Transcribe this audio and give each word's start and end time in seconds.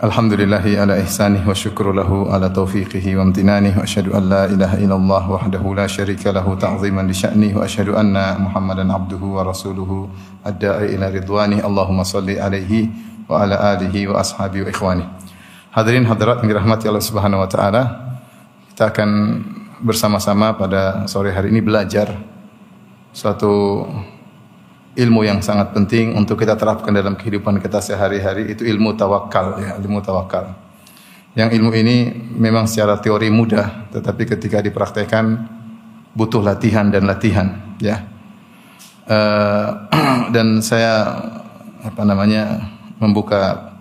Alhamdulillahi 0.00 0.80
ala 0.80 0.96
ihsanih 0.96 1.44
wa 1.44 1.52
syukru 1.52 1.92
lahu 1.92 2.24
ala 2.32 2.48
taufiqihi 2.48 3.20
wa 3.20 3.28
amtinanih 3.28 3.76
wa 3.76 3.84
asyhadu 3.84 4.16
an 4.16 4.32
la 4.32 4.48
ilaha 4.48 4.80
illallah 4.80 5.22
wahdahu 5.28 5.76
la 5.76 5.84
syarika 5.84 6.32
lahu 6.32 6.56
ta'ziman 6.56 7.04
li 7.04 7.12
sya'nih 7.12 7.52
wa 7.52 7.68
asyhadu 7.68 7.92
anna 7.92 8.40
Muhammadan 8.40 8.88
abduhu 8.88 9.36
wa 9.36 9.44
rasuluhu 9.44 10.08
ad-da'i 10.40 10.96
ila 10.96 11.12
ridwanih. 11.12 11.60
Allahumma 11.60 12.08
salli 12.08 12.40
alaihi 12.40 12.88
wa 13.28 13.44
ala 13.44 13.76
alihi 13.76 14.08
wa 14.08 14.24
ashabihi 14.24 14.64
wa 14.64 14.72
ikhwani. 14.72 15.04
Hadirin 15.68 16.08
hadirat 16.08 16.40
yang 16.40 16.48
dirahmati 16.48 16.88
Allah 16.88 17.04
Subhanahu 17.04 17.44
wa 17.44 17.48
taala. 17.52 17.82
Kita 18.72 18.88
akan 18.96 19.10
bersama-sama 19.84 20.56
pada 20.56 21.04
sore 21.12 21.28
hari 21.28 21.52
ini 21.52 21.60
belajar 21.60 22.08
suatu 23.12 23.84
ilmu 24.98 25.22
yang 25.22 25.38
sangat 25.38 25.70
penting 25.70 26.18
untuk 26.18 26.40
kita 26.42 26.58
terapkan 26.58 26.90
dalam 26.90 27.14
kehidupan 27.14 27.62
kita 27.62 27.78
sehari-hari 27.78 28.50
itu 28.50 28.66
ilmu 28.66 28.98
tawakal 28.98 29.58
ya, 29.62 29.78
ilmu 29.78 30.02
tawakal. 30.02 30.50
Yang 31.38 31.62
ilmu 31.62 31.70
ini 31.78 32.10
memang 32.34 32.66
secara 32.66 32.98
teori 32.98 33.30
mudah, 33.30 33.86
tetapi 33.94 34.26
ketika 34.26 34.58
dipraktekkan 34.58 35.46
butuh 36.10 36.42
latihan 36.42 36.90
dan 36.90 37.06
latihan 37.06 37.78
ya. 37.78 38.02
Eh, 39.06 39.68
dan 40.34 40.58
saya 40.58 41.22
apa 41.80 42.02
namanya 42.02 42.66
membuka 42.98 43.72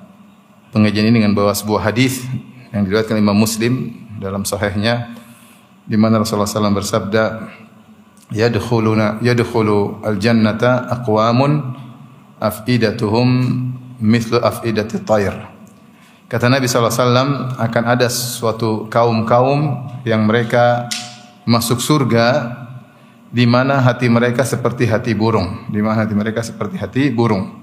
pengajian 0.70 1.10
ini 1.10 1.22
dengan 1.22 1.34
bawa 1.34 1.52
sebuah 1.58 1.90
hadis 1.90 2.24
yang 2.70 2.86
diriwayatkan 2.86 3.18
Imam 3.18 3.36
Muslim 3.36 3.98
dalam 4.22 4.46
sahihnya 4.46 5.18
di 5.90 5.98
mana 5.98 6.22
Rasulullah 6.22 6.46
SAW 6.46 6.78
bersabda 6.78 7.24
yadkhuluna 8.30 9.22
yadkhulu 9.22 10.06
al-jannata 10.06 10.86
aqwamun 10.90 11.74
afidatuhum 12.38 13.28
mithlu 14.00 14.40
afidati 14.40 15.02
tayr. 15.04 15.36
Kata 16.30 16.46
Nabi 16.46 16.70
SAW 16.70 17.58
akan 17.58 17.84
ada 17.90 18.06
suatu 18.06 18.86
kaum-kaum 18.86 19.90
yang 20.06 20.30
mereka 20.30 20.86
masuk 21.50 21.82
surga 21.82 22.54
di 23.34 23.50
mana 23.50 23.82
hati 23.82 24.06
mereka 24.10 24.46
seperti 24.46 24.86
hati 24.86 25.18
burung, 25.18 25.66
di 25.74 25.82
mana 25.82 26.06
hati 26.06 26.14
mereka 26.14 26.46
seperti 26.46 26.78
hati 26.78 27.10
burung. 27.10 27.58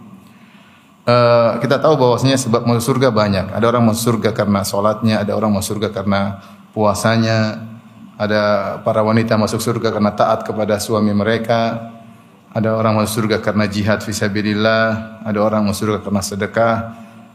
Uh, 1.07 1.63
kita 1.63 1.79
tahu 1.79 1.95
bahwasanya 1.95 2.35
sebab 2.35 2.67
masuk 2.67 2.99
surga 2.99 3.15
banyak. 3.15 3.55
Ada 3.55 3.71
orang 3.71 3.87
masuk 3.87 4.19
surga 4.19 4.35
karena 4.35 4.67
sholatnya, 4.67 5.23
ada 5.23 5.39
orang 5.39 5.55
masuk 5.55 5.79
surga 5.79 5.95
karena 5.95 6.43
puasanya, 6.75 7.63
ada 8.17 8.77
para 8.81 9.05
wanita 9.05 9.37
masuk 9.37 9.61
surga 9.61 9.93
karena 9.93 10.17
taat 10.17 10.41
kepada 10.41 10.81
suami 10.81 11.13
mereka. 11.13 11.93
Ada 12.57 12.73
orang 12.73 12.97
masuk 12.97 13.29
surga 13.29 13.45
karena 13.45 13.69
jihad 13.69 14.01
fisabilillah. 14.01 15.21
Ada 15.21 15.37
orang 15.37 15.69
masuk 15.69 15.93
surga 15.93 15.99
karena 16.01 16.23
sedekah. 16.25 16.77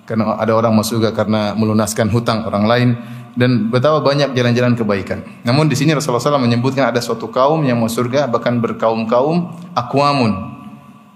Karena 0.10 0.42
ada 0.42 0.58
orang 0.58 0.73
masuk 0.73 0.98
surga 0.98 1.14
karena 1.14 1.54
melunaskan 1.54 2.10
hutang 2.10 2.50
orang 2.50 2.66
lain. 2.66 2.90
Dan 3.38 3.70
betapa 3.70 4.02
banyak 4.02 4.34
jalan-jalan 4.34 4.73
kebaikan. 4.73 5.22
Namun 5.46 5.70
di 5.70 5.78
sini 5.78 5.94
Rasulullah 5.94 6.20
SAW 6.20 6.42
menyebutkan 6.42 6.90
ada 6.90 6.98
suatu 6.98 7.30
kaum 7.30 7.62
yang 7.62 7.78
masuk 7.78 8.10
surga 8.10 8.26
bahkan 8.26 8.58
berkaum-kaum 8.58 9.54
akwamun. 9.78 10.34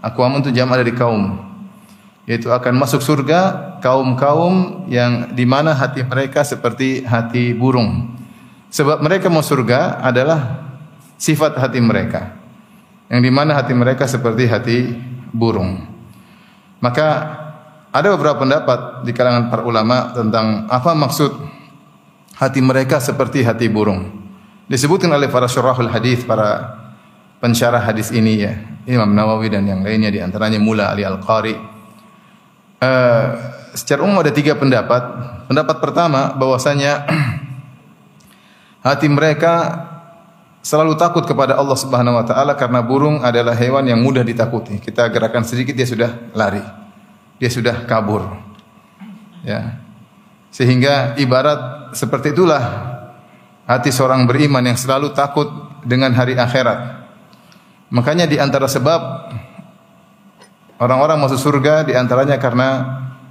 Akwamun 0.05 0.45
itu 0.45 0.53
jamaah 0.53 0.85
dari 0.85 0.93
kaum. 0.93 1.41
Yaitu 2.29 2.53
akan 2.53 2.77
masuk 2.77 3.01
surga 3.01 3.81
kaum-kaum 3.81 4.85
yang 4.93 5.33
di 5.33 5.49
mana 5.49 5.73
hati 5.73 6.05
mereka 6.05 6.45
seperti 6.45 7.01
hati 7.01 7.57
burung. 7.57 8.13
Sebab 8.75 8.99
mereka 8.99 9.31
mau 9.31 9.39
surga 9.39 10.03
adalah 10.03 10.67
sifat 11.15 11.55
hati 11.55 11.79
mereka. 11.79 12.35
Yang 13.07 13.21
di 13.23 13.31
mana 13.31 13.55
hati 13.55 13.71
mereka 13.71 14.03
seperti 14.03 14.51
hati 14.51 14.91
burung. 15.31 15.79
Maka 16.83 17.07
ada 17.95 18.11
beberapa 18.11 18.43
pendapat 18.43 19.07
di 19.07 19.15
kalangan 19.15 19.47
para 19.47 19.63
ulama 19.63 20.11
tentang 20.11 20.67
apa 20.67 20.91
maksud 20.91 21.31
hati 22.35 22.59
mereka 22.59 22.99
seperti 22.99 23.47
hati 23.47 23.71
burung. 23.71 24.11
Disebutkan 24.67 25.07
oleh 25.15 25.31
para 25.31 25.47
syurahul 25.47 25.87
hadis, 25.87 26.27
para 26.27 26.75
pensyarah 27.39 27.79
hadis 27.79 28.11
ini 28.11 28.43
ya, 28.43 28.59
Imam 28.83 29.07
Nawawi 29.15 29.55
dan 29.55 29.63
yang 29.63 29.87
lainnya 29.87 30.11
di 30.11 30.19
antaranya 30.19 30.59
Mula 30.59 30.91
Ali 30.91 31.07
Al-Qari. 31.07 31.55
Uh, 32.83 33.27
secara 33.71 34.03
umum 34.03 34.19
ada 34.19 34.35
tiga 34.35 34.59
pendapat. 34.59 35.03
Pendapat 35.47 35.77
pertama 35.79 36.35
bahwasanya 36.35 37.07
hati 38.85 39.09
mereka 39.09 39.81
selalu 40.61 40.93
takut 40.93 41.25
kepada 41.25 41.57
Allah 41.57 41.73
Subhanahu 41.73 42.21
wa 42.21 42.25
taala 42.25 42.53
karena 42.53 42.85
burung 42.85 43.25
adalah 43.25 43.57
hewan 43.57 43.89
yang 43.89 43.97
mudah 44.05 44.21
ditakuti. 44.21 44.77
Kita 44.77 45.09
gerakan 45.09 45.41
sedikit 45.41 45.73
dia 45.73 45.89
sudah 45.89 46.29
lari. 46.37 46.61
Dia 47.41 47.49
sudah 47.49 47.89
kabur. 47.89 48.29
Ya. 49.41 49.81
Sehingga 50.53 51.17
ibarat 51.17 51.91
seperti 51.97 52.31
itulah 52.31 52.61
hati 53.65 53.89
seorang 53.89 54.29
beriman 54.29 54.61
yang 54.61 54.77
selalu 54.77 55.11
takut 55.11 55.49
dengan 55.81 56.13
hari 56.13 56.37
akhirat. 56.37 57.09
Makanya 57.89 58.25
di 58.25 58.41
antara 58.41 58.65
sebab 58.65 59.01
orang-orang 60.79 61.17
masuk 61.21 61.37
surga 61.37 61.85
di 61.85 61.93
antaranya 61.93 62.41
karena 62.41 62.69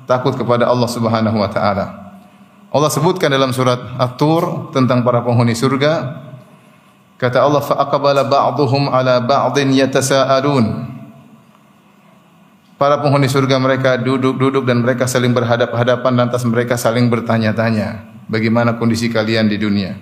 takut 0.04 0.36
kepada 0.36 0.68
Allah 0.68 0.90
Subhanahu 0.90 1.38
wa 1.40 1.50
taala. 1.50 2.03
Allah 2.74 2.90
sebutkan 2.90 3.30
dalam 3.30 3.54
surat 3.54 3.78
At-Tur 4.02 4.74
tentang 4.74 5.06
para 5.06 5.22
penghuni 5.22 5.54
surga. 5.54 6.26
Kata 7.14 7.46
Allah 7.46 7.62
fa 7.62 7.78
aqbala 7.78 8.26
ba'dhum 8.26 8.90
ala 8.90 9.22
ba'din 9.22 9.70
yatasaalun. 9.70 10.90
Para 12.74 12.98
penghuni 12.98 13.30
surga 13.30 13.62
mereka 13.62 13.94
duduk-duduk 14.02 14.66
dan 14.66 14.82
mereka 14.82 15.06
saling 15.06 15.30
berhadap-hadapan 15.30 16.12
lantas 16.18 16.42
mereka 16.42 16.74
saling 16.74 17.06
bertanya-tanya, 17.06 18.10
bagaimana 18.26 18.74
kondisi 18.74 19.06
kalian 19.06 19.46
di 19.46 19.54
dunia? 19.54 19.94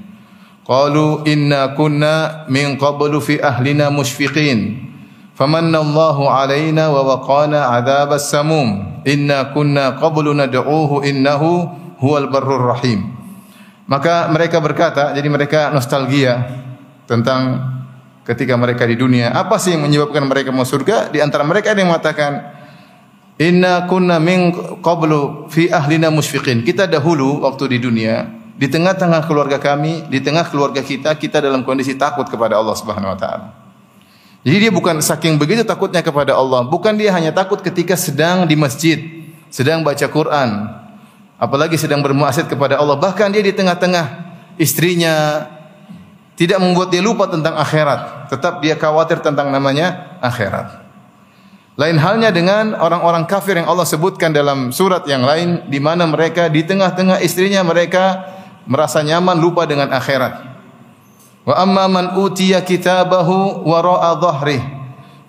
Qalu 0.65 1.29
inna 1.29 1.77
kunna 1.77 2.49
min 2.49 2.81
qablu 2.81 3.21
fi 3.21 3.37
ahlina 3.37 3.93
mushfiqin. 3.93 4.89
Allahu 5.37 6.25
alaina 6.25 6.89
wa 6.89 7.05
waqana 7.05 7.69
'adzabas 7.69 8.33
samum. 8.33 8.97
Inna 9.05 9.53
kunna 9.53 10.01
qablu 10.01 10.33
nad'uuhu 10.33 11.05
innahu 11.05 11.82
huwal 12.03 12.27
barrur 12.27 12.75
rahim. 12.75 13.15
Maka 13.87 14.27
mereka 14.35 14.59
berkata, 14.59 15.15
jadi 15.15 15.29
mereka 15.31 15.71
nostalgia 15.71 16.43
tentang 17.07 17.71
ketika 18.27 18.59
mereka 18.59 18.83
di 18.87 18.99
dunia. 18.99 19.31
Apa 19.31 19.59
sih 19.63 19.75
yang 19.75 19.87
menyebabkan 19.87 20.27
mereka 20.27 20.51
masuk 20.51 20.83
surga? 20.83 21.15
Di 21.15 21.23
antara 21.23 21.47
mereka 21.47 21.71
ada 21.71 21.79
yang 21.79 21.91
mengatakan, 21.95 22.33
Inna 23.41 23.89
kunna 23.91 24.23
min 24.23 24.55
qablu 24.83 25.51
fi 25.51 25.71
ahlina 25.71 26.11
musyfiqin. 26.13 26.63
Kita 26.63 26.87
dahulu 26.87 27.43
waktu 27.43 27.75
di 27.75 27.79
dunia, 27.83 28.29
di 28.55 28.71
tengah-tengah 28.71 29.27
keluarga 29.27 29.59
kami, 29.59 30.07
di 30.07 30.23
tengah 30.23 30.47
keluarga 30.47 30.85
kita, 30.85 31.17
kita 31.19 31.43
dalam 31.43 31.67
kondisi 31.67 31.99
takut 31.99 32.29
kepada 32.31 32.61
Allah 32.61 32.77
Subhanahu 32.79 33.13
wa 33.15 33.19
taala. 33.19 33.47
Jadi 34.43 34.57
dia 34.69 34.73
bukan 34.75 34.99
saking 34.99 35.39
begitu 35.39 35.63
takutnya 35.63 36.03
kepada 36.03 36.35
Allah, 36.35 36.67
bukan 36.67 36.99
dia 36.99 37.15
hanya 37.15 37.31
takut 37.31 37.63
ketika 37.63 37.95
sedang 37.95 38.43
di 38.47 38.59
masjid, 38.59 38.99
sedang 39.51 39.87
baca 39.87 40.07
Quran, 40.11 40.82
apalagi 41.43 41.75
sedang 41.75 42.07
bermuasyid 42.07 42.47
kepada 42.47 42.79
Allah, 42.79 42.95
bahkan 42.95 43.35
dia 43.35 43.43
di 43.43 43.51
tengah-tengah 43.51 44.31
istrinya 44.63 45.43
tidak 46.39 46.63
membuat 46.63 46.95
dia 46.95 47.03
lupa 47.03 47.27
tentang 47.27 47.59
akhirat, 47.59 48.31
tetap 48.31 48.63
dia 48.63 48.79
khawatir 48.79 49.19
tentang 49.19 49.51
namanya 49.51 50.19
akhirat. 50.23 50.79
Lain 51.75 51.99
halnya 51.99 52.31
dengan 52.31 52.79
orang-orang 52.79 53.27
kafir 53.27 53.59
yang 53.59 53.67
Allah 53.67 53.89
sebutkan 53.89 54.31
dalam 54.31 54.71
surat 54.71 55.03
yang 55.09 55.25
lain 55.25 55.67
di 55.67 55.81
mana 55.83 56.07
mereka 56.07 56.47
di 56.47 56.63
tengah-tengah 56.63 57.19
istrinya 57.25 57.65
mereka 57.65 58.29
merasa 58.69 59.03
nyaman 59.03 59.41
lupa 59.41 59.67
dengan 59.67 59.91
akhirat. 59.91 60.53
Wa 61.43 61.59
amma 61.59 62.15
utiya 62.23 62.63
kitabahu 62.63 63.67
wara'a 63.67 64.15
dhahri 64.21 64.82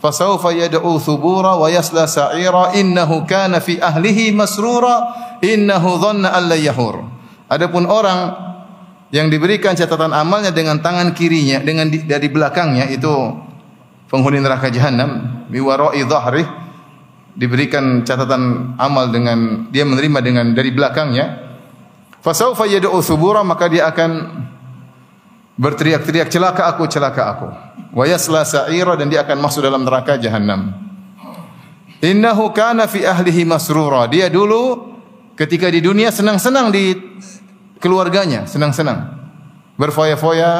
fasawfa 0.03 0.51
yad'u 0.51 0.99
thubura 0.99 1.55
wa 1.55 1.71
yasla 1.71 2.03
sa'ira. 2.03 2.75
Innahu 2.75 3.23
kana 3.23 3.63
fi 3.63 3.79
ahlihi 3.79 4.35
masrura. 4.35 5.15
Innahu 5.39 5.95
dhanna 6.03 6.35
an 6.35 6.51
la 6.51 6.59
yahur. 6.59 7.07
Adapun 7.47 7.87
orang 7.87 8.35
yang 9.15 9.31
diberikan 9.31 9.77
catatan 9.77 10.11
amalnya 10.11 10.51
dengan 10.51 10.81
tangan 10.83 11.13
kirinya 11.15 11.61
dengan 11.61 11.87
di, 11.87 12.01
dari 12.01 12.27
belakangnya 12.33 12.89
itu 12.89 13.13
penghuni 14.09 14.41
neraka 14.41 14.73
jahanam 14.73 15.45
mi 15.53 15.61
wara'i 15.61 16.01
dhahri 16.01 16.41
diberikan 17.37 18.01
catatan 18.01 18.73
amal 18.81 19.13
dengan 19.13 19.69
dia 19.69 19.85
menerima 19.85 20.19
dengan 20.19 20.45
dari 20.57 20.73
belakangnya. 20.73 21.25
Fasawfa 22.23 22.65
yad'u 22.65 22.99
thubura 23.05 23.45
maka 23.45 23.69
dia 23.69 23.85
akan 23.89 24.11
berteriak-teriak 25.57 26.29
celaka 26.29 26.69
aku, 26.69 26.89
celaka 26.89 27.23
aku. 27.29 27.47
Wa 27.93 28.05
yasla 28.09 28.41
sa'ira 28.41 28.97
dan 28.97 29.09
dia 29.09 29.21
akan 29.21 29.37
masuk 29.37 29.61
dalam 29.61 29.85
neraka 29.85 30.17
jahanam. 30.17 30.73
Innahu 32.03 32.51
kana 32.51 32.89
fi 32.89 33.05
ahlihi 33.07 33.47
masrura. 33.47 34.09
Dia 34.11 34.27
dulu 34.27 34.91
ketika 35.39 35.69
di 35.71 35.79
dunia 35.79 36.11
senang-senang 36.11 36.73
di 36.73 36.97
keluarganya, 37.79 38.43
senang-senang. 38.49 39.23
Berfoya-foya, 39.79 40.51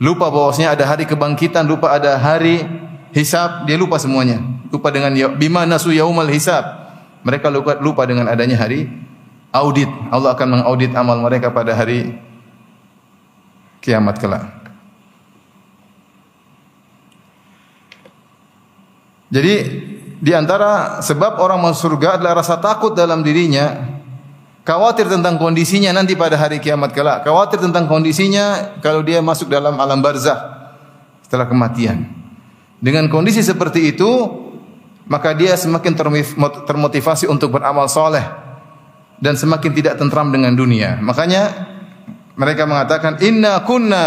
lupa 0.00 0.26
bahwasanya 0.32 0.72
ada 0.72 0.84
hari 0.88 1.04
kebangkitan, 1.04 1.68
lupa 1.68 1.92
ada 1.92 2.16
hari 2.16 2.64
hisab, 3.12 3.68
dia 3.68 3.76
lupa 3.76 4.00
semuanya. 4.00 4.40
Lupa 4.72 4.90
dengan 4.90 5.14
ya- 5.14 5.30
bima 5.30 5.62
nasu 5.68 5.92
yaumal 5.94 6.26
hisab. 6.32 6.64
Mereka 7.26 7.50
lupa, 7.50 7.76
lupa 7.78 8.06
dengan 8.06 8.30
adanya 8.30 8.56
hari 8.56 8.86
audit. 9.52 9.90
Allah 10.10 10.32
akan 10.34 10.48
mengaudit 10.58 10.94
amal 10.94 11.18
mereka 11.20 11.50
pada 11.50 11.74
hari 11.74 12.14
kiamat 13.86 14.18
kelak. 14.18 14.42
Jadi 19.30 19.54
di 20.18 20.32
antara 20.34 20.98
sebab 20.98 21.38
orang 21.38 21.62
masuk 21.62 21.94
surga 21.94 22.18
adalah 22.18 22.42
rasa 22.42 22.58
takut 22.58 22.98
dalam 22.98 23.22
dirinya, 23.22 23.94
khawatir 24.66 25.06
tentang 25.06 25.38
kondisinya 25.38 25.94
nanti 25.94 26.18
pada 26.18 26.34
hari 26.34 26.58
kiamat 26.58 26.90
kelak, 26.90 27.22
khawatir 27.22 27.62
tentang 27.62 27.86
kondisinya 27.86 28.78
kalau 28.82 29.06
dia 29.06 29.22
masuk 29.22 29.46
dalam 29.46 29.78
alam 29.78 30.02
barzah 30.02 30.74
setelah 31.22 31.46
kematian. 31.46 32.10
Dengan 32.82 33.06
kondisi 33.06 33.42
seperti 33.42 33.94
itu, 33.94 34.10
maka 35.06 35.30
dia 35.34 35.54
semakin 35.54 35.94
termotivasi 36.66 37.30
untuk 37.30 37.54
beramal 37.54 37.86
soleh 37.86 38.26
dan 39.22 39.38
semakin 39.38 39.70
tidak 39.74 39.94
tentram 39.98 40.30
dengan 40.30 40.54
dunia. 40.54 40.98
Makanya 41.02 41.75
mereka 42.36 42.68
mengatakan 42.68 43.16
inna 43.24 43.64
kunna 43.64 44.04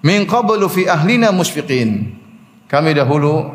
min 0.00 0.24
qablu 0.24 0.66
fi 0.72 0.88
ahlina 0.88 1.30
musyfiqin. 1.30 2.16
Kami 2.68 2.90
dahulu 2.96 3.52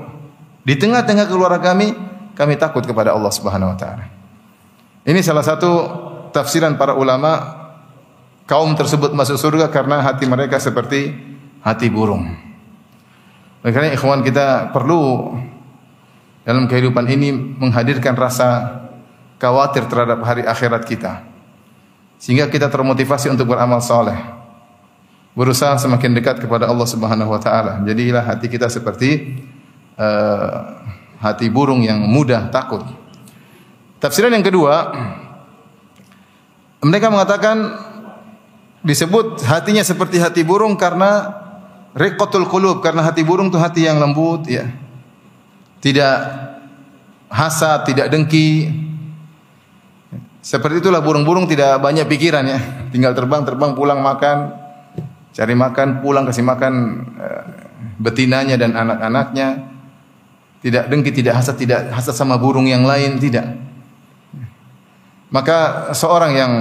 di 0.63 0.77
tengah-tengah 0.77 1.25
keluarga 1.25 1.73
kami 1.73 1.91
kami 2.37 2.55
takut 2.55 2.85
kepada 2.85 3.11
Allah 3.11 3.33
Subhanahu 3.33 3.73
wa 3.73 3.77
taala. 3.77 4.05
Ini 5.03 5.19
salah 5.25 5.43
satu 5.43 5.71
tafsiran 6.29 6.77
para 6.77 6.93
ulama 6.93 7.57
kaum 8.45 8.73
tersebut 8.77 9.13
masuk 9.13 9.37
surga 9.37 9.69
karena 9.73 10.01
hati 10.01 10.29
mereka 10.29 10.61
seperti 10.61 11.13
hati 11.65 11.89
burung. 11.89 12.29
Karena 13.59 13.91
ikhwan 13.91 14.23
kita 14.23 14.71
perlu 14.71 15.35
dalam 16.47 16.65
kehidupan 16.65 17.05
ini 17.11 17.29
menghadirkan 17.33 18.15
rasa 18.15 18.79
khawatir 19.37 19.85
terhadap 19.85 20.23
hari 20.25 20.47
akhirat 20.47 20.81
kita. 20.87 21.28
Sehingga 22.19 22.51
kita 22.51 22.67
termotivasi 22.67 23.31
untuk 23.31 23.55
beramal 23.55 23.79
soleh. 23.79 24.19
Berusaha 25.39 25.79
semakin 25.79 26.11
dekat 26.19 26.43
kepada 26.43 26.67
Allah 26.67 26.83
Subhanahu 26.83 27.31
wa 27.31 27.39
taala. 27.39 27.79
Jadilah 27.87 28.27
hati 28.27 28.51
kita 28.51 28.67
seperti 28.67 29.39
uh, 29.95 30.83
hati 31.23 31.47
burung 31.47 31.79
yang 31.79 32.03
mudah 32.03 32.51
takut. 32.51 32.83
Tafsiran 34.03 34.35
yang 34.35 34.43
kedua, 34.43 34.91
mereka 36.83 37.07
mengatakan 37.07 37.75
disebut 38.83 39.43
hatinya 39.43 39.83
seperti 39.83 40.19
hati 40.19 40.43
burung 40.43 40.79
karena 40.79 41.39
riqatul 41.95 42.47
qulub 42.47 42.79
karena 42.79 43.03
hati 43.03 43.23
burung 43.27 43.51
itu 43.51 43.59
hati 43.59 43.87
yang 43.87 43.99
lembut 43.99 44.47
ya. 44.47 44.67
Tidak 45.79 46.15
hasad, 47.31 47.87
tidak 47.87 48.11
dengki. 48.11 48.67
Seperti 50.39 50.79
itulah 50.79 51.03
burung-burung 51.03 51.51
tidak 51.51 51.83
banyak 51.83 52.07
pikiran 52.07 52.47
ya. 52.47 52.59
Tinggal 52.95 53.11
terbang, 53.11 53.43
terbang, 53.43 53.75
pulang 53.75 53.99
makan, 53.99 54.55
cari 55.35 55.51
makan, 55.51 55.99
pulang 55.99 56.23
kasih 56.23 56.47
makan 56.47 56.73
uh, 57.19 57.43
betinanya 57.99 58.55
dan 58.55 58.71
anak-anaknya. 58.71 59.67
Tidak 60.59 60.91
dengki, 60.91 61.11
tidak 61.11 61.39
hasad, 61.39 61.55
tidak 61.55 61.91
hasad 61.91 62.15
sama 62.15 62.39
burung 62.39 62.67
yang 62.67 62.83
lain, 62.83 63.19
tidak. 63.19 63.47
Maka 65.31 65.91
seorang 65.95 66.31
yang 66.35 66.51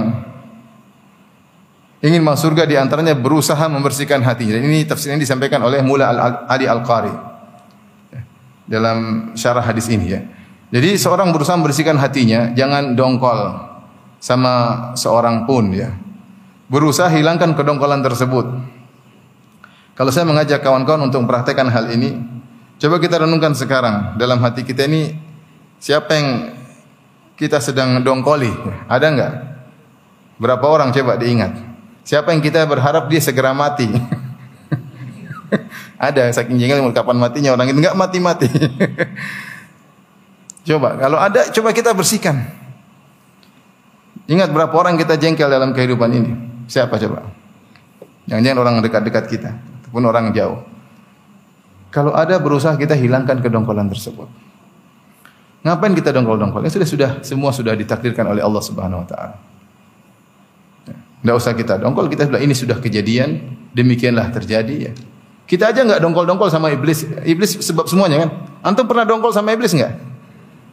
ingin 1.99 2.23
masuk 2.23 2.51
surga 2.51 2.63
di 2.63 2.75
antaranya 2.79 3.15
berusaha 3.15 3.67
membersihkan 3.67 4.23
hatinya. 4.23 4.59
Dan 4.59 4.71
ini 4.71 4.87
tafsir 4.87 5.11
yang 5.11 5.19
disampaikan 5.19 5.59
oleh 5.63 5.83
Mula 5.83 6.15
Ali 6.47 6.67
Al-Qari 6.67 7.11
dalam 8.67 9.31
syarah 9.35 9.63
hadis 9.63 9.87
ini 9.91 10.07
ya. 10.07 10.21
Jadi 10.69 10.95
seorang 11.01 11.33
berusaha 11.33 11.57
membersihkan 11.57 11.97
hatinya, 11.97 12.53
jangan 12.53 12.93
dongkol 12.93 13.68
sama 14.19 14.53
seorang 14.93 15.47
pun 15.47 15.71
ya. 15.71 15.95
Berusaha 16.69 17.09
hilangkan 17.09 17.57
kedongkolan 17.57 18.05
tersebut. 18.05 18.45
Kalau 19.97 20.11
saya 20.13 20.23
mengajak 20.23 20.61
kawan-kawan 20.61 21.09
untuk 21.09 21.25
mempraktekkan 21.25 21.67
hal 21.67 21.89
ini, 21.91 22.15
coba 22.77 23.01
kita 23.01 23.25
renungkan 23.25 23.57
sekarang 23.57 24.15
dalam 24.21 24.37
hati 24.39 24.63
kita 24.63 24.85
ini 24.85 25.17
siapa 25.81 26.11
yang 26.13 26.27
kita 27.39 27.63
sedang 27.63 28.03
dongkoli? 28.03 28.51
Ada 28.85 29.07
enggak? 29.09 29.33
Berapa 30.39 30.65
orang 30.67 30.95
coba 30.95 31.19
diingat? 31.19 31.55
Siapa 32.03 32.31
yang 32.31 32.39
kita 32.39 32.63
berharap 32.67 33.11
dia 33.11 33.19
segera 33.19 33.51
mati? 33.51 33.87
ada 35.99 36.31
saking 36.31 36.55
jengkel 36.55 36.95
kapan 36.95 37.17
matinya 37.19 37.51
orang 37.57 37.67
itu 37.71 37.79
enggak 37.81 37.97
mati-mati. 37.97 38.47
coba 40.69 40.99
kalau 40.99 41.17
ada 41.17 41.49
coba 41.49 41.73
kita 41.73 41.91
bersihkan. 41.91 42.58
Ingat 44.29 44.53
berapa 44.53 44.69
orang 44.77 44.93
kita 45.01 45.17
jengkel 45.17 45.49
dalam 45.49 45.73
kehidupan 45.73 46.09
ini? 46.13 46.31
Siapa 46.69 47.01
coba? 47.01 47.25
Jangan-jangan 48.29 48.59
orang 48.61 48.75
dekat-dekat 48.85 49.25
kita 49.25 49.49
ataupun 49.81 50.05
orang 50.05 50.29
jauh. 50.37 50.61
Kalau 51.89 52.13
ada 52.13 52.37
berusaha 52.37 52.77
kita 52.77 52.93
hilangkan 52.93 53.41
kedongkolan 53.41 53.89
tersebut. 53.89 54.29
Ngapain 55.65 55.97
kita 55.97 56.13
dongkol-dongkol? 56.13 56.61
Ya 56.61 56.69
sudah 56.69 56.87
sudah 56.87 57.11
semua 57.25 57.49
sudah 57.49 57.73
ditakdirkan 57.73 58.29
oleh 58.29 58.45
Allah 58.45 58.61
Subhanahu 58.61 59.01
wa 59.01 59.07
taala. 59.09 59.35
Tidak 61.19 61.35
usah 61.35 61.51
kita 61.57 61.81
dongkol, 61.81 62.07
kita 62.07 62.29
sudah 62.29 62.39
ini 62.39 62.53
sudah 62.55 62.77
kejadian, 62.79 63.57
demikianlah 63.73 64.29
terjadi 64.31 64.75
ya. 64.87 64.91
Kita 65.49 65.73
aja 65.73 65.81
nggak 65.81 65.99
dongkol-dongkol 66.05 66.53
sama 66.53 66.69
iblis. 66.69 67.03
Iblis 67.25 67.65
sebab 67.65 67.89
semuanya 67.89 68.23
kan. 68.23 68.29
Antum 68.61 68.85
pernah 68.85 69.09
dongkol 69.09 69.33
sama 69.33 69.49
iblis 69.57 69.73
nggak? 69.73 70.08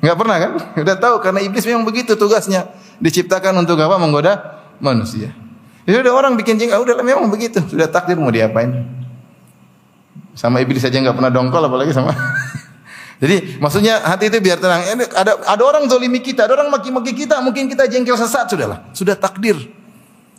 Nggak 0.06 0.16
pernah 0.22 0.36
kan? 0.38 0.50
Udah 0.86 0.96
tahu 0.96 1.16
karena 1.18 1.42
iblis 1.42 1.66
memang 1.66 1.82
begitu 1.82 2.14
tugasnya. 2.14 2.70
Diciptakan 3.02 3.58
untuk 3.58 3.74
apa? 3.82 3.98
Menggoda 3.98 4.62
manusia. 4.78 5.34
Jadi 5.82 6.06
ada 6.06 6.14
orang 6.14 6.34
bikin 6.34 6.58
jengkel, 6.58 6.82
udah 6.82 6.98
memang 6.98 7.30
begitu. 7.30 7.62
Sudah 7.62 7.86
takdir 7.86 8.18
mau 8.18 8.26
diapain? 8.26 8.74
Sama 10.34 10.58
iblis 10.58 10.82
saja 10.82 10.98
nggak 10.98 11.14
pernah 11.14 11.30
dongkol, 11.30 11.62
apalagi 11.62 11.94
sama. 11.94 12.10
Jadi 13.22 13.62
maksudnya 13.62 14.02
hati 14.02 14.26
itu 14.26 14.42
biar 14.42 14.58
tenang. 14.58 14.82
Ada 15.14 15.46
ada 15.46 15.62
orang 15.62 15.86
zolimi 15.86 16.18
kita, 16.18 16.50
ada 16.50 16.58
orang 16.58 16.75
maki-maki 16.75 17.14
kita, 17.14 17.38
mungkin 17.38 17.70
kita 17.70 17.86
jengkel 17.86 18.18
sesaat 18.18 18.50
sudahlah, 18.50 18.82
sudah 18.90 19.14
takdir. 19.14 19.54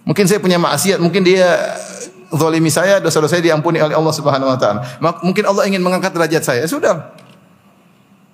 Mungkin 0.04 0.28
saya 0.28 0.44
punya 0.44 0.60
maksiat, 0.60 1.00
mungkin 1.00 1.24
dia 1.24 1.80
zolimi 2.36 2.68
saya, 2.68 3.00
dosa-dosa 3.00 3.40
saya 3.40 3.44
diampuni 3.48 3.80
oleh 3.80 3.96
Allah 3.96 4.14
Subhanahu 4.14 4.52
wa 4.52 4.60
taala. 4.60 4.84
Mungkin 5.00 5.48
Allah 5.48 5.64
ingin 5.64 5.80
mengangkat 5.80 6.12
derajat 6.12 6.44
saya. 6.44 6.60
Ya 6.64 6.70
sudah. 6.70 7.16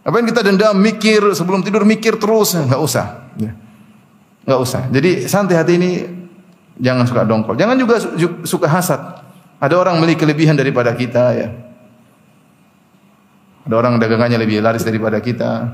Apa 0.03 0.19
yang 0.19 0.27
kita 0.27 0.43
dendam, 0.43 0.75
mikir 0.75 1.31
sebelum 1.31 1.63
tidur 1.63 1.87
mikir 1.87 2.19
terus, 2.19 2.59
enggak 2.59 2.81
usah. 2.83 3.31
Ya. 3.39 3.55
Enggak 4.43 4.59
usah. 4.59 4.81
Jadi 4.91 5.31
santai 5.31 5.55
hati 5.55 5.73
ini 5.79 5.91
jangan 6.75 7.07
suka 7.07 7.23
dongkol. 7.23 7.55
Jangan 7.55 7.79
juga 7.79 7.95
suka 8.43 8.67
hasad. 8.67 8.99
Ada 9.63 9.79
orang 9.79 10.03
memiliki 10.03 10.27
kelebihan 10.27 10.59
daripada 10.59 10.91
kita 10.91 11.23
ya. 11.31 11.47
Ada 13.63 13.75
orang 13.79 13.95
dagangannya 13.95 14.35
lebih 14.35 14.59
laris 14.59 14.83
daripada 14.83 15.23
kita. 15.23 15.71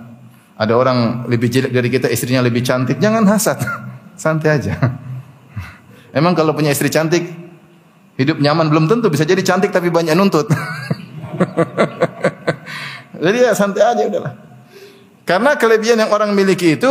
Ada 0.60 0.78
orang 0.78 1.26
lebih 1.26 1.50
jelek 1.50 1.74
dari 1.74 1.90
kita, 1.90 2.06
istrinya 2.06 2.46
lebih 2.46 2.62
cantik. 2.62 3.02
Jangan 3.02 3.26
hasad. 3.26 3.58
Santai 4.22 4.62
aja. 4.62 4.78
Emang 6.18 6.38
kalau 6.38 6.54
punya 6.54 6.70
istri 6.70 6.94
cantik, 6.94 7.26
hidup 8.14 8.38
nyaman 8.38 8.70
belum 8.70 8.86
tentu 8.86 9.10
bisa 9.10 9.26
jadi 9.26 9.42
cantik 9.42 9.74
tapi 9.74 9.90
banyak 9.90 10.14
nuntut. 10.14 10.46
jadi 13.20 13.38
ya 13.50 13.52
santai 13.54 13.84
aja 13.84 14.04
udahlah. 14.08 14.34
Karena 15.30 15.54
kelebihan 15.60 16.02
yang 16.02 16.10
orang 16.10 16.34
miliki 16.34 16.74
itu 16.74 16.90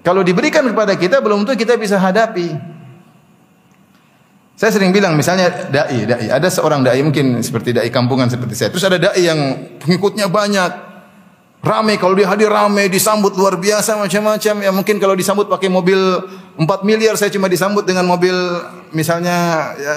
kalau 0.00 0.22
diberikan 0.22 0.64
kepada 0.64 0.94
kita 0.94 1.20
belum 1.20 1.44
tentu 1.44 1.60
kita 1.60 1.74
bisa 1.76 1.98
hadapi. 1.98 2.54
Saya 4.56 4.72
sering 4.72 4.88
bilang 4.88 5.12
misalnya 5.12 5.68
dai, 5.68 6.08
dai. 6.08 6.32
Ada 6.32 6.48
seorang 6.48 6.80
dai 6.80 6.96
mungkin 7.04 7.44
seperti 7.44 7.76
dai 7.76 7.92
kampungan 7.92 8.32
seperti 8.32 8.56
saya. 8.56 8.72
Terus 8.72 8.88
ada 8.88 8.96
dai 8.96 9.20
yang 9.20 9.40
pengikutnya 9.76 10.32
banyak. 10.32 10.86
Rame 11.60 11.98
kalau 11.98 12.14
dia 12.14 12.30
hadir 12.30 12.48
rame, 12.48 12.86
disambut 12.88 13.36
luar 13.36 13.60
biasa 13.60 14.00
macam-macam. 14.00 14.54
Ya 14.62 14.70
mungkin 14.72 14.96
kalau 14.96 15.12
disambut 15.12 15.50
pakai 15.50 15.68
mobil 15.68 15.98
4 16.56 16.64
miliar 16.86 17.18
saya 17.20 17.28
cuma 17.28 17.50
disambut 17.50 17.84
dengan 17.84 18.08
mobil 18.08 18.32
misalnya 18.96 19.36
ya 19.76 19.96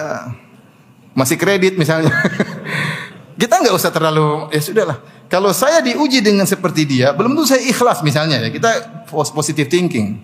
masih 1.15 1.39
kredit 1.39 1.79
misalnya. 1.79 2.11
kita 3.39 3.63
nggak 3.63 3.71
usah 3.77 3.93
terlalu 3.95 4.51
ya 4.51 4.59
sudahlah. 4.59 4.99
Kalau 5.29 5.53
saya 5.53 5.85
diuji 5.85 6.25
dengan 6.25 6.49
seperti 6.49 6.89
dia, 6.89 7.13
belum 7.13 7.37
tentu 7.37 7.53
saya 7.53 7.61
ikhlas 7.61 8.01
misalnya 8.01 8.41
ya. 8.41 8.49
Kita 8.49 9.05
positive 9.05 9.69
thinking. 9.69 10.17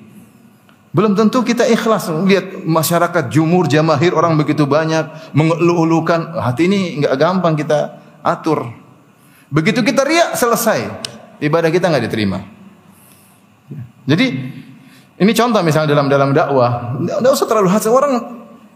Belum 0.89 1.13
tentu 1.13 1.45
kita 1.45 1.67
ikhlas 1.69 2.09
lihat 2.25 2.65
masyarakat 2.65 3.29
jumur 3.29 3.69
jamahir 3.69 4.17
orang 4.17 4.33
begitu 4.33 4.65
banyak 4.65 5.05
mengeluh-elukan 5.37 6.41
hati 6.41 6.65
ini 6.65 7.05
nggak 7.05 7.13
gampang 7.21 7.53
kita 7.53 8.01
atur. 8.25 8.73
Begitu 9.53 9.85
kita 9.85 10.01
riak 10.01 10.33
selesai 10.33 10.89
ibadah 11.37 11.69
kita 11.69 11.85
nggak 11.91 12.03
diterima. 12.09 12.39
Jadi 14.09 14.25
ini 15.21 15.31
contoh 15.37 15.61
misalnya 15.61 15.93
dalam 15.93 16.07
dalam 16.09 16.29
dakwah, 16.33 16.97
nggak 16.97 17.29
usah 17.29 17.45
terlalu 17.45 17.69
hasil 17.69 17.91
orang 17.93 18.13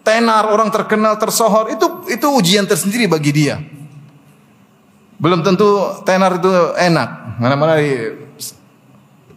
tenar, 0.06 0.46
orang 0.52 0.70
terkenal, 0.70 1.18
tersohor 1.18 1.74
itu 1.74 2.06
itu 2.12 2.28
ujian 2.30 2.70
tersendiri 2.70 3.10
bagi 3.10 3.32
dia. 3.34 3.79
Belum 5.20 5.44
tentu 5.44 6.00
tenar 6.08 6.40
itu 6.40 6.52
enak. 6.80 7.40
Mana-mana 7.44 7.76
di 7.76 7.92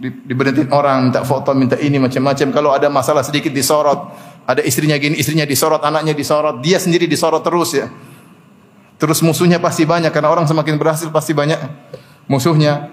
di, 0.02 0.08
diberhentiin 0.10 0.74
orang, 0.74 1.10
minta 1.10 1.22
foto, 1.22 1.54
minta 1.54 1.78
ini 1.78 2.02
macam-macam. 2.02 2.48
Kalau 2.50 2.70
ada 2.74 2.90
masalah 2.90 3.22
sedikit 3.22 3.54
disorot, 3.54 4.10
ada 4.42 4.58
istrinya 4.66 4.98
gini, 4.98 5.14
istrinya 5.14 5.46
disorot, 5.46 5.78
anaknya 5.86 6.10
disorot, 6.10 6.58
dia 6.58 6.82
sendiri 6.82 7.06
disorot 7.06 7.46
terus 7.46 7.70
ya. 7.78 7.86
Terus 8.98 9.22
musuhnya 9.22 9.62
pasti 9.62 9.86
banyak 9.86 10.10
karena 10.10 10.30
orang 10.30 10.46
semakin 10.50 10.74
berhasil 10.74 11.06
pasti 11.14 11.30
banyak 11.34 11.58
musuhnya. 12.26 12.90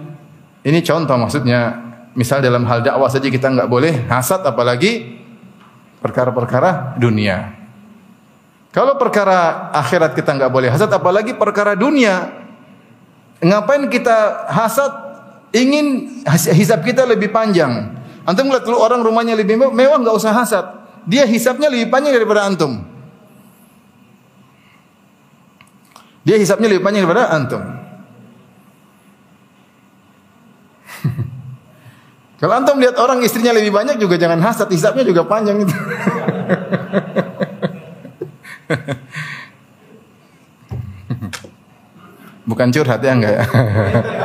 Ini 0.61 0.85
contoh 0.85 1.17
maksudnya, 1.17 1.81
misal 2.13 2.45
dalam 2.45 2.65
hal 2.69 2.85
dakwah 2.85 3.09
saja 3.09 3.25
kita 3.25 3.49
nggak 3.49 3.69
boleh 3.69 4.05
hasad 4.05 4.45
apalagi 4.45 5.17
perkara-perkara 6.01 6.97
dunia. 7.01 7.57
Kalau 8.69 9.01
perkara 9.01 9.73
akhirat 9.73 10.13
kita 10.13 10.37
nggak 10.37 10.51
boleh 10.53 10.69
hasad 10.69 10.93
apalagi 10.93 11.33
perkara 11.33 11.73
dunia. 11.73 12.38
Ngapain 13.39 13.87
kita 13.87 14.51
hasad 14.51 14.91
ingin 15.55 16.19
hisap 16.51 16.83
kita 16.83 17.07
lebih 17.07 17.31
panjang. 17.31 17.95
Antum 18.27 18.51
lihat 18.51 18.67
dulu 18.67 18.83
orang 18.83 18.99
rumahnya 18.99 19.39
lebih 19.39 19.55
mewah 19.57 19.97
nggak 20.03 20.15
usah 20.15 20.35
hasad. 20.35 20.65
Dia 21.07 21.23
hisapnya 21.23 21.71
lebih 21.71 21.87
panjang 21.87 22.13
daripada 22.13 22.45
antum. 22.45 22.83
Dia 26.27 26.35
hisapnya 26.35 26.67
lebih 26.67 26.83
panjang 26.83 27.07
daripada 27.07 27.31
antum. 27.31 27.63
Kalau 32.43 32.53
antum 32.59 32.77
lihat 32.77 32.99
orang 32.99 33.23
istrinya 33.23 33.55
lebih 33.55 33.71
banyak 33.71 33.95
juga 33.97 34.19
jangan 34.19 34.43
hasad, 34.43 34.67
hisapnya 34.67 35.07
juga 35.07 35.23
panjang 35.23 35.63
itu. 35.63 35.73
Bukan 42.49 42.73
curhat 42.73 42.97
ya 43.05 43.13
enggak 43.13 43.33
ya. 43.37 43.43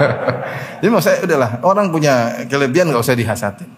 Jadi 0.80 0.88
mau 0.88 1.04
saya 1.04 1.20
udahlah, 1.28 1.60
orang 1.60 1.92
punya 1.92 2.44
kelebihan 2.48 2.88
enggak 2.88 3.04
usah 3.04 3.12
dihasatin. 3.12 3.68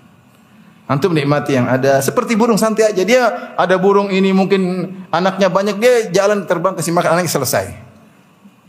Antum 0.87 1.11
nikmati 1.11 1.59
yang 1.59 1.67
ada. 1.67 1.99
Seperti 1.99 2.39
burung 2.39 2.55
santai 2.55 2.95
aja. 2.95 3.03
Dia 3.03 3.23
ada 3.59 3.75
burung 3.75 4.07
ini 4.07 4.31
mungkin 4.31 4.87
anaknya 5.11 5.51
banyak 5.51 5.83
dia 5.83 5.95
jalan 6.15 6.47
terbang 6.47 6.79
kasih 6.79 6.95
makan 6.95 7.19
anaknya 7.19 7.33
selesai. 7.35 7.67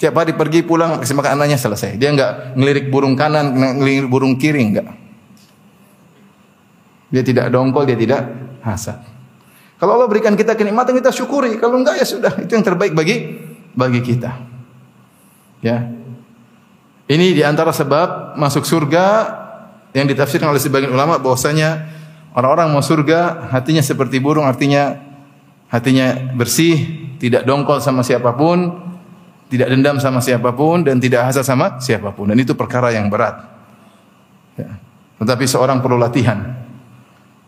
Tiap 0.01 0.17
hari 0.17 0.33
pergi 0.33 0.65
pulang 0.65 0.97
kasih 0.97 1.13
makan 1.13 1.37
anaknya 1.37 1.61
selesai. 1.61 1.93
Dia 2.01 2.09
enggak 2.09 2.57
ngelirik 2.57 2.89
burung 2.89 3.13
kanan, 3.13 3.53
ngelirik 3.53 4.09
burung 4.09 4.33
kiri 4.33 4.65
enggak. 4.65 4.89
Dia 7.13 7.21
tidak 7.21 7.53
dongkol, 7.53 7.85
dia 7.85 7.93
tidak 7.93 8.25
hasad. 8.65 8.97
Kalau 9.77 9.93
Allah 9.93 10.09
berikan 10.09 10.33
kita 10.33 10.57
kenikmatan 10.57 10.97
kita 10.97 11.13
syukuri. 11.13 11.61
Kalau 11.61 11.77
enggak 11.77 12.01
ya 12.01 12.05
sudah, 12.09 12.33
itu 12.41 12.49
yang 12.49 12.65
terbaik 12.65 12.97
bagi 12.97 13.37
bagi 13.77 14.01
kita. 14.01 14.56
Ya. 15.67 15.83
Ini 17.11 17.35
di 17.35 17.43
antara 17.43 17.75
sebab 17.75 18.39
masuk 18.39 18.63
surga 18.63 19.27
yang 19.91 20.07
ditafsirkan 20.07 20.47
oleh 20.47 20.63
sebagian 20.63 20.95
ulama 20.95 21.19
bahwasanya 21.19 21.87
orang-orang 22.31 22.71
mau 22.71 22.83
surga 22.83 23.51
hatinya 23.51 23.83
seperti 23.83 24.23
burung 24.23 24.47
artinya 24.47 24.95
hatinya 25.67 26.31
bersih, 26.35 27.11
tidak 27.19 27.43
dongkol 27.43 27.83
sama 27.83 28.03
siapa 28.03 28.31
pun, 28.35 28.71
tidak 29.51 29.71
dendam 29.71 29.99
sama 29.99 30.23
siapa 30.23 30.55
pun 30.55 30.87
dan 30.87 30.99
tidak 31.03 31.27
hasad 31.31 31.43
sama 31.43 31.79
siapa 31.83 32.15
pun 32.15 32.31
dan 32.31 32.39
itu 32.39 32.55
perkara 32.55 32.95
yang 32.95 33.11
berat. 33.11 33.43
Ya. 34.55 34.79
Tetapi 35.19 35.43
seorang 35.43 35.83
perlu 35.83 35.99
latihan. 35.99 36.63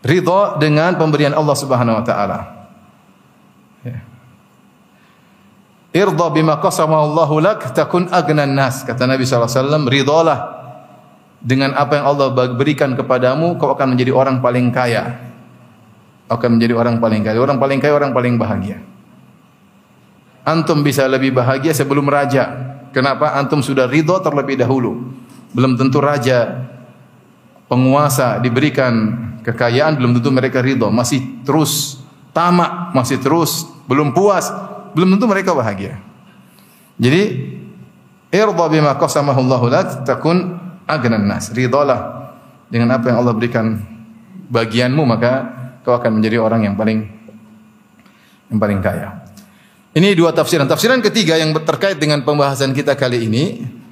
Ridho 0.00 0.56
dengan 0.56 0.96
pemberian 0.96 1.36
Allah 1.36 1.56
Subhanahu 1.56 2.00
wa 2.00 2.04
taala. 2.04 2.38
Ya. 3.84 4.09
Irda 5.90 6.30
bima 6.30 6.54
qasama 6.62 7.02
Allahu 7.02 7.42
lak 7.42 7.74
takun 7.74 8.06
agnan 8.14 8.54
nas. 8.54 8.86
Kata 8.86 9.10
Nabi 9.10 9.26
SAW, 9.26 9.90
ridalah 9.90 10.38
dengan 11.42 11.74
apa 11.74 11.98
yang 11.98 12.06
Allah 12.14 12.30
berikan 12.54 12.94
kepadamu, 12.94 13.58
kau 13.58 13.74
akan 13.74 13.98
menjadi 13.98 14.14
orang 14.14 14.38
paling 14.38 14.70
kaya. 14.70 15.18
Akan 16.30 16.54
menjadi 16.54 16.78
orang 16.78 17.02
paling 17.02 17.26
kaya. 17.26 17.38
Orang 17.42 17.58
paling 17.58 17.82
kaya, 17.82 17.90
orang 17.90 18.14
paling 18.14 18.38
bahagia. 18.38 18.78
Antum 20.46 20.86
bisa 20.86 21.10
lebih 21.10 21.34
bahagia 21.34 21.74
sebelum 21.74 22.06
raja. 22.06 22.54
Kenapa? 22.94 23.34
Antum 23.34 23.58
sudah 23.58 23.90
ridho 23.90 24.14
terlebih 24.22 24.62
dahulu. 24.62 25.10
Belum 25.50 25.74
tentu 25.74 25.98
raja, 25.98 26.70
penguasa 27.66 28.38
diberikan 28.38 28.94
kekayaan, 29.42 29.98
belum 29.98 30.14
tentu 30.18 30.30
mereka 30.30 30.62
ridho. 30.62 30.86
Masih 30.94 31.42
terus 31.42 31.98
tamak, 32.30 32.94
masih 32.94 33.18
terus 33.18 33.66
belum 33.90 34.14
puas, 34.14 34.54
belum 34.94 35.16
tentu 35.16 35.26
mereka 35.26 35.54
bahagia. 35.54 35.98
Jadi 37.00 37.22
irda 38.30 38.64
bima 38.68 38.92
qasamahu 38.96 39.40
Allah 39.48 39.62
lak 39.70 39.88
takun 40.04 40.58
agnan 40.84 41.24
nas. 41.24 41.50
Ridalah 41.50 42.32
dengan 42.68 42.94
apa 42.94 43.10
yang 43.10 43.24
Allah 43.24 43.34
berikan 43.34 43.80
bagianmu 44.50 45.02
maka 45.06 45.32
kau 45.82 45.96
akan 45.96 46.20
menjadi 46.20 46.42
orang 46.42 46.66
yang 46.66 46.74
paling 46.76 47.06
yang 48.50 48.58
paling 48.58 48.78
kaya. 48.82 49.22
Ini 49.90 50.14
dua 50.14 50.30
tafsiran. 50.30 50.70
Tafsiran 50.70 51.02
ketiga 51.02 51.34
yang 51.34 51.50
terkait 51.66 51.98
dengan 51.98 52.22
pembahasan 52.22 52.70
kita 52.70 52.94
kali 52.94 53.26
ini 53.26 53.44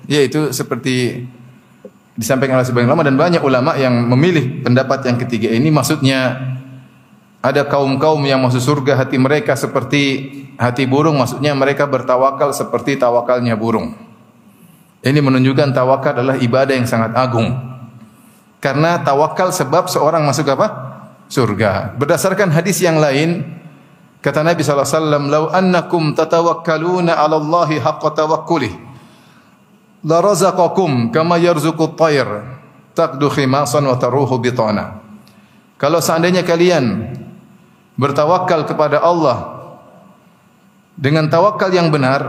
yaitu 0.06 0.54
seperti 0.54 1.26
disampaikan 2.18 2.58
oleh 2.58 2.66
sebagian 2.66 2.90
ulama 2.90 3.06
dan 3.06 3.14
banyak 3.14 3.42
ulama 3.42 3.78
yang 3.78 3.94
memilih 3.94 4.66
pendapat 4.66 5.06
yang 5.06 5.16
ketiga 5.22 5.54
ini 5.54 5.70
maksudnya 5.70 6.34
ada 7.38 7.62
kaum-kaum 7.66 8.18
yang 8.26 8.42
masuk 8.42 8.62
surga 8.62 8.98
hati 8.98 9.14
mereka 9.14 9.54
seperti 9.54 10.30
hati 10.58 10.90
burung 10.90 11.22
maksudnya 11.22 11.54
mereka 11.54 11.86
bertawakal 11.86 12.50
seperti 12.50 12.98
tawakalnya 12.98 13.54
burung. 13.54 13.94
Ini 14.98 15.22
menunjukkan 15.22 15.70
tawakal 15.70 16.18
adalah 16.18 16.36
ibadah 16.42 16.74
yang 16.74 16.90
sangat 16.90 17.14
agung. 17.14 17.54
Karena 18.58 18.98
tawakal 18.98 19.54
sebab 19.54 19.86
seorang 19.86 20.26
masuk 20.26 20.50
apa? 20.50 20.98
Surga. 21.30 21.94
Berdasarkan 21.94 22.50
hadis 22.50 22.82
yang 22.82 22.98
lain, 22.98 23.46
kata 24.18 24.42
Nabi 24.42 24.66
SAW, 24.66 25.30
"Lau 25.30 25.54
annakum 25.54 26.18
tatawakkaluna 26.18 27.14
'ala 27.14 27.38
Allahi 27.38 27.78
haqqa 27.78 28.18
tawakkulih, 28.18 28.74
la 30.02 30.18
razaqakum 30.18 31.14
kama 31.14 31.38
yarzuqut 31.38 31.94
tayr, 31.94 32.26
taqdu 32.98 33.30
khimasan 33.30 33.86
wa 33.86 33.94
taruhu 33.94 34.34
bitana." 34.42 34.98
Kalau 35.78 36.02
seandainya 36.02 36.42
kalian 36.42 37.14
bertawakal 37.98 38.64
kepada 38.64 39.02
Allah 39.02 39.58
dengan 40.98 41.30
tawakal 41.30 41.70
yang 41.70 41.94
benar, 41.94 42.26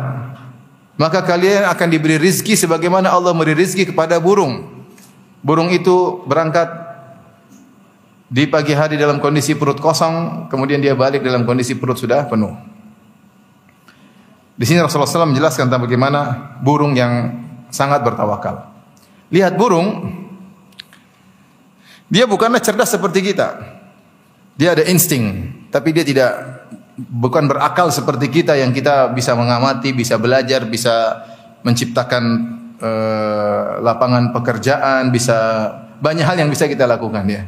maka 0.98 1.26
kalian 1.26 1.66
akan 1.74 1.88
diberi 1.90 2.22
rizki 2.22 2.54
sebagaimana 2.54 3.10
Allah 3.10 3.34
memberi 3.34 3.58
rizki 3.58 3.90
kepada 3.90 4.22
burung. 4.22 4.86
Burung 5.42 5.74
itu 5.74 6.22
berangkat 6.30 6.70
di 8.30 8.46
pagi 8.46 8.78
hari 8.78 8.94
dalam 8.94 9.18
kondisi 9.18 9.58
perut 9.58 9.82
kosong, 9.82 10.46
kemudian 10.54 10.78
dia 10.78 10.94
balik 10.94 11.26
dalam 11.26 11.50
kondisi 11.50 11.74
perut 11.74 11.98
sudah 11.98 12.30
penuh. 12.30 12.54
Di 14.54 14.70
sini 14.70 14.84
Rasulullah 14.84 15.10
SAW 15.10 15.34
menjelaskan 15.34 15.66
tentang 15.66 15.90
bagaimana 15.90 16.20
burung 16.62 16.94
yang 16.94 17.42
sangat 17.74 18.06
bertawakal. 18.06 18.70
Lihat 19.34 19.58
burung, 19.58 20.14
dia 22.06 22.30
bukanlah 22.30 22.62
cerdas 22.62 22.94
seperti 22.94 23.34
kita. 23.34 23.56
Dia 24.60 24.76
ada 24.78 24.84
insting, 24.86 25.58
tapi 25.70 25.94
dia 25.94 26.06
tidak 26.06 26.32
bukan 26.98 27.48
berakal 27.48 27.88
seperti 27.94 28.28
kita 28.28 28.60
yang 28.60 28.76
kita 28.76 29.14
bisa 29.16 29.38
mengamati, 29.38 29.96
bisa 29.96 30.20
belajar, 30.20 30.68
bisa 30.68 31.26
menciptakan 31.64 32.24
uh, 32.82 33.80
lapangan 33.80 34.36
pekerjaan, 34.36 35.14
bisa 35.14 35.38
banyak 36.00 36.26
hal 36.26 36.36
yang 36.40 36.50
bisa 36.52 36.68
kita 36.68 36.84
lakukan 36.90 37.24
ya. 37.30 37.48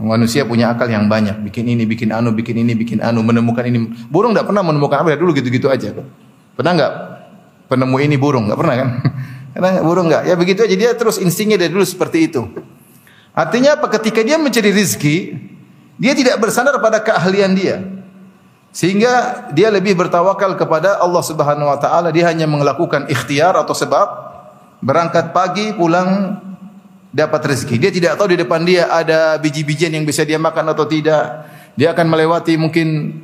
Manusia 0.00 0.48
punya 0.48 0.72
akal 0.72 0.88
yang 0.88 1.12
banyak, 1.12 1.44
bikin 1.44 1.68
ini, 1.68 1.84
bikin 1.84 2.08
anu, 2.08 2.32
bikin 2.32 2.56
ini, 2.56 2.72
bikin 2.72 3.04
anu, 3.04 3.20
menemukan 3.20 3.68
ini. 3.68 3.84
Burung 4.08 4.32
tidak 4.32 4.48
pernah 4.48 4.64
menemukan 4.64 5.04
apa 5.04 5.12
ya 5.12 5.18
dulu 5.20 5.36
gitu-gitu 5.36 5.68
aja. 5.68 5.92
Pernah 6.56 6.72
nggak 6.72 6.92
penemu 7.68 7.96
ini 8.00 8.16
burung? 8.16 8.48
Nggak 8.48 8.58
pernah 8.64 8.74
kan? 8.80 8.88
Karena 9.52 9.70
burung 9.84 10.08
nggak. 10.08 10.22
Ya 10.24 10.34
begitu 10.40 10.64
aja 10.64 10.72
dia 10.72 10.90
terus 10.96 11.20
instingnya 11.20 11.60
dari 11.60 11.68
dulu 11.68 11.84
seperti 11.84 12.32
itu. 12.32 12.48
Artinya 13.36 13.76
apa? 13.76 13.92
Ketika 13.92 14.24
dia 14.24 14.40
mencari 14.40 14.72
rizki, 14.72 15.36
dia 16.00 16.16
tidak 16.16 16.40
bersandar 16.40 16.80
pada 16.80 17.04
keahlian 17.04 17.52
dia. 17.52 17.76
Sehingga 18.72 19.46
dia 19.52 19.68
lebih 19.68 19.92
bertawakal 19.98 20.56
kepada 20.56 20.96
Allah 20.96 21.20
Subhanahu 21.20 21.68
wa 21.68 21.76
taala, 21.76 22.08
dia 22.08 22.32
hanya 22.32 22.48
melakukan 22.48 23.04
ikhtiar 23.12 23.52
atau 23.52 23.76
sebab 23.76 24.08
berangkat 24.80 25.36
pagi 25.36 25.76
pulang 25.76 26.40
dapat 27.12 27.52
rezeki. 27.52 27.76
Dia 27.76 27.90
tidak 27.92 28.12
tahu 28.16 28.32
di 28.32 28.38
depan 28.40 28.64
dia 28.64 28.88
ada 28.88 29.36
biji-bijian 29.36 29.92
yang 29.92 30.08
bisa 30.08 30.24
dia 30.24 30.40
makan 30.40 30.72
atau 30.72 30.88
tidak. 30.88 31.50
Dia 31.76 31.92
akan 31.92 32.06
melewati 32.08 32.56
mungkin 32.56 33.20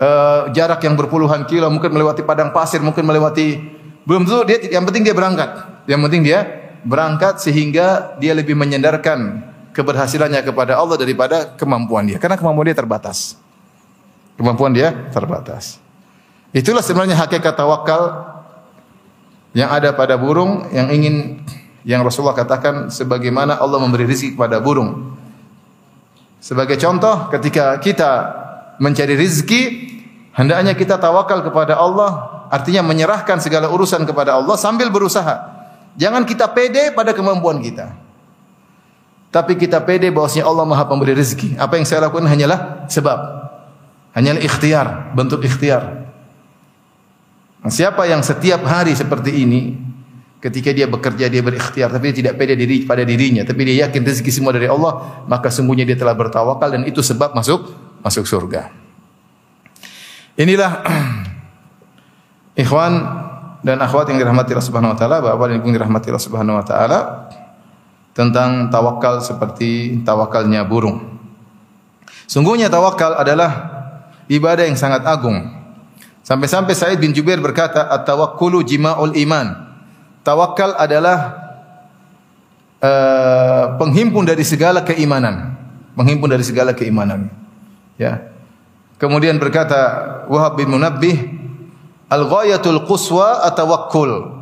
uh, 0.00 0.50
jarak 0.50 0.82
yang 0.82 0.98
berpuluhan 0.98 1.46
kilo, 1.46 1.68
mungkin 1.70 1.94
melewati 1.94 2.26
padang 2.26 2.50
pasir, 2.50 2.82
mungkin 2.82 3.06
melewati 3.06 3.60
belum 4.08 4.24
tentu 4.26 4.42
dia 4.48 4.80
yang 4.80 4.88
penting 4.88 5.04
dia 5.06 5.14
berangkat. 5.14 5.84
Yang 5.86 6.00
penting 6.08 6.22
dia 6.24 6.40
berangkat 6.82 7.38
sehingga 7.44 8.16
dia 8.16 8.32
lebih 8.32 8.56
menyandarkan 8.56 9.49
keberhasilannya 9.70 10.42
kepada 10.42 10.78
Allah 10.78 10.96
daripada 10.98 11.54
kemampuan 11.54 12.06
dia. 12.06 12.18
Karena 12.18 12.36
kemampuan 12.38 12.66
dia 12.66 12.76
terbatas. 12.76 13.38
Kemampuan 14.34 14.72
dia 14.74 14.92
terbatas. 15.12 15.78
Itulah 16.50 16.82
sebenarnya 16.82 17.14
hakikat 17.14 17.54
tawakal 17.54 18.26
yang 19.54 19.70
ada 19.70 19.94
pada 19.94 20.18
burung 20.18 20.66
yang 20.74 20.90
ingin 20.90 21.42
yang 21.86 22.02
Rasulullah 22.02 22.36
katakan 22.36 22.90
sebagaimana 22.90 23.58
Allah 23.58 23.78
memberi 23.78 24.06
rezeki 24.06 24.34
kepada 24.34 24.58
burung. 24.58 25.14
Sebagai 26.40 26.80
contoh 26.80 27.28
ketika 27.30 27.76
kita 27.78 28.10
mencari 28.80 29.12
rezeki 29.14 29.62
hendaknya 30.34 30.72
kita 30.72 30.96
tawakal 30.96 31.44
kepada 31.44 31.76
Allah 31.76 32.42
artinya 32.48 32.80
menyerahkan 32.80 33.38
segala 33.38 33.68
urusan 33.68 34.08
kepada 34.08 34.40
Allah 34.40 34.56
sambil 34.56 34.88
berusaha. 34.88 35.60
Jangan 36.00 36.24
kita 36.24 36.48
pede 36.50 36.96
pada 36.96 37.12
kemampuan 37.12 37.60
kita. 37.60 37.92
Tapi 39.30 39.54
kita 39.54 39.78
pede 39.86 40.10
bahwasanya 40.10 40.42
Allah 40.42 40.66
Maha 40.66 40.84
Pemberi 40.90 41.14
rezeki. 41.14 41.54
Apa 41.54 41.78
yang 41.78 41.86
saya 41.86 42.10
lakukan 42.10 42.26
hanyalah 42.26 42.90
sebab. 42.90 43.18
Hanyalah 44.10 44.42
ikhtiar, 44.42 45.14
bentuk 45.14 45.46
ikhtiar. 45.46 46.10
Nah, 47.62 47.70
siapa 47.70 48.10
yang 48.10 48.26
setiap 48.26 48.66
hari 48.66 48.90
seperti 48.90 49.46
ini, 49.46 49.78
ketika 50.42 50.74
dia 50.74 50.90
bekerja 50.90 51.30
dia 51.30 51.46
berikhtiar, 51.46 51.94
tapi 51.94 52.10
dia 52.10 52.26
tidak 52.26 52.42
pede 52.42 52.58
diri 52.58 52.82
pada 52.82 53.06
dirinya, 53.06 53.46
tapi 53.46 53.70
dia 53.70 53.86
yakin 53.86 54.02
rezeki 54.02 54.32
semua 54.34 54.50
dari 54.50 54.66
Allah, 54.66 55.22
maka 55.30 55.46
sungguhnya 55.46 55.86
dia 55.86 55.94
telah 55.94 56.18
bertawakal 56.18 56.66
dan 56.66 56.82
itu 56.82 56.98
sebab 56.98 57.30
masuk 57.30 57.70
masuk 58.02 58.26
surga. 58.26 58.74
Inilah 60.34 60.82
ikhwan 62.66 62.92
dan 63.62 63.78
akhwat 63.78 64.10
yang 64.10 64.18
dirahmati 64.18 64.58
Allah 64.58 64.66
Subhanahu 64.66 64.90
wa 64.90 64.98
taala, 64.98 65.16
Bapak 65.22 65.54
dan 65.54 65.62
Ibu 65.62 65.70
yang 65.70 65.76
dirahmati 65.78 66.06
Allah 66.10 66.24
Subhanahu 66.26 66.58
wa 66.58 66.64
taala 66.66 66.98
tentang 68.12 68.68
tawakal 68.68 69.22
seperti 69.22 70.02
tawakalnya 70.02 70.66
burung. 70.66 71.20
Sungguhnya 72.26 72.70
tawakal 72.70 73.18
adalah 73.18 73.50
ibadah 74.30 74.66
yang 74.66 74.78
sangat 74.78 75.02
agung. 75.06 75.50
Sampai-sampai 76.22 76.74
Said 76.78 77.02
bin 77.02 77.10
Jubair 77.10 77.42
berkata, 77.42 77.90
"At-tawakkulu 77.90 78.62
jima'ul 78.62 79.18
iman." 79.26 79.66
Tawakal 80.22 80.78
adalah 80.78 81.18
uh, 82.78 83.74
penghimpun 83.80 84.28
dari 84.28 84.46
segala 84.46 84.86
keimanan, 84.86 85.58
penghimpun 85.98 86.30
dari 86.30 86.44
segala 86.46 86.70
keimanan. 86.70 87.32
Ya. 87.98 88.30
Kemudian 89.00 89.40
berkata 89.40 89.80
Wahab 90.28 90.60
bin 90.60 90.70
Munabbih, 90.70 91.16
"Al-ghayatul 92.06 92.84
quswa 92.86 93.42
at-tawakkul." 93.48 94.39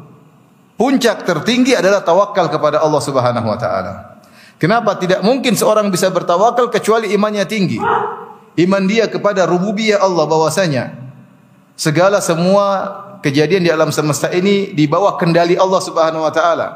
Puncak 0.78 1.26
tertinggi 1.26 1.74
adalah 1.74 2.06
tawakal 2.06 2.46
kepada 2.46 2.78
Allah 2.78 3.02
Subhanahu 3.02 3.50
wa 3.50 3.58
taala. 3.58 4.22
Kenapa 4.62 4.94
tidak 4.94 5.26
mungkin 5.26 5.58
seorang 5.58 5.90
bisa 5.90 6.06
bertawakal 6.06 6.70
kecuali 6.70 7.10
imannya 7.10 7.42
tinggi? 7.50 7.82
Iman 8.54 8.86
dia 8.86 9.10
kepada 9.10 9.42
rububiyah 9.42 9.98
Allah 9.98 10.22
bahwasanya 10.30 10.94
segala 11.74 12.22
semua 12.22 12.94
kejadian 13.26 13.66
di 13.66 13.70
alam 13.74 13.90
semesta 13.90 14.30
ini 14.30 14.70
di 14.70 14.86
bawah 14.86 15.18
kendali 15.18 15.58
Allah 15.58 15.82
Subhanahu 15.82 16.22
wa 16.22 16.30
taala. 16.30 16.68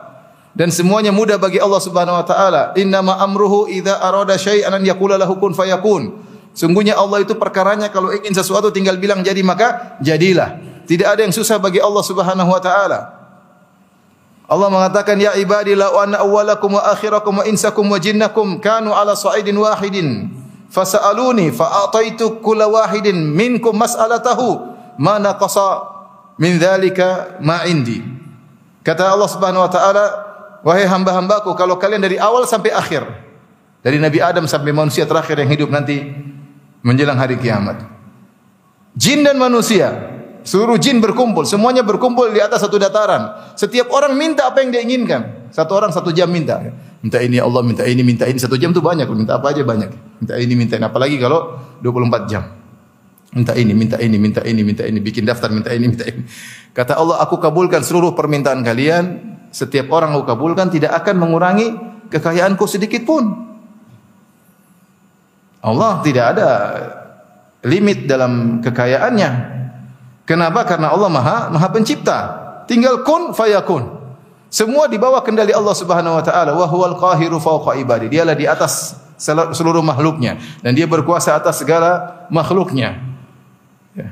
Dan 0.51 0.75
semuanya 0.75 1.15
mudah 1.15 1.39
bagi 1.39 1.63
Allah 1.63 1.79
Subhanahu 1.79 2.19
wa 2.19 2.27
taala. 2.27 2.75
Innama 2.75 3.23
amruhu 3.23 3.71
idza 3.71 4.03
arada 4.03 4.35
syai'an 4.35 4.75
an 4.75 4.83
yaqula 4.83 5.15
lahu 5.15 5.39
kun 5.39 5.55
fayakun. 5.55 6.19
Sungguhnya 6.59 6.99
Allah 6.99 7.23
itu 7.23 7.39
perkaranya 7.39 7.87
kalau 7.89 8.11
ingin 8.11 8.35
sesuatu 8.35 8.75
tinggal 8.75 8.99
bilang 8.99 9.23
jadi 9.23 9.41
maka 9.47 9.95
jadilah. 10.03 10.59
Tidak 10.91 11.07
ada 11.07 11.23
yang 11.23 11.31
susah 11.31 11.63
bagi 11.63 11.79
Allah 11.79 12.03
Subhanahu 12.03 12.51
wa 12.51 12.59
taala. 12.59 13.22
Allah 14.53 14.69
mengatakan 14.69 15.17
ya 15.17 15.33
ibadi 15.41 15.73
la 15.73 15.89
anna 15.97 16.21
awwalakum 16.21 16.77
wa 16.77 16.85
akhirakum 16.93 17.41
wa 17.41 17.45
insakum 17.49 17.89
wa 17.89 17.97
jinnakum 17.97 18.61
kanu 18.61 18.93
ala 18.93 19.17
sa'idin 19.17 19.57
wahidin. 19.57 20.29
Fasaluni 20.69 21.49
fa'ataitu 21.49 22.45
kulla 22.45 22.69
wahidin 22.69 23.17
minkum 23.33 23.73
mas'alatahu 23.73 24.77
ma 25.01 25.17
naqasa 25.17 25.89
min 26.37 26.61
dzalika 26.61 27.41
ma 27.41 27.65
indi. 27.65 28.05
Kata 28.85 29.09
Allah 29.09 29.29
Subhanahu 29.33 29.65
wa 29.65 29.71
taala 29.73 30.05
wahai 30.63 30.85
hamba-hambaku 30.85 31.57
kalau 31.57 31.81
kalian 31.81 32.05
dari 32.05 32.21
awal 32.21 32.45
sampai 32.45 32.77
akhir 32.77 33.03
dari 33.83 33.99
Nabi 33.99 34.23
Adam 34.23 34.47
sampai 34.47 34.71
manusia 34.71 35.03
terakhir 35.05 35.39
yang 35.43 35.51
hidup 35.51 35.69
nanti 35.71 35.99
menjelang 36.87 37.19
hari 37.19 37.39
kiamat 37.39 37.83
jin 38.95 39.27
dan 39.27 39.39
manusia 39.39 40.12
seluruh 40.43 40.79
jin 40.79 40.99
berkumpul 40.99 41.47
semuanya 41.47 41.87
berkumpul 41.87 42.31
di 42.31 42.43
atas 42.43 42.63
satu 42.63 42.79
dataran 42.79 43.55
setiap 43.59 43.91
orang 43.95 44.15
minta 44.15 44.47
apa 44.51 44.63
yang 44.63 44.71
dia 44.75 44.83
inginkan 44.83 45.51
satu 45.55 45.79
orang 45.79 45.91
satu 45.95 46.11
jam 46.11 46.31
minta 46.31 46.59
Minta 47.03 47.19
ini 47.19 47.43
ya 47.43 47.45
Allah, 47.51 47.67
minta 47.67 47.83
ini, 47.83 48.07
minta 48.07 48.31
ini. 48.31 48.39
Satu 48.39 48.55
jam 48.55 48.71
itu 48.71 48.79
banyak. 48.79 49.11
Minta 49.11 49.43
apa 49.43 49.51
aja 49.51 49.67
banyak. 49.67 49.91
Minta 50.23 50.39
ini, 50.39 50.55
minta 50.55 50.79
ini. 50.79 50.87
Apalagi 50.87 51.19
kalau 51.19 51.59
24 51.83 52.31
jam. 52.31 52.47
Minta 53.35 53.59
ini, 53.59 53.75
minta 53.75 53.99
ini, 53.99 54.17
minta 54.23 54.41
ini, 54.47 54.63
minta 54.63 54.87
ini. 54.87 55.03
Bikin 55.03 55.27
daftar, 55.27 55.51
minta 55.51 55.75
ini, 55.75 55.91
minta 55.91 56.07
ini. 56.07 56.23
Kata 56.71 56.95
Allah, 56.95 57.19
aku 57.19 57.43
kabulkan 57.43 57.83
seluruh 57.83 58.15
permintaan 58.15 58.63
kalian. 58.63 59.35
Setiap 59.51 59.91
orang 59.91 60.15
aku 60.15 60.31
kabulkan 60.31 60.71
tidak 60.71 60.95
akan 61.03 61.27
mengurangi 61.27 61.75
kekayaanku 62.07 62.65
sedikit 62.71 63.03
pun. 63.03 63.51
Allah 65.59 66.07
tidak 66.07 66.39
ada 66.39 66.49
limit 67.67 68.07
dalam 68.07 68.63
kekayaannya. 68.63 69.31
Kenapa? 70.25 70.63
Karena 70.63 70.95
Allah 70.95 71.11
Maha 71.11 71.39
Maha 71.51 71.69
Pencipta. 71.71 72.19
Tinggal 72.71 73.03
kun 73.03 73.35
fayakun. 73.35 74.01
Semua 74.53 74.87
di 74.87 75.01
bawah 75.01 75.25
kendali 75.25 75.51
Allah 75.51 75.75
Subhanahu 75.75 76.21
wa 76.21 76.25
taala. 76.25 76.53
Wa 76.55 76.67
huwal 76.69 76.95
qahiru 76.95 77.43
fawqa 77.43 77.75
ibadi. 77.81 78.13
Dialah 78.13 78.37
di 78.37 78.47
atas 78.47 79.03
seluruh 79.55 79.87
makhluknya 79.87 80.43
dan 80.67 80.75
dia 80.75 80.91
berkuasa 80.91 81.39
atas 81.39 81.63
segala 81.63 82.27
makhluknya. 82.27 82.99
Ya. 83.95 84.11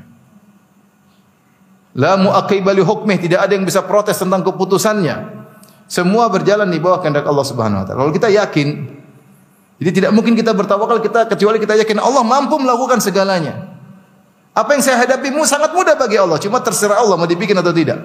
La 1.91 2.15
muaqiba 2.15 2.71
li 2.71 2.79
hukmih, 2.79 3.19
tidak 3.19 3.43
ada 3.43 3.51
yang 3.51 3.67
bisa 3.67 3.83
protes 3.83 4.15
tentang 4.15 4.39
keputusannya. 4.47 5.43
Semua 5.91 6.31
berjalan 6.31 6.71
di 6.71 6.79
bawah 6.79 7.03
kehendak 7.03 7.27
Allah 7.27 7.43
Subhanahu 7.43 7.83
wa 7.83 7.85
taala. 7.85 7.99
Kalau 8.07 8.13
kita 8.15 8.31
yakin 8.31 8.67
jadi 9.81 9.91
tidak 9.91 10.11
mungkin 10.13 10.37
kita 10.37 10.53
bertawakal 10.55 11.01
kita 11.03 11.27
kecuali 11.27 11.57
kita 11.57 11.73
yakin 11.73 11.97
Allah 11.99 12.23
mampu 12.23 12.55
melakukan 12.55 13.03
segalanya. 13.03 13.70
Apa 14.51 14.75
yang 14.75 14.83
saya 14.83 14.99
hadapi 14.99 15.31
sangat 15.47 15.71
mudah 15.71 15.95
bagi 15.95 16.19
Allah, 16.19 16.35
cuma 16.35 16.59
terserah 16.59 16.99
Allah 16.99 17.15
mau 17.15 17.29
dibikin 17.29 17.55
atau 17.55 17.71
tidak. 17.71 18.03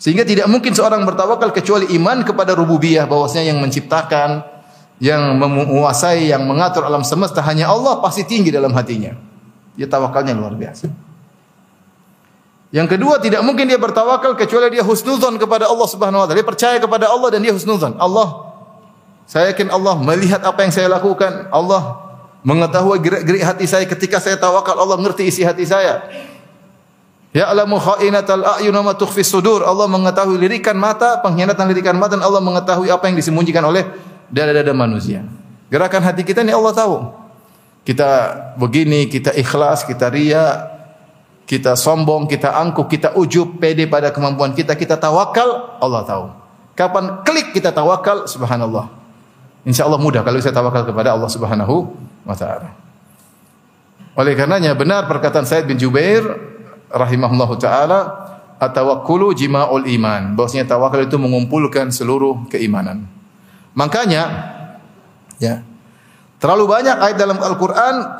Sehingga 0.00 0.24
tidak 0.24 0.48
mungkin 0.48 0.72
seorang 0.72 1.04
bertawakal 1.04 1.52
kecuali 1.52 1.88
iman 1.96 2.24
kepada 2.24 2.56
rububiyah 2.56 3.04
bahwasanya 3.04 3.52
yang 3.52 3.60
menciptakan, 3.60 4.44
yang 5.00 5.36
menguasai, 5.36 6.32
yang 6.32 6.44
mengatur 6.44 6.84
alam 6.84 7.04
semesta 7.04 7.40
hanya 7.44 7.68
Allah 7.68 8.00
pasti 8.00 8.24
tinggi 8.24 8.48
dalam 8.52 8.72
hatinya. 8.72 9.16
Dia 9.76 9.88
tawakalnya 9.88 10.36
luar 10.36 10.56
biasa. 10.56 10.88
Yang 12.70 12.96
kedua 12.96 13.18
tidak 13.18 13.42
mungkin 13.42 13.66
dia 13.66 13.80
bertawakal 13.80 14.36
kecuali 14.38 14.70
dia 14.72 14.84
husnuzon 14.84 15.36
kepada 15.36 15.66
Allah 15.68 15.88
Subhanahu 15.88 16.22
wa 16.22 16.26
taala. 16.28 16.38
Dia 16.38 16.48
percaya 16.48 16.76
kepada 16.80 17.08
Allah 17.12 17.28
dan 17.32 17.40
dia 17.44 17.52
husnuzon. 17.52 17.96
Allah 18.00 18.50
saya 19.30 19.54
yakin 19.54 19.70
Allah 19.70 19.94
melihat 20.00 20.42
apa 20.42 20.66
yang 20.66 20.72
saya 20.74 20.90
lakukan. 20.90 21.50
Allah 21.54 22.09
mengetahui 22.44 22.98
gerak-gerik 23.00 23.42
hati 23.44 23.66
saya 23.68 23.84
ketika 23.84 24.20
saya 24.20 24.36
tawakal. 24.36 24.76
Allah 24.76 24.96
ngerti 25.00 25.28
isi 25.28 25.42
hati 25.44 25.64
saya. 25.64 26.04
Ya'lamu 27.30 27.78
kha'inatal 27.78 28.42
a'yun 28.58 28.74
wa 28.74 28.94
tukhfi 28.98 29.22
sudur. 29.22 29.62
Allah 29.62 29.86
mengetahui 29.86 30.34
lirikan 30.34 30.74
mata, 30.74 31.22
pengkhianatan 31.22 31.64
lirikan 31.70 31.94
mata 31.94 32.18
dan 32.18 32.26
Allah 32.26 32.42
mengetahui 32.42 32.90
apa 32.90 33.06
yang 33.06 33.16
disembunyikan 33.16 33.62
oleh 33.62 33.86
dada-dada 34.26 34.74
manusia. 34.74 35.22
Gerakan 35.70 36.02
hati 36.02 36.26
kita 36.26 36.42
ini 36.42 36.50
Allah 36.50 36.74
tahu. 36.74 36.96
Kita 37.86 38.08
begini, 38.58 39.06
kita 39.06 39.32
ikhlas, 39.32 39.86
kita 39.86 40.10
ria, 40.10 40.68
kita 41.46 41.78
sombong, 41.78 42.28
kita 42.28 42.54
angkuh, 42.54 42.86
kita 42.90 43.14
ujub, 43.16 43.56
pede 43.56 43.86
pada 43.86 44.10
kemampuan 44.10 44.52
kita, 44.52 44.74
kita 44.74 44.98
tawakal, 44.98 45.78
Allah 45.80 46.02
tahu. 46.04 46.24
Kapan 46.78 47.22
klik 47.22 47.56
kita 47.56 47.72
tawakal, 47.72 48.26
subhanallah. 48.26 48.99
Insya 49.64 49.84
Allah 49.84 50.00
mudah 50.00 50.24
kalau 50.24 50.40
saya 50.40 50.56
tawakal 50.56 50.88
kepada 50.88 51.12
Allah 51.12 51.28
subhanahu 51.28 51.92
wa 52.24 52.36
ta'ala. 52.36 52.72
Oleh 54.18 54.34
karenanya 54.34 54.74
benar 54.74 55.06
perkataan 55.06 55.46
Said 55.46 55.70
bin 55.70 55.78
Jubair 55.78 56.24
rahimahullahu 56.90 57.54
taala 57.56 58.00
atawakkulu 58.58 59.32
jima'ul 59.32 59.86
iman. 59.96 60.34
Bahwasanya 60.34 60.66
tawakal 60.66 61.06
itu 61.06 61.16
mengumpulkan 61.16 61.88
seluruh 61.94 62.44
keimanan. 62.50 63.06
Makanya 63.72 64.22
ya. 65.38 65.62
Terlalu 66.40 66.64
banyak 66.68 66.96
ayat 66.96 67.16
dalam 67.20 67.36
Al-Qur'an 67.36 68.16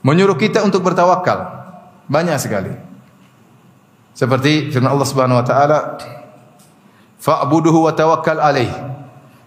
menyuruh 0.00 0.36
kita 0.40 0.64
untuk 0.64 0.80
bertawakal. 0.80 1.60
Banyak 2.08 2.36
sekali. 2.40 2.72
Seperti 4.12 4.72
firman 4.72 4.92
Allah 4.92 5.08
Subhanahu 5.08 5.40
wa 5.40 5.46
taala, 5.46 5.78
"Fa'buduhu 7.20 7.88
wa 7.88 7.92
tawakkal 7.92 8.40
alaih." 8.40 8.68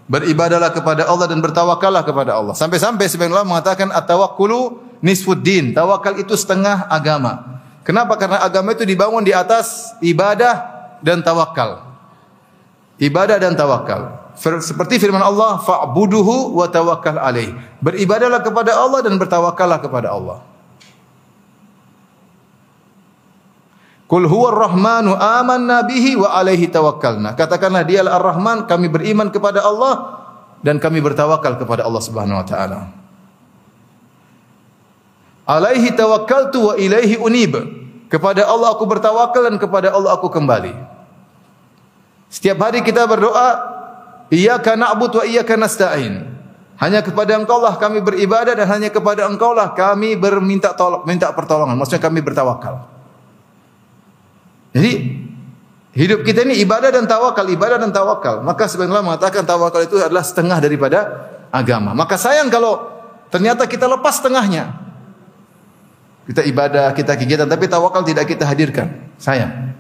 Beribadalah 0.06 0.70
kepada 0.70 1.10
Allah 1.10 1.26
dan 1.26 1.42
bertawakallah 1.42 2.06
kepada 2.06 2.38
Allah. 2.38 2.54
Sampai-sampai 2.54 3.10
sebagian 3.10 3.34
ulama 3.34 3.58
mengatakan 3.58 3.90
at-tawakkulu 3.90 4.78
nisfuddin. 5.02 5.74
Tawakal 5.74 6.22
itu 6.22 6.38
setengah 6.38 6.86
agama. 6.86 7.62
Kenapa? 7.82 8.14
Karena 8.18 8.42
agama 8.42 8.74
itu 8.74 8.86
dibangun 8.86 9.26
di 9.26 9.34
atas 9.34 9.98
ibadah 10.06 10.62
dan 11.02 11.26
tawakal. 11.26 11.86
Ibadah 13.02 13.38
dan 13.42 13.58
tawakal. 13.58 14.26
Seperti 14.38 15.00
firman 15.00 15.24
Allah, 15.24 15.64
fa'buduhu 15.64 16.54
wa 16.54 16.68
tawakkal 16.70 17.18
alaih. 17.18 17.56
Beribadahlah 17.80 18.44
kepada 18.44 18.78
Allah 18.78 19.00
dan 19.02 19.16
bertawakallah 19.16 19.80
kepada 19.80 20.12
Allah. 20.12 20.44
Kul 24.06 24.30
huwa 24.30 24.54
rahmanu 24.54 25.18
amanna 25.18 25.82
bihi 25.82 26.14
wa 26.14 26.30
alaihi 26.30 26.70
tawakkalna. 26.70 27.34
Katakanlah 27.34 27.82
dia 27.90 28.06
ar-Rahman, 28.06 28.70
kami 28.70 28.86
beriman 28.86 29.34
kepada 29.34 29.66
Allah 29.66 30.22
dan 30.62 30.78
kami 30.78 31.02
bertawakal 31.02 31.58
kepada 31.58 31.82
Allah 31.90 32.02
Subhanahu 32.06 32.38
wa 32.38 32.46
taala. 32.46 32.80
Alaihi 35.46 35.90
tawakkaltu 35.94 36.58
wa 36.70 36.74
ilaihi 36.78 37.18
unib. 37.18 37.58
Kepada 38.06 38.46
Allah 38.46 38.78
aku 38.78 38.86
bertawakal 38.86 39.50
dan 39.50 39.58
kepada 39.58 39.90
Allah 39.90 40.14
aku 40.14 40.30
kembali. 40.30 40.74
Setiap 42.30 42.62
hari 42.62 42.86
kita 42.86 43.10
berdoa, 43.10 43.58
iyyaka 44.30 44.78
na'budu 44.78 45.22
wa 45.22 45.26
iyyaka 45.26 45.58
nasta'in. 45.58 46.38
Hanya 46.78 47.02
kepada 47.02 47.34
Engkau 47.42 47.58
lah 47.58 47.82
kami 47.82 48.06
beribadah 48.06 48.54
dan 48.54 48.70
hanya 48.70 48.94
kepada 48.94 49.26
Engkau 49.26 49.58
lah 49.58 49.74
kami 49.74 50.14
berminta 50.14 50.78
tolong, 50.78 51.02
minta 51.10 51.34
pertolongan. 51.34 51.74
Maksudnya 51.74 52.06
kami 52.06 52.22
bertawakal. 52.22 52.95
Jadi 54.76 54.92
hidup 55.96 56.28
kita 56.28 56.44
ini 56.44 56.60
ibadah 56.60 56.92
dan 56.92 57.08
tawakal, 57.08 57.48
ibadah 57.48 57.80
dan 57.80 57.96
tawakal. 57.96 58.44
Maka 58.44 58.68
sebenarnya 58.68 59.00
mengatakan 59.00 59.48
tawakal 59.48 59.88
itu 59.88 59.96
adalah 60.04 60.20
setengah 60.20 60.60
daripada 60.60 61.32
agama. 61.48 61.96
Maka 61.96 62.20
sayang 62.20 62.52
kalau 62.52 62.92
ternyata 63.32 63.64
kita 63.64 63.88
lepas 63.88 64.20
setengahnya. 64.20 64.84
Kita 66.26 66.42
ibadah, 66.42 66.92
kita 66.92 67.16
kegiatan, 67.16 67.48
tapi 67.48 67.70
tawakal 67.70 68.02
tidak 68.04 68.28
kita 68.28 68.44
hadirkan. 68.44 69.14
Sayang. 69.16 69.78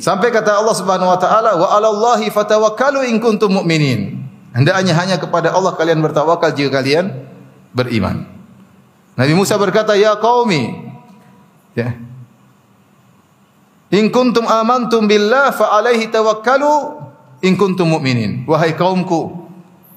Sampai 0.00 0.32
kata 0.32 0.56
Allah 0.56 0.72
Subhanahu 0.72 1.10
wa 1.10 1.20
taala, 1.20 1.54
"Wa 1.58 1.68
'alallahi 1.76 2.32
fatawakkalu 2.32 3.12
in 3.12 3.20
kuntum 3.20 3.52
mu'minin." 3.60 4.24
Hendaknya 4.56 4.96
hanya 4.96 5.16
kepada 5.20 5.52
Allah 5.52 5.76
kalian 5.76 6.00
bertawakal 6.00 6.56
jika 6.56 6.80
kalian 6.80 7.12
beriman. 7.76 8.24
Nabi 9.20 9.36
Musa 9.36 9.60
berkata, 9.60 9.92
"Ya 10.00 10.16
qaumi." 10.16 10.88
Ya. 11.76 12.07
In 13.88 14.12
kuntum 14.12 14.44
amantum 14.44 15.08
billah 15.08 15.48
fa 15.52 15.80
alaihi 15.80 16.12
tawakkalu 16.12 17.00
in 17.40 17.56
kuntum 17.56 17.88
mu'minin. 17.88 18.44
Wahai 18.44 18.76
kaumku, 18.76 19.48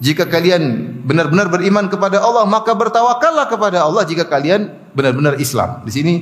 jika 0.01 0.25
kalian 0.25 0.97
benar-benar 1.04 1.51
beriman 1.51 1.86
kepada 1.91 2.23
Allah, 2.23 2.47
maka 2.47 2.71
bertawakallah 2.73 3.45
kepada 3.51 3.84
Allah 3.84 4.08
jika 4.08 4.25
kalian 4.25 4.71
benar-benar 4.95 5.38
Islam. 5.38 5.84
Di 5.84 5.91
sini 5.91 6.13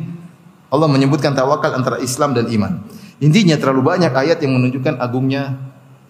Allah 0.67 0.89
menyebutkan 0.91 1.32
tawakal 1.38 1.73
antara 1.73 2.01
Islam 2.01 2.36
dan 2.36 2.49
iman. 2.49 2.84
Intinya 3.23 3.55
terlalu 3.55 3.82
banyak 3.86 4.13
ayat 4.13 4.38
yang 4.43 4.58
menunjukkan 4.58 4.99
agungnya 4.99 5.58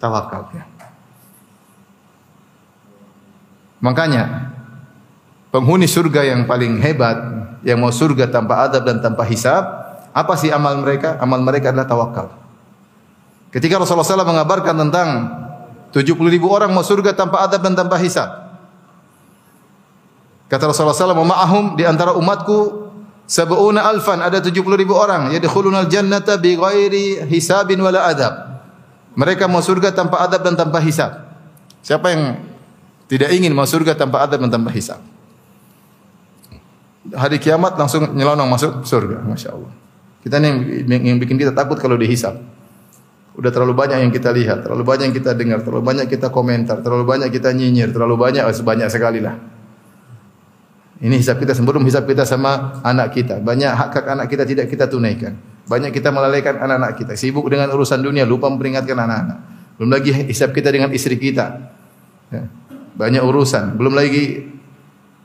tawakal. 0.02 0.50
Makanya 3.80 4.52
penghuni 5.48 5.88
surga 5.88 6.26
yang 6.26 6.44
paling 6.44 6.82
hebat, 6.84 7.16
yang 7.64 7.80
mau 7.80 7.94
surga 7.94 8.28
tanpa 8.28 8.68
adab 8.68 8.84
dan 8.84 9.00
tanpa 9.00 9.24
hisab, 9.24 9.79
apa 10.10 10.34
sih 10.34 10.50
amal 10.50 10.78
mereka? 10.82 11.18
Amal 11.22 11.42
mereka 11.42 11.70
adalah 11.70 11.86
tawakal. 11.86 12.26
Ketika 13.50 13.82
Rasulullah 13.82 14.06
SAW 14.06 14.26
mengabarkan 14.26 14.74
tentang 14.78 15.08
70 15.90 16.14
ribu 16.30 16.50
orang 16.50 16.70
mau 16.70 16.86
surga 16.86 17.14
tanpa 17.18 17.42
adab 17.42 17.66
dan 17.66 17.74
tanpa 17.74 17.98
hisab. 17.98 18.30
Kata 20.50 20.70
Rasulullah 20.70 20.94
SAW, 20.94 21.14
ma'ahum 21.14 21.78
di 21.78 21.86
antara 21.86 22.14
umatku 22.14 22.90
sab'una 23.26 23.86
alfan 23.86 24.18
ada 24.22 24.42
70 24.42 24.66
ribu 24.74 24.98
orang 24.98 25.30
yadkhulunal 25.30 25.86
jannata 25.86 26.38
bi 26.38 26.58
ghairi 26.58 27.26
hisabin 27.26 27.78
wala 27.78 28.06
adab. 28.06 28.34
Mereka 29.14 29.50
mau 29.50 29.62
surga 29.62 29.90
tanpa 29.94 30.22
adab 30.22 30.46
dan 30.46 30.54
tanpa 30.54 30.78
hisab. 30.82 31.10
Siapa 31.82 32.06
yang 32.14 32.22
tidak 33.10 33.34
ingin 33.34 33.50
mau 33.50 33.66
surga 33.66 33.98
tanpa 33.98 34.22
adab 34.22 34.46
dan 34.46 34.50
tanpa 34.50 34.70
hisab? 34.70 35.02
Hari 37.10 37.42
kiamat 37.42 37.74
langsung 37.74 38.14
nyelonong 38.14 38.46
masuk 38.46 38.72
surga, 38.86 39.26
masya 39.26 39.50
Allah. 39.54 39.72
Kita 40.20 40.36
yang, 40.36 40.60
yang 40.88 41.16
bikin 41.16 41.40
kita 41.40 41.56
takut 41.56 41.80
kalau 41.80 41.96
dihisap. 41.96 42.36
Udah 43.40 43.48
terlalu 43.48 43.72
banyak 43.72 44.04
yang 44.04 44.12
kita 44.12 44.34
lihat, 44.36 44.68
terlalu 44.68 44.84
banyak 44.84 45.04
yang 45.08 45.16
kita 45.16 45.32
dengar, 45.32 45.64
terlalu 45.64 45.80
banyak 45.80 46.06
kita 46.12 46.28
komentar, 46.28 46.84
terlalu 46.84 47.08
banyak 47.08 47.32
kita 47.32 47.56
nyinyir, 47.56 47.88
terlalu 47.88 48.20
banyak 48.20 48.44
oh, 48.44 48.52
sebanyak 48.52 48.92
sekali 48.92 49.24
lah. 49.24 49.38
Ini 51.00 51.16
hisap 51.16 51.40
kita 51.40 51.56
sebelum 51.56 51.80
hisap 51.88 52.04
kita 52.04 52.28
sama 52.28 52.84
anak 52.84 53.16
kita. 53.16 53.40
Banyak 53.40 53.72
hak 53.72 53.90
hak 53.96 54.06
anak 54.12 54.26
kita 54.28 54.44
tidak 54.44 54.68
kita 54.68 54.84
tunaikan. 54.84 55.32
Banyak 55.64 55.96
kita 55.96 56.12
melalaikan 56.12 56.60
anak-anak 56.60 57.00
kita. 57.00 57.12
Sibuk 57.16 57.48
dengan 57.48 57.72
urusan 57.72 58.04
dunia, 58.04 58.28
lupa 58.28 58.52
memperingatkan 58.52 58.92
anak-anak. 58.92 59.38
Belum 59.80 59.88
lagi 59.88 60.12
hisap 60.28 60.52
kita 60.52 60.68
dengan 60.68 60.92
istri 60.92 61.16
kita. 61.16 61.72
Ya. 62.28 62.44
Banyak 63.00 63.24
urusan. 63.24 63.80
Belum 63.80 63.96
lagi 63.96 64.52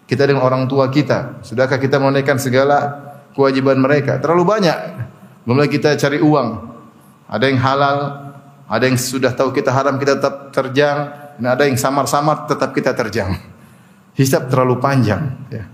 kita 0.08 0.23
dengan 0.23 0.47
orang 0.47 0.63
tua 0.71 0.88
kita. 0.88 1.43
Sudahkah 1.43 1.75
kita 1.75 1.99
menunaikan 1.99 2.39
segala 2.39 3.05
kewajiban 3.36 3.78
mereka. 3.78 4.17
Terlalu 4.17 4.43
banyak. 4.48 4.80
Belum 5.45 5.62
lagi 5.62 5.78
kita 5.78 5.93
cari 6.00 6.24
uang. 6.24 6.74
Ada 7.30 7.45
yang 7.52 7.60
halal, 7.62 7.98
ada 8.65 8.84
yang 8.88 8.98
sudah 8.98 9.36
tahu 9.36 9.54
kita 9.54 9.69
haram 9.69 10.00
kita 10.02 10.17
tetap 10.17 10.50
terjang, 10.56 10.98
dan 11.38 11.48
ada 11.54 11.67
yang 11.67 11.78
samar-samar 11.78 12.50
tetap 12.50 12.71
kita 12.71 12.95
terjang. 12.95 13.38
Hisab 14.15 14.48
terlalu 14.48 14.80
panjang. 14.80 15.36
Ya. 15.52 15.67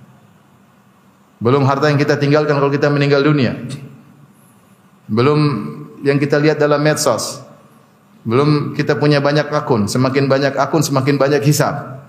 Belum 1.37 1.61
harta 1.69 1.87
yang 1.87 2.01
kita 2.01 2.17
tinggalkan 2.17 2.57
kalau 2.57 2.73
kita 2.73 2.89
meninggal 2.89 3.21
dunia. 3.21 3.53
Belum 5.05 5.39
yang 6.01 6.17
kita 6.17 6.41
lihat 6.41 6.57
dalam 6.57 6.81
medsos. 6.81 7.41
Belum 8.21 8.73
kita 8.77 8.97
punya 8.97 9.21
banyak 9.21 9.49
akun. 9.49 9.89
Semakin 9.89 10.25
banyak 10.29 10.53
akun, 10.57 10.81
semakin 10.81 11.17
banyak 11.17 11.41
hisab. 11.45 12.01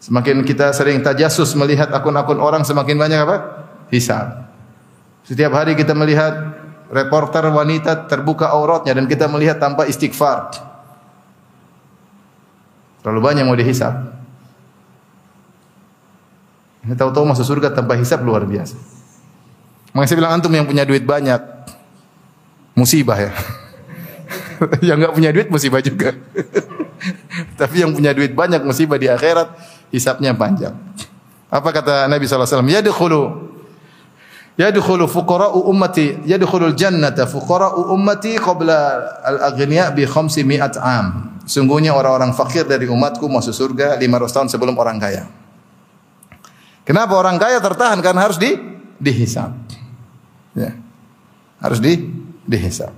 Semakin 0.00 0.42
kita 0.48 0.72
sering 0.72 1.04
tajasus 1.04 1.52
melihat 1.54 1.92
akun-akun 1.92 2.40
orang, 2.40 2.64
semakin 2.64 2.96
banyak 2.96 3.20
apa? 3.20 3.59
Hisab. 3.90 4.48
Setiap 5.26 5.52
hari 5.54 5.76
kita 5.76 5.92
melihat 5.92 6.58
reporter 6.90 7.46
wanita 7.50 8.10
terbuka 8.10 8.50
auratnya 8.50 8.98
dan 8.98 9.06
kita 9.06 9.30
melihat 9.30 9.62
tanpa 9.62 9.86
istighfar. 9.86 10.50
Terlalu 13.00 13.20
banyak 13.22 13.44
mau 13.46 13.54
dihisab. 13.54 13.94
Ini 16.80 16.96
tahu-tahu 16.96 17.28
masuk 17.28 17.44
surga 17.44 17.70
tanpa 17.76 17.94
hisab 17.94 18.24
luar 18.24 18.42
biasa. 18.48 18.74
Makanya 19.92 20.08
saya 20.08 20.18
bilang 20.18 20.32
antum 20.38 20.52
yang 20.52 20.64
punya 20.64 20.84
duit 20.88 21.04
banyak 21.04 21.40
musibah 22.74 23.18
ya. 23.20 23.32
yang 24.88 24.96
enggak 25.00 25.14
punya 25.14 25.30
duit 25.30 25.48
musibah 25.52 25.80
juga. 25.84 26.16
Tapi 27.60 27.84
yang 27.84 27.92
punya 27.92 28.12
duit 28.12 28.32
banyak 28.32 28.64
musibah 28.64 28.96
di 28.96 29.08
akhirat 29.08 29.56
hisabnya 29.92 30.32
panjang. 30.36 30.76
Apa 31.50 31.74
kata 31.74 32.06
Nabi 32.06 32.24
sallallahu 32.24 32.46
alaihi 32.46 32.56
wasallam? 32.56 32.72
Yadkhulu 32.72 33.22
yadkhulu 34.60 35.08
fuqara'u 35.08 35.64
ummati 35.72 36.20
yadkhulul 36.28 36.76
jannata 36.76 37.24
fuqara'u 37.24 37.96
ummati 37.96 38.36
qabla 38.36 38.78
al-aghniya 39.24 39.96
bi 39.96 40.04
500 40.04 40.76
am. 40.76 41.40
Sungguhnya 41.48 41.96
orang-orang 41.96 42.36
fakir 42.36 42.68
dari 42.68 42.84
umatku 42.86 43.24
masuk 43.26 43.56
surga 43.56 43.96
500 43.96 44.36
tahun 44.36 44.48
sebelum 44.52 44.76
orang 44.76 45.00
kaya. 45.00 45.24
Kenapa 46.84 47.16
orang 47.16 47.40
kaya 47.40 47.58
tertahan? 47.58 47.98
Karena 48.04 48.28
harus 48.28 48.36
di 48.36 48.54
dihisab. 49.00 49.50
Ya. 50.54 50.76
Harus 51.58 51.80
di 51.80 51.96
dihisab. 52.44 52.92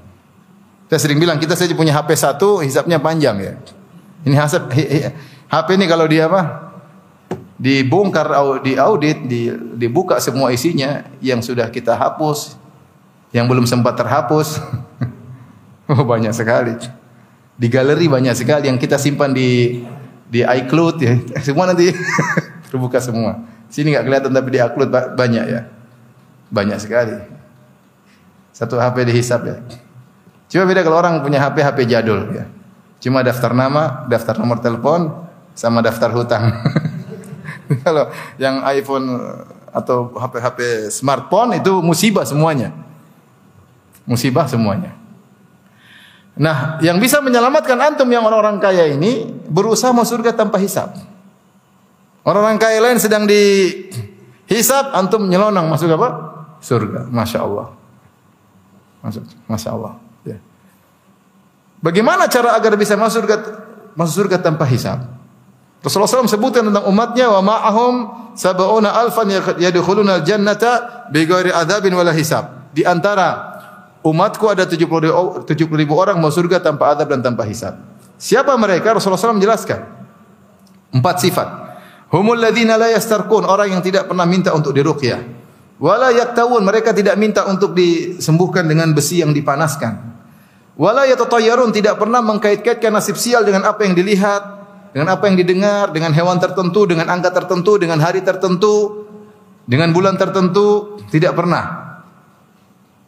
Saya 0.92 1.00
sering 1.00 1.16
bilang 1.16 1.40
kita 1.40 1.56
saja 1.56 1.72
punya 1.72 1.96
HP 1.96 2.12
satu, 2.18 2.60
hisapnya 2.60 3.00
panjang 3.00 3.40
ya. 3.40 3.54
Ini 4.28 4.36
hasab 4.36 4.68
HP 5.48 5.68
ini 5.80 5.86
kalau 5.88 6.04
dia 6.04 6.28
apa? 6.28 6.71
Dibongkar 7.62 8.26
di 8.66 8.74
audit 8.74 9.22
di, 9.22 9.46
dibuka 9.78 10.18
semua 10.18 10.50
isinya 10.50 11.06
yang 11.22 11.38
sudah 11.38 11.70
kita 11.70 11.94
hapus 11.94 12.58
yang 13.30 13.46
belum 13.46 13.64
sempat 13.70 13.94
terhapus. 13.94 14.58
Oh, 15.92 16.08
banyak 16.08 16.32
sekali. 16.32 16.72
Di 17.58 17.68
galeri 17.68 18.08
banyak 18.08 18.32
sekali 18.32 18.70
yang 18.70 18.80
kita 18.80 18.96
simpan 18.96 19.34
di 19.34 19.82
di 20.24 20.40
iCloud 20.40 20.96
ya. 21.02 21.20
Semua 21.44 21.68
nanti 21.68 21.92
terbuka 22.70 22.96
semua. 23.02 23.44
Sini 23.68 23.92
nggak 23.92 24.06
kelihatan 24.06 24.30
tapi 24.32 24.56
di 24.56 24.60
iCloud 24.62 24.88
banyak 25.18 25.44
ya. 25.52 25.68
Banyak 26.48 26.78
sekali. 26.80 27.18
Satu 28.56 28.80
HP 28.80 29.04
dihisap 29.04 29.42
ya. 29.44 29.58
Cuma 30.48 30.64
beda 30.64 30.80
kalau 30.80 30.96
orang 30.96 31.20
punya 31.20 31.42
HP 31.44 31.60
HP 31.60 31.78
jadul 31.84 32.30
ya. 32.30 32.48
Cuma 33.02 33.20
daftar 33.20 33.52
nama 33.52 34.06
daftar 34.08 34.38
nomor 34.38 34.64
telepon 34.64 35.12
sama 35.52 35.84
daftar 35.84 36.08
hutang 36.14 36.56
Kalau 37.84 38.12
yang 38.36 38.60
iPhone 38.68 39.06
atau 39.72 40.12
HP-HP 40.12 40.90
smartphone 40.92 41.56
itu 41.56 41.80
musibah 41.80 42.28
semuanya. 42.28 42.70
Musibah 44.04 44.44
semuanya. 44.44 44.92
Nah, 46.32 46.80
yang 46.80 46.96
bisa 46.96 47.20
menyelamatkan 47.20 47.76
antum 47.76 48.08
yang 48.08 48.24
orang-orang 48.24 48.56
kaya 48.56 48.88
ini 48.88 49.28
berusaha 49.52 49.92
masuk 49.92 50.20
surga 50.20 50.32
tanpa 50.32 50.56
hisab. 50.56 50.96
Orang-orang 52.24 52.56
kaya 52.56 52.80
lain 52.80 52.96
sedang 52.96 53.28
di 53.28 53.68
hisab, 54.48 54.96
antum 54.96 55.28
nyelonong 55.28 55.68
masuk 55.68 55.92
apa? 55.92 56.08
Surga. 56.62 57.10
Masya 57.10 57.38
Allah. 57.42 57.66
Masuk, 59.02 59.22
Masya 59.50 59.70
Allah. 59.74 59.92
Ya. 60.24 60.38
Bagaimana 61.82 62.30
cara 62.30 62.56
agar 62.56 62.78
bisa 62.80 62.96
masuk 62.96 63.26
surga, 63.26 63.36
masuk 63.92 64.14
surga 64.24 64.36
tanpa 64.40 64.64
hisab? 64.64 65.04
Rasulullah 65.82 66.06
SAW 66.06 66.30
sebutkan 66.30 66.70
tentang 66.70 66.86
umatnya 66.86 67.26
wa 67.26 67.42
ma'ahum 67.42 67.94
sab'una 68.38 68.94
alfan 69.02 69.34
yadkhuluna 69.58 70.22
al-jannata 70.22 71.10
bighairi 71.10 71.50
adzabin 71.50 71.90
wala 71.98 72.14
hisab. 72.14 72.70
Di 72.70 72.86
antara 72.86 73.58
umatku 74.06 74.46
ada 74.46 74.62
70 74.62 75.42
ribu 75.74 75.94
orang 75.98 76.22
masuk 76.22 76.46
surga 76.46 76.62
tanpa 76.62 76.94
adab 76.94 77.10
dan 77.10 77.20
tanpa 77.20 77.42
hisab. 77.50 77.82
Siapa 78.14 78.54
mereka? 78.54 78.94
Rasulullah 78.94 79.18
SAW 79.18 79.42
menjelaskan. 79.42 79.80
Empat 80.94 81.16
sifat. 81.18 81.48
Humul 82.14 82.38
ladzina 82.38 82.78
la 82.78 82.92
yastarqun, 82.94 83.42
orang 83.42 83.74
yang 83.74 83.82
tidak 83.82 84.06
pernah 84.06 84.22
minta 84.22 84.54
untuk 84.54 84.70
diruqyah. 84.70 85.18
Wala 85.82 86.14
yaktawun, 86.14 86.62
mereka 86.62 86.94
tidak 86.94 87.18
minta 87.18 87.42
untuk 87.50 87.74
disembuhkan 87.74 88.62
dengan 88.70 88.94
besi 88.94 89.18
yang 89.18 89.34
dipanaskan. 89.34 90.14
Wala 90.78 91.10
yatatayyarun, 91.10 91.74
tidak 91.74 91.98
pernah 91.98 92.22
mengkait-kaitkan 92.22 92.94
nasib 92.94 93.18
sial 93.18 93.42
dengan 93.42 93.66
apa 93.66 93.82
yang 93.82 93.98
dilihat, 93.98 94.61
dengan 94.92 95.08
apa 95.16 95.24
yang 95.28 95.36
didengar, 95.40 95.90
dengan 95.90 96.12
hewan 96.12 96.36
tertentu, 96.36 96.84
dengan 96.84 97.08
angka 97.08 97.32
tertentu, 97.32 97.80
dengan 97.80 97.98
hari 98.00 98.20
tertentu, 98.20 99.08
dengan 99.64 99.90
bulan 99.90 100.20
tertentu, 100.20 101.00
tidak 101.08 101.32
pernah. 101.32 101.96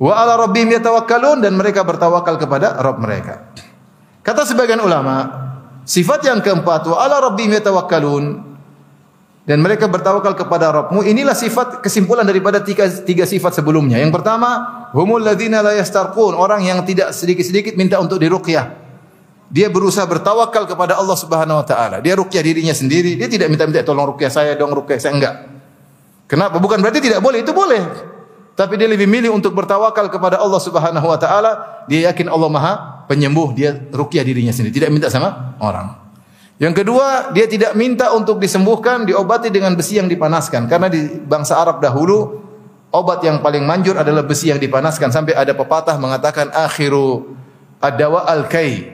Wa 0.01 0.17
ala 0.17 0.41
rabbihim 0.41 0.75
yatawakkalun 0.81 1.45
dan 1.45 1.55
mereka 1.55 1.85
bertawakal 1.85 2.41
kepada 2.41 2.81
Rabb 2.81 2.99
mereka. 2.99 3.53
Kata 4.25 4.49
sebagian 4.49 4.81
ulama, 4.81 5.29
sifat 5.85 6.25
yang 6.25 6.41
keempat 6.41 6.89
wa 6.89 6.97
ala 6.99 7.21
rabbihim 7.21 7.53
yatawakkalun 7.61 8.55
dan 9.45 9.61
mereka 9.61 9.85
bertawakal 9.85 10.33
kepada 10.33 10.73
Rabbmu. 10.73 11.05
Inilah 11.05 11.37
sifat 11.37 11.85
kesimpulan 11.85 12.25
daripada 12.25 12.65
tiga, 12.65 12.89
tiga 12.89 13.29
sifat 13.29 13.61
sebelumnya. 13.61 14.01
Yang 14.01 14.17
pertama, 14.17 14.49
humul 14.97 15.21
ladzina 15.21 15.61
la 15.61 15.77
yastarqun, 15.77 16.33
orang 16.33 16.65
yang 16.65 16.81
tidak 16.89 17.13
sedikit-sedikit 17.13 17.77
minta 17.77 18.01
untuk 18.01 18.17
diruqyah. 18.17 18.84
Dia 19.53 19.69
berusaha 19.69 20.09
bertawakal 20.09 20.65
kepada 20.65 20.97
Allah 20.97 21.17
Subhanahu 21.19 21.61
wa 21.61 21.67
taala. 21.67 22.01
Dia 22.01 22.17
rukyah 22.17 22.41
dirinya 22.41 22.73
sendiri. 22.73 23.17
Dia 23.19 23.29
tidak 23.29 23.53
minta-minta 23.53 23.85
tolong 23.85 24.17
rukyah 24.17 24.33
saya 24.33 24.53
dong, 24.57 24.73
rukyah 24.73 24.99
saya 25.01 25.13
enggak. 25.15 25.35
Kenapa? 26.25 26.57
Bukan 26.57 26.81
berarti 26.81 27.05
tidak 27.05 27.21
boleh, 27.21 27.45
itu 27.45 27.53
boleh. 27.53 27.83
Tapi 28.55 28.79
dia 28.79 28.87
lebih 28.87 29.11
milih 29.11 29.35
untuk 29.35 29.51
bertawakal 29.53 30.09
kepada 30.09 30.39
Allah 30.39 30.61
Subhanahu 30.63 31.07
wa 31.11 31.19
taala. 31.19 31.85
Dia 31.91 32.11
yakin 32.15 32.31
Allah 32.31 32.49
Maha 32.49 32.75
penyembuh, 33.11 33.53
dia 33.53 33.75
rukyah 33.75 34.25
dirinya 34.25 34.55
sendiri, 34.55 34.73
tidak 34.73 34.91
minta 34.95 35.11
sama 35.11 35.59
orang. 35.61 36.01
Yang 36.63 36.87
kedua, 36.87 37.35
dia 37.35 37.51
tidak 37.51 37.75
minta 37.75 38.15
untuk 38.15 38.39
disembuhkan, 38.39 39.03
diobati 39.03 39.51
dengan 39.51 39.75
besi 39.75 39.99
yang 39.99 40.07
dipanaskan. 40.07 40.71
Karena 40.71 40.87
di 40.87 41.03
bangsa 41.27 41.59
Arab 41.59 41.83
dahulu, 41.83 42.41
obat 42.95 43.27
yang 43.27 43.43
paling 43.43 43.67
manjur 43.67 43.99
adalah 43.99 44.23
besi 44.23 44.55
yang 44.55 44.63
dipanaskan. 44.63 45.11
Sampai 45.11 45.35
ada 45.35 45.51
pepatah 45.51 45.99
mengatakan, 45.99 46.55
akhiru 46.55 47.35
adawa 47.83 48.23
al-kai 48.31 48.94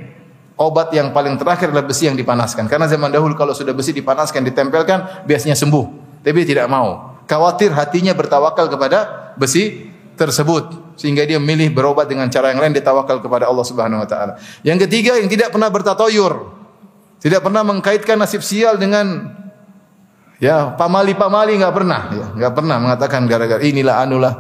obat 0.60 0.92
yang 0.92 1.16
paling 1.16 1.40
terakhir 1.40 1.72
adalah 1.72 1.88
besi 1.88 2.04
yang 2.04 2.14
dipanaskan. 2.20 2.68
Karena 2.68 2.84
zaman 2.84 3.08
dahulu 3.08 3.32
kalau 3.32 3.56
sudah 3.56 3.72
besi 3.72 3.96
dipanaskan, 3.96 4.44
ditempelkan, 4.44 5.24
biasanya 5.24 5.56
sembuh. 5.56 6.20
Tapi 6.20 6.44
tidak 6.44 6.68
mau. 6.68 7.16
Khawatir 7.24 7.72
hatinya 7.72 8.12
bertawakal 8.12 8.68
kepada 8.68 9.32
besi 9.40 9.88
tersebut 10.20 10.92
sehingga 11.00 11.24
dia 11.24 11.40
memilih 11.40 11.72
berobat 11.72 12.04
dengan 12.04 12.28
cara 12.28 12.52
yang 12.52 12.60
lain 12.60 12.76
ditawakal 12.76 13.24
kepada 13.24 13.48
Allah 13.48 13.64
Subhanahu 13.64 14.04
wa 14.04 14.08
taala. 14.10 14.36
Yang 14.60 14.84
ketiga 14.84 15.16
yang 15.16 15.32
tidak 15.32 15.48
pernah 15.48 15.72
bertatoyur. 15.72 16.60
Tidak 17.20 17.40
pernah 17.40 17.64
mengkaitkan 17.64 18.16
nasib 18.16 18.40
sial 18.44 18.76
dengan 18.80 19.32
ya 20.40 20.72
pamali-pamali 20.76 21.56
enggak 21.60 21.76
pernah 21.76 22.00
ya, 22.12 22.26
enggak 22.32 22.52
pernah 22.56 22.76
mengatakan 22.80 23.20
gara-gara 23.28 23.60
inilah 23.60 23.96
anulah. 24.00 24.34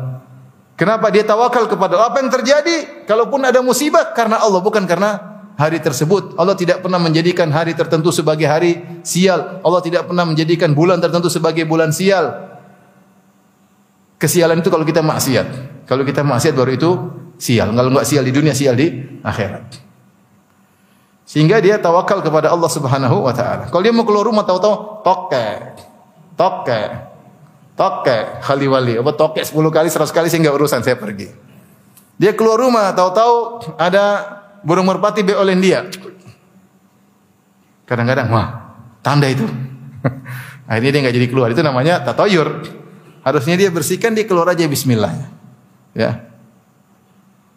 Kenapa 0.80 1.12
dia 1.12 1.24
tawakal 1.24 1.68
kepada 1.68 2.00
Allah? 2.00 2.08
Apa 2.08 2.24
yang 2.24 2.32
terjadi? 2.32 3.04
Kalaupun 3.04 3.44
ada 3.44 3.60
musibah 3.60 4.16
karena 4.16 4.40
Allah 4.40 4.64
bukan 4.64 4.88
karena 4.88 5.29
hari 5.60 5.76
tersebut. 5.84 6.40
Allah 6.40 6.56
tidak 6.56 6.80
pernah 6.80 6.96
menjadikan 6.96 7.52
hari 7.52 7.76
tertentu 7.76 8.08
sebagai 8.08 8.48
hari 8.48 8.80
sial. 9.04 9.60
Allah 9.60 9.84
tidak 9.84 10.08
pernah 10.08 10.24
menjadikan 10.24 10.72
bulan 10.72 10.96
tertentu 10.96 11.28
sebagai 11.28 11.68
bulan 11.68 11.92
sial. 11.92 12.56
Kesialan 14.16 14.64
itu 14.64 14.72
kalau 14.72 14.88
kita 14.88 15.04
maksiat. 15.04 15.46
Kalau 15.84 16.08
kita 16.08 16.24
maksiat 16.24 16.56
baru 16.56 16.72
itu 16.72 16.90
sial. 17.36 17.76
Kalau 17.76 17.92
enggak 17.92 18.08
sial 18.08 18.24
di 18.24 18.32
dunia, 18.32 18.56
sial 18.56 18.72
di 18.72 18.88
akhirat. 19.20 19.92
Sehingga 21.28 21.60
dia 21.60 21.76
tawakal 21.76 22.24
kepada 22.24 22.48
Allah 22.48 22.70
Subhanahu 22.72 23.28
wa 23.28 23.34
taala. 23.36 23.68
Kalau 23.68 23.82
dia 23.84 23.92
mau 23.92 24.08
keluar 24.08 24.24
rumah 24.24 24.48
tahu-tahu 24.48 25.04
toke. 25.04 25.48
Toke. 26.40 26.82
Toke 27.76 28.18
khaliwali. 28.40 28.96
Apa 28.96 29.12
toke 29.12 29.44
10 29.44 29.52
kali, 29.68 29.92
100 29.92 30.08
kali 30.08 30.26
saya 30.32 30.40
enggak 30.40 30.56
urusan, 30.56 30.80
saya 30.80 30.96
pergi. 30.96 31.28
Dia 32.16 32.32
keluar 32.32 32.60
rumah 32.60 32.92
tahu-tahu 32.92 33.36
ada 33.80 34.39
burung 34.64 34.86
merpati 34.88 35.24
beolin 35.24 35.60
dia. 35.60 35.86
Kadang-kadang, 37.88 38.30
wah, 38.30 38.48
tanda 39.02 39.26
itu. 39.26 39.44
Akhirnya 40.70 40.90
dia 40.94 41.00
nggak 41.08 41.16
jadi 41.18 41.28
keluar. 41.28 41.48
Itu 41.50 41.66
namanya 41.66 42.00
tatoyur. 42.06 42.62
Harusnya 43.26 43.58
dia 43.58 43.68
bersihkan, 43.68 44.14
dia 44.14 44.24
keluar 44.24 44.48
aja 44.48 44.64
bismillah. 44.64 45.12
Ya. 45.92 46.30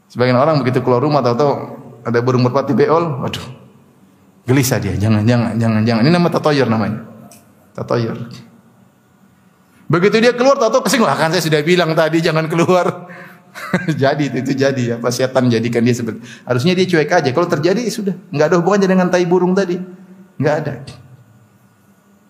Sebagian 0.09 0.37
orang 0.37 0.61
begitu 0.65 0.81
keluar 0.81 1.01
rumah 1.01 1.21
tahu-tahu 1.21 1.51
ada 2.03 2.19
burung 2.19 2.43
merpati 2.45 2.73
beol, 2.75 3.23
waduh. 3.23 3.45
Gelisah 4.43 4.75
dia, 4.81 4.91
jangan 4.99 5.23
jangan 5.23 5.55
jangan 5.55 5.81
jangan. 5.87 6.01
Ini 6.03 6.11
nama 6.11 6.27
tatoyur 6.27 6.67
namanya. 6.67 6.99
Tatoyur. 7.71 8.17
Begitu 9.87 10.15
dia 10.19 10.33
keluar 10.35 10.59
tahu-tahu 10.59 10.83
ke 10.83 10.89
sini, 10.91 11.05
kan 11.05 11.31
saya 11.31 11.43
sudah 11.43 11.61
bilang 11.63 11.93
tadi 11.95 12.19
jangan 12.19 12.49
keluar. 12.51 13.12
jadi 14.01 14.33
itu, 14.33 14.53
jadi 14.57 14.97
apa 14.97 15.13
setan 15.13 15.45
jadikan 15.45 15.85
dia 15.85 15.93
seperti 15.93 16.25
harusnya 16.45 16.73
dia 16.73 16.85
cuek 16.89 17.11
aja. 17.11 17.29
Kalau 17.29 17.47
terjadi 17.47 17.81
ya 17.85 17.93
sudah. 17.93 18.15
Nggak 18.33 18.45
ada 18.49 18.55
hubungannya 18.59 18.89
dengan 18.89 19.07
tai 19.13 19.25
burung 19.29 19.53
tadi. 19.53 19.77
Nggak 20.41 20.55
ada. 20.65 20.73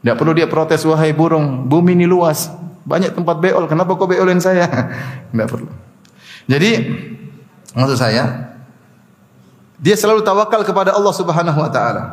Nggak 0.04 0.16
perlu 0.20 0.32
dia 0.36 0.48
protes 0.52 0.84
wahai 0.84 1.16
burung 1.16 1.64
bumi 1.64 1.96
ini 1.96 2.04
luas. 2.04 2.52
Banyak 2.84 3.16
tempat 3.16 3.40
beol. 3.40 3.64
Kenapa 3.72 3.96
kau 3.96 4.04
beolin 4.04 4.44
saya? 4.44 4.68
Nggak 5.36 5.48
perlu. 5.48 5.72
Jadi 6.52 6.72
maksud 7.72 7.96
saya 7.96 8.52
dia 9.80 9.96
selalu 9.96 10.28
tawakal 10.28 10.68
kepada 10.68 10.92
Allah 10.92 11.14
Subhanahu 11.16 11.60
wa 11.60 11.72
taala. 11.72 12.04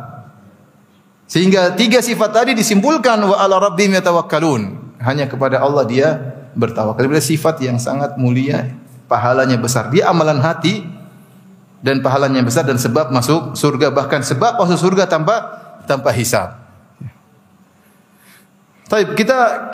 Sehingga 1.27 1.75
tiga 1.75 1.99
sifat 1.99 2.31
tadi 2.31 2.51
disimpulkan 2.55 3.19
wa 3.27 3.35
ala 3.35 3.59
rabbihim 3.59 3.95
yatawakkalun. 3.99 4.95
Hanya 5.03 5.27
kepada 5.27 5.59
Allah 5.59 5.83
dia 5.83 6.15
bertawakal. 6.55 7.03
Ini 7.03 7.19
sifat 7.19 7.59
yang 7.59 7.75
sangat 7.75 8.15
mulia 8.15 8.71
pahalanya 9.11 9.59
besar. 9.59 9.91
Dia 9.91 10.07
amalan 10.07 10.39
hati 10.39 10.87
dan 11.83 11.99
pahalanya 11.99 12.39
besar 12.39 12.63
dan 12.63 12.79
sebab 12.79 13.11
masuk 13.11 13.59
surga 13.59 13.91
bahkan 13.91 14.23
sebab 14.23 14.55
masuk 14.55 14.79
surga 14.79 15.11
tanpa 15.11 15.35
tanpa 15.83 16.15
hisab. 16.15 16.55
Baik, 18.87 19.19
kita 19.19 19.71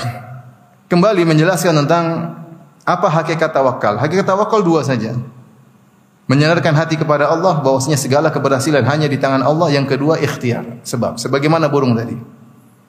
kembali 0.89 1.25
menjelaskan 1.25 1.85
tentang 1.85 2.33
apa 2.81 3.07
hakikat 3.09 3.53
tawakal. 3.53 4.01
Hakikat 4.01 4.25
tawakal 4.25 4.65
dua 4.65 4.81
saja. 4.81 5.13
Menyandarkan 6.27 6.75
hati 6.75 6.99
kepada 6.99 7.31
Allah 7.31 7.63
bahwasanya 7.63 7.95
segala 7.95 8.29
keberhasilan 8.33 8.83
hanya 8.83 9.07
di 9.07 9.15
tangan 9.15 9.41
Allah. 9.41 9.71
Yang 9.71 9.95
kedua 9.95 10.19
ikhtiar. 10.19 10.83
Sebab 10.83 11.17
sebagaimana 11.17 11.71
burung 11.71 11.95
tadi. 11.95 12.13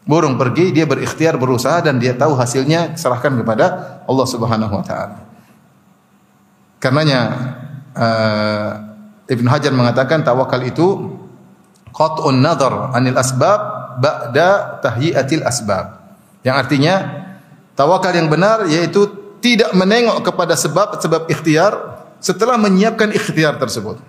Burung 0.08 0.40
pergi, 0.40 0.72
dia 0.72 0.88
berikhtiar, 0.88 1.36
berusaha 1.36 1.84
dan 1.84 2.00
dia 2.00 2.16
tahu 2.16 2.32
hasilnya 2.32 2.96
serahkan 2.96 3.44
kepada 3.44 4.00
Allah 4.08 4.26
Subhanahu 4.26 4.72
wa 4.72 4.84
taala. 4.84 5.27
Karenanya 6.78 7.20
uh, 7.94 8.70
Hajar 9.28 9.76
mengatakan 9.76 10.24
tawakal 10.24 10.64
itu 10.64 11.18
qat'un 11.92 12.40
nadhar 12.40 12.96
anil 12.96 13.18
asbab 13.18 13.60
ba'da 14.00 14.80
tahyiatil 14.80 15.44
asbab. 15.44 16.16
Yang 16.46 16.56
artinya 16.56 16.94
tawakal 17.76 18.14
yang 18.14 18.32
benar 18.32 18.64
yaitu 18.70 19.04
tidak 19.44 19.74
menengok 19.76 20.24
kepada 20.24 20.56
sebab-sebab 20.56 21.28
ikhtiar 21.28 22.00
setelah 22.18 22.56
menyiapkan 22.56 23.12
ikhtiar 23.12 23.60
tersebut. 23.60 24.00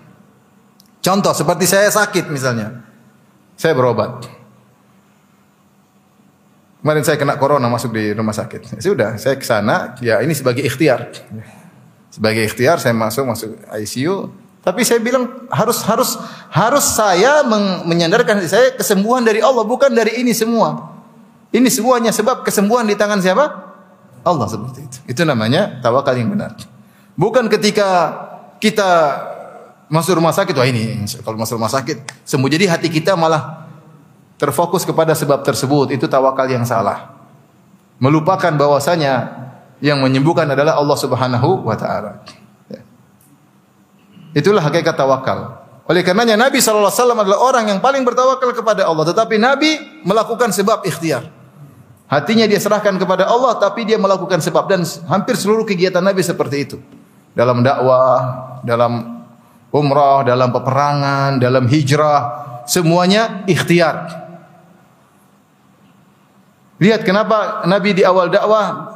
Contoh 1.03 1.33
seperti 1.35 1.65
saya 1.67 1.89
sakit 1.91 2.31
misalnya. 2.31 2.79
Saya 3.59 3.75
berobat. 3.75 4.23
Kemarin 6.79 7.03
saya 7.03 7.19
kena 7.19 7.35
corona 7.35 7.67
masuk 7.67 7.91
di 7.91 8.15
rumah 8.15 8.31
sakit. 8.31 8.79
Ya 8.79 8.81
sudah, 8.81 9.09
saya 9.19 9.35
ke 9.35 9.43
sana, 9.43 9.99
ya 9.99 10.23
ini 10.23 10.31
sebagai 10.31 10.63
ikhtiar. 10.63 11.11
Sebagai 12.09 12.45
ikhtiar 12.49 12.81
saya 12.81 12.97
masuk 12.97 13.29
masuk 13.29 13.53
ICU, 13.69 14.33
tapi 14.65 14.83
saya 14.83 14.99
bilang 14.99 15.47
harus 15.49 15.79
harus 15.87 16.19
harus 16.51 16.85
saya 16.85 17.45
menyandarkan 17.85 18.43
saya 18.43 18.75
kesembuhan 18.75 19.23
dari 19.23 19.39
Allah 19.39 19.63
bukan 19.63 19.93
dari 19.93 20.19
ini 20.19 20.35
semua. 20.35 20.93
Ini 21.49 21.65
semuanya 21.71 22.13
sebab 22.13 22.45
kesembuhan 22.45 22.85
di 22.85 22.93
tangan 22.93 23.17
siapa? 23.23 23.45
Allah 24.21 24.45
seperti 24.45 24.79
itu. 24.85 24.97
Itu 25.09 25.21
namanya 25.25 25.81
tawakal 25.81 26.13
yang 26.13 26.29
benar. 26.29 26.53
Bukan 27.17 27.49
ketika 27.49 28.13
kita 28.61 28.89
masuk 29.89 30.21
rumah 30.21 30.35
sakit, 30.35 30.53
wah 30.53 30.67
ini 30.69 31.01
kalau 31.25 31.39
masuk 31.39 31.57
rumah 31.57 31.71
sakit 31.71 32.27
sembuh. 32.27 32.49
Jadi 32.51 32.65
hati 32.69 32.87
kita 32.93 33.17
malah 33.17 33.65
terfokus 34.37 34.85
kepada 34.85 35.17
sebab 35.17 35.41
tersebut. 35.41 35.95
Itu 35.95 36.05
tawakal 36.05 36.45
yang 36.45 36.67
salah. 36.67 37.17
Melupakan 37.97 38.53
bahwasanya 38.53 39.48
yang 39.79 40.03
menyembuhkan 40.03 40.47
adalah 40.47 40.75
Allah 40.75 40.97
Subhanahu 40.99 41.63
wa 41.63 41.75
taala. 41.75 42.23
Ya. 42.67 42.83
Itulah 44.35 44.63
hakikat 44.63 44.95
tawakal. 44.95 45.59
Oleh 45.89 46.05
karenanya 46.05 46.37
Nabi 46.37 46.61
SAW 46.61 46.93
adalah 46.93 47.41
orang 47.41 47.65
yang 47.65 47.79
paling 47.81 48.05
bertawakal 48.05 48.53
kepada 48.53 48.85
Allah. 48.85 49.09
Tetapi 49.09 49.41
Nabi 49.41 49.81
melakukan 50.05 50.53
sebab 50.53 50.85
ikhtiar. 50.85 51.25
Hatinya 52.05 52.45
dia 52.45 52.61
serahkan 52.61 52.93
kepada 53.01 53.25
Allah 53.25 53.57
tapi 53.57 53.89
dia 53.89 53.97
melakukan 53.97 54.37
sebab. 54.37 54.69
Dan 54.69 54.85
hampir 55.09 55.33
seluruh 55.33 55.65
kegiatan 55.65 56.05
Nabi 56.05 56.21
seperti 56.21 56.57
itu. 56.61 56.77
Dalam 57.33 57.65
dakwah, 57.65 58.61
dalam 58.61 59.25
umrah, 59.73 60.21
dalam 60.21 60.53
peperangan, 60.53 61.41
dalam 61.41 61.65
hijrah. 61.65 62.21
Semuanya 62.69 63.49
ikhtiar. 63.49 64.13
Lihat 66.77 67.01
kenapa 67.01 67.65
Nabi 67.65 67.97
di 67.97 68.05
awal 68.05 68.29
dakwah 68.29 68.88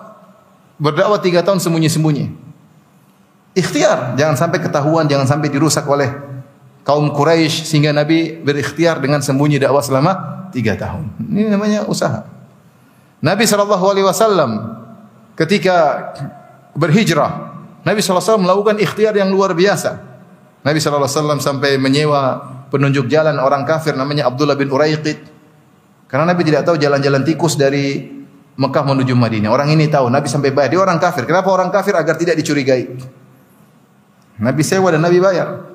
berdakwah 0.84 1.24
tiga 1.24 1.40
tahun 1.40 1.64
sembunyi-sembunyi. 1.64 2.28
Ikhtiar, 3.56 4.20
jangan 4.20 4.36
sampai 4.36 4.60
ketahuan, 4.60 5.08
jangan 5.08 5.24
sampai 5.24 5.48
dirusak 5.48 5.88
oleh 5.88 6.12
kaum 6.84 7.16
Quraisy 7.16 7.64
sehingga 7.64 7.96
Nabi 7.96 8.36
berikhtiar 8.44 9.00
dengan 9.00 9.24
sembunyi 9.24 9.64
dakwah 9.64 9.80
selama 9.80 10.12
tiga 10.52 10.76
tahun. 10.76 11.08
Ini 11.24 11.48
namanya 11.48 11.88
usaha. 11.88 12.28
Nabi 13.24 13.48
Shallallahu 13.48 13.86
Alaihi 13.88 14.04
Wasallam 14.04 14.52
ketika 15.40 16.12
berhijrah, 16.76 17.56
Nabi 17.88 18.00
SAW 18.00 18.40
melakukan 18.40 18.80
ikhtiar 18.80 19.16
yang 19.16 19.32
luar 19.32 19.56
biasa. 19.56 20.00
Nabi 20.64 20.80
SAW 20.80 21.40
sampai 21.40 21.76
menyewa 21.76 22.40
penunjuk 22.72 23.12
jalan 23.12 23.36
orang 23.40 23.68
kafir 23.68 23.96
namanya 23.96 24.28
Abdullah 24.32 24.56
bin 24.56 24.72
Uraiqid. 24.72 25.20
Karena 26.08 26.32
Nabi 26.32 26.48
tidak 26.48 26.64
tahu 26.64 26.80
jalan-jalan 26.80 27.24
tikus 27.28 27.60
dari 27.60 28.08
Mekah 28.54 28.84
menuju 28.86 29.18
Madinah. 29.18 29.50
Orang 29.50 29.74
ini 29.74 29.90
tahu, 29.90 30.14
Nabi 30.14 30.30
sampai 30.30 30.54
bayar. 30.54 30.70
Dia 30.70 30.82
orang 30.82 31.02
kafir. 31.02 31.26
Kenapa 31.26 31.50
orang 31.50 31.74
kafir? 31.74 31.98
Agar 31.98 32.14
tidak 32.18 32.38
dicurigai. 32.38 32.86
Nabi 34.38 34.62
sewa 34.62 34.94
dan 34.94 35.02
Nabi 35.02 35.18
bayar. 35.18 35.74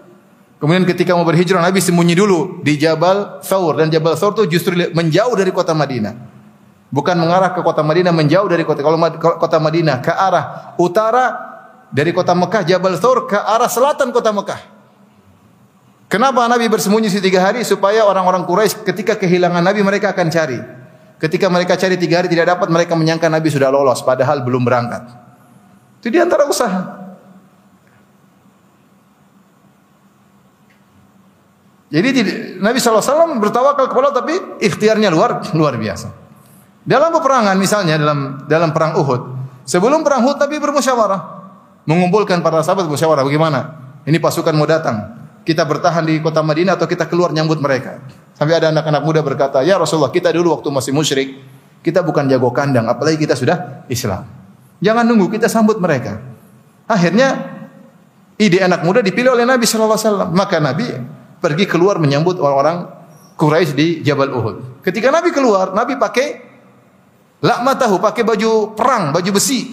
Kemudian 0.58 0.82
ketika 0.82 1.14
mau 1.14 1.22
berhijrah 1.22 1.62
Nabi 1.62 1.78
sembunyi 1.78 2.18
dulu 2.18 2.66
di 2.66 2.74
Jabal 2.74 3.38
Thawr 3.46 3.78
dan 3.78 3.94
Jabal 3.94 4.18
Thawr 4.18 4.34
itu 4.42 4.58
justru 4.58 4.74
menjauh 4.74 5.34
dari 5.38 5.54
kota 5.54 5.70
Madinah. 5.70 6.14
Bukan 6.90 7.14
mengarah 7.14 7.54
ke 7.54 7.62
kota 7.62 7.86
Madinah, 7.86 8.10
menjauh 8.10 8.48
dari 8.50 8.66
kota. 8.66 8.82
Kalau 8.82 8.98
kota 9.38 9.58
Madinah 9.62 10.02
ke 10.02 10.10
arah 10.10 10.74
utara 10.82 11.26
dari 11.94 12.10
kota 12.10 12.34
Mekah 12.34 12.66
Jabal 12.66 12.98
Thawr 12.98 13.30
ke 13.30 13.38
arah 13.38 13.70
selatan 13.70 14.10
kota 14.10 14.34
Mekah. 14.34 14.60
Kenapa 16.10 16.48
Nabi 16.48 16.66
bersembunyi 16.66 17.12
tiga 17.20 17.38
hari 17.44 17.62
supaya 17.62 18.02
orang-orang 18.02 18.42
Quraisy 18.48 18.82
ketika 18.82 19.14
kehilangan 19.14 19.62
Nabi 19.62 19.84
mereka 19.86 20.10
akan 20.10 20.26
cari. 20.32 20.58
Ketika 21.18 21.50
mereka 21.50 21.74
cari 21.74 21.98
tiga 21.98 22.22
hari 22.22 22.30
tidak 22.30 22.54
dapat 22.54 22.70
mereka 22.70 22.94
menyangka 22.94 23.26
Nabi 23.26 23.50
sudah 23.50 23.74
lolos 23.74 24.06
padahal 24.06 24.46
belum 24.46 24.62
berangkat. 24.62 25.02
Itu 25.98 26.14
di 26.14 26.18
antara 26.22 26.46
usaha. 26.46 26.98
Jadi 31.88 32.08
Nabi 32.60 32.78
SAW 32.78 33.40
bertawakal 33.40 33.88
kepada 33.88 34.12
Allah 34.12 34.16
tapi 34.20 34.34
ikhtiarnya 34.62 35.08
luar 35.10 35.40
luar 35.56 35.74
biasa. 35.80 36.12
Dalam 36.84 37.10
peperangan 37.16 37.56
misalnya 37.56 37.96
dalam 37.98 38.44
dalam 38.44 38.70
perang 38.70 38.96
Uhud, 39.00 39.22
sebelum 39.64 40.04
perang 40.04 40.22
Uhud 40.22 40.38
Nabi 40.38 40.56
bermusyawarah, 40.60 41.20
mengumpulkan 41.88 42.44
para 42.44 42.60
sahabat 42.62 42.86
bermusyawarah 42.86 43.24
bagaimana? 43.24 43.60
Ini 44.04 44.20
pasukan 44.20 44.54
mau 44.54 44.68
datang. 44.68 45.16
Kita 45.42 45.64
bertahan 45.64 46.04
di 46.04 46.20
kota 46.20 46.44
Madinah 46.44 46.76
atau 46.76 46.84
kita 46.84 47.08
keluar 47.08 47.32
nyambut 47.32 47.56
mereka? 47.56 48.04
Sampai 48.38 48.54
ada 48.54 48.70
anak-anak 48.70 49.02
muda 49.02 49.20
berkata, 49.26 49.66
"Ya 49.66 49.74
Rasulullah, 49.74 50.14
kita 50.14 50.30
dulu 50.30 50.54
waktu 50.54 50.70
masih 50.70 50.94
musyrik, 50.94 51.42
kita 51.82 52.06
bukan 52.06 52.30
jago 52.30 52.54
kandang, 52.54 52.86
apalagi 52.86 53.18
kita 53.18 53.34
sudah 53.34 53.82
Islam. 53.90 54.22
Jangan 54.78 55.02
nunggu, 55.02 55.26
kita 55.34 55.50
sambut 55.50 55.82
mereka." 55.82 56.22
Akhirnya 56.86 57.34
ide 58.38 58.62
anak 58.62 58.86
muda 58.86 59.02
dipilih 59.02 59.34
oleh 59.34 59.42
Nabi 59.42 59.66
sallallahu 59.66 59.98
alaihi 59.98 60.06
wasallam. 60.06 60.30
Maka 60.38 60.56
Nabi 60.62 60.86
pergi 61.42 61.66
keluar 61.66 61.98
menyambut 61.98 62.38
orang-orang 62.38 62.86
Quraisy 63.34 63.74
di 63.74 63.88
Jabal 64.06 64.30
Uhud. 64.30 64.86
Ketika 64.86 65.10
Nabi 65.10 65.34
keluar, 65.34 65.74
Nabi 65.74 65.98
pakai 65.98 66.26
lakma 67.42 67.74
tahu, 67.74 67.98
pakai 67.98 68.22
baju 68.22 68.78
perang, 68.78 69.10
baju 69.10 69.30
besi. 69.34 69.66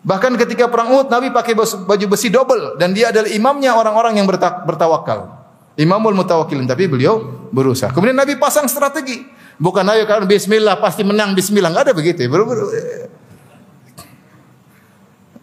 Bahkan 0.00 0.36
ketika 0.36 0.68
perang 0.68 0.92
Uhud, 0.92 1.08
Nabi 1.08 1.32
pakai 1.32 1.56
baju 1.56 2.06
besi 2.12 2.28
double 2.28 2.76
dan 2.76 2.92
dia 2.92 3.08
adalah 3.08 3.28
imamnya 3.32 3.72
orang-orang 3.72 4.20
yang 4.20 4.28
bertawakal. 4.68 5.39
Imamul 5.78 6.18
mutawakilin, 6.18 6.66
tapi 6.66 6.90
beliau 6.90 7.46
berusaha. 7.54 7.94
Kemudian 7.94 8.18
Nabi 8.18 8.38
pasang 8.38 8.66
strategi. 8.66 9.22
Bukan 9.60 9.84
ayo 9.92 10.08
kan 10.08 10.24
bismillah 10.24 10.80
pasti 10.80 11.04
menang 11.04 11.36
bismillah, 11.36 11.68
enggak 11.68 11.92
ada 11.92 11.94
begitu. 11.94 12.24
Ber 12.32 12.48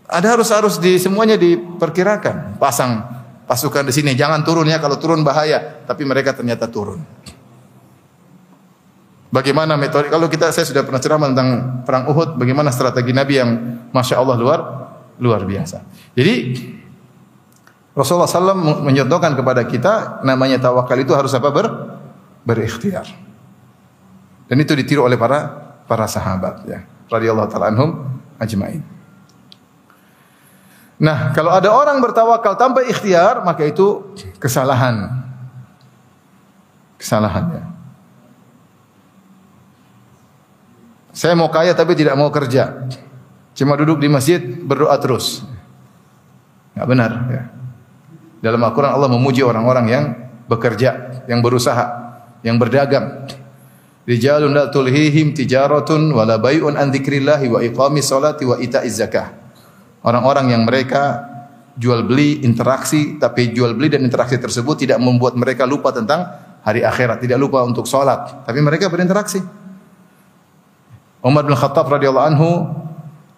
ada 0.08 0.28
harus 0.32 0.50
harus 0.50 0.76
di 0.80 0.96
semuanya 0.98 1.36
diperkirakan. 1.36 2.58
Pasang 2.58 3.04
pasukan 3.46 3.86
di 3.86 3.94
sini, 3.94 4.16
jangan 4.16 4.42
turun 4.42 4.66
ya 4.66 4.80
kalau 4.80 4.96
turun 4.98 5.22
bahaya, 5.22 5.84
tapi 5.84 6.08
mereka 6.08 6.32
ternyata 6.32 6.66
turun. 6.72 7.04
Bagaimana 9.28 9.76
metode? 9.76 10.08
Kalau 10.08 10.32
kita 10.32 10.56
saya 10.56 10.64
sudah 10.64 10.88
pernah 10.88 11.04
ceramah 11.04 11.28
tentang 11.36 11.84
perang 11.84 12.08
Uhud, 12.08 12.40
bagaimana 12.40 12.72
strategi 12.72 13.12
Nabi 13.12 13.34
yang 13.36 13.50
masya 13.92 14.24
Allah 14.24 14.40
luar 14.40 14.60
luar 15.20 15.44
biasa. 15.44 15.84
Jadi 16.16 16.34
Rasulullah 17.98 18.30
SAW 18.30 18.86
menyontohkan 18.86 19.34
kepada 19.34 19.66
kita 19.66 20.22
namanya 20.22 20.62
tawakal 20.62 20.94
itu 21.02 21.18
harus 21.18 21.34
apa 21.34 21.50
ber 21.50 21.66
berikhtiar. 22.46 23.10
Dan 24.46 24.62
itu 24.62 24.78
ditiru 24.78 25.10
oleh 25.10 25.18
para 25.18 25.50
para 25.90 26.06
sahabat 26.06 26.62
ya 26.70 26.86
radhiyallahu 27.10 27.50
taala 27.50 27.74
anhum 27.74 28.06
ajmain. 28.38 28.86
Nah, 30.98 31.30
kalau 31.34 31.54
ada 31.54 31.70
orang 31.70 32.02
bertawakal 32.02 32.58
tanpa 32.58 32.82
ikhtiar, 32.82 33.46
maka 33.46 33.62
itu 33.70 34.18
kesalahan. 34.42 35.14
Kesalahannya. 36.98 37.70
Saya 41.14 41.38
mau 41.38 41.50
kaya 41.54 41.78
tapi 41.78 41.94
tidak 41.94 42.18
mau 42.18 42.34
kerja. 42.34 42.90
Cuma 43.58 43.78
duduk 43.78 44.02
di 44.02 44.10
masjid 44.10 44.42
berdoa 44.42 44.98
terus. 44.98 45.46
Enggak 46.74 46.88
benar 46.90 47.12
ya. 47.30 47.44
Dalam 48.38 48.62
Al-Qur'an 48.62 48.94
Allah 48.94 49.10
memuji 49.10 49.42
orang-orang 49.42 49.86
yang 49.90 50.04
bekerja, 50.46 51.24
yang 51.26 51.42
berusaha, 51.42 51.86
yang 52.46 52.58
berdagang. 52.62 53.28
Rijalun 54.08 54.56
la 54.56 54.72
tulhihim 54.72 55.36
tijaratun 55.36 56.16
wala 56.16 56.40
bai'un 56.40 56.80
an 56.80 56.96
dzikrillah 56.96 57.44
wa 57.52 57.60
iqamis 57.60 58.08
salati 58.08 58.48
wa 58.48 58.56
ita'iz 58.56 59.04
zakah. 59.04 59.36
Orang-orang 60.08 60.56
yang 60.56 60.64
mereka 60.64 61.28
jual 61.76 62.08
beli 62.08 62.42
interaksi 62.48 63.20
tapi 63.20 63.52
jual 63.52 63.76
beli 63.76 63.92
dan 63.94 64.02
interaksi 64.08 64.40
tersebut 64.40 64.88
tidak 64.88 64.98
membuat 65.04 65.36
mereka 65.36 65.68
lupa 65.68 65.92
tentang 65.92 66.24
hari 66.64 66.88
akhirat, 66.88 67.20
tidak 67.20 67.38
lupa 67.38 67.62
untuk 67.68 67.84
sholat, 67.84 68.48
tapi 68.48 68.64
mereka 68.64 68.88
berinteraksi. 68.88 69.44
Umar 71.20 71.44
bin 71.44 71.60
Khattab 71.60 71.92
radhiyallahu 71.92 72.28
anhu 72.32 72.50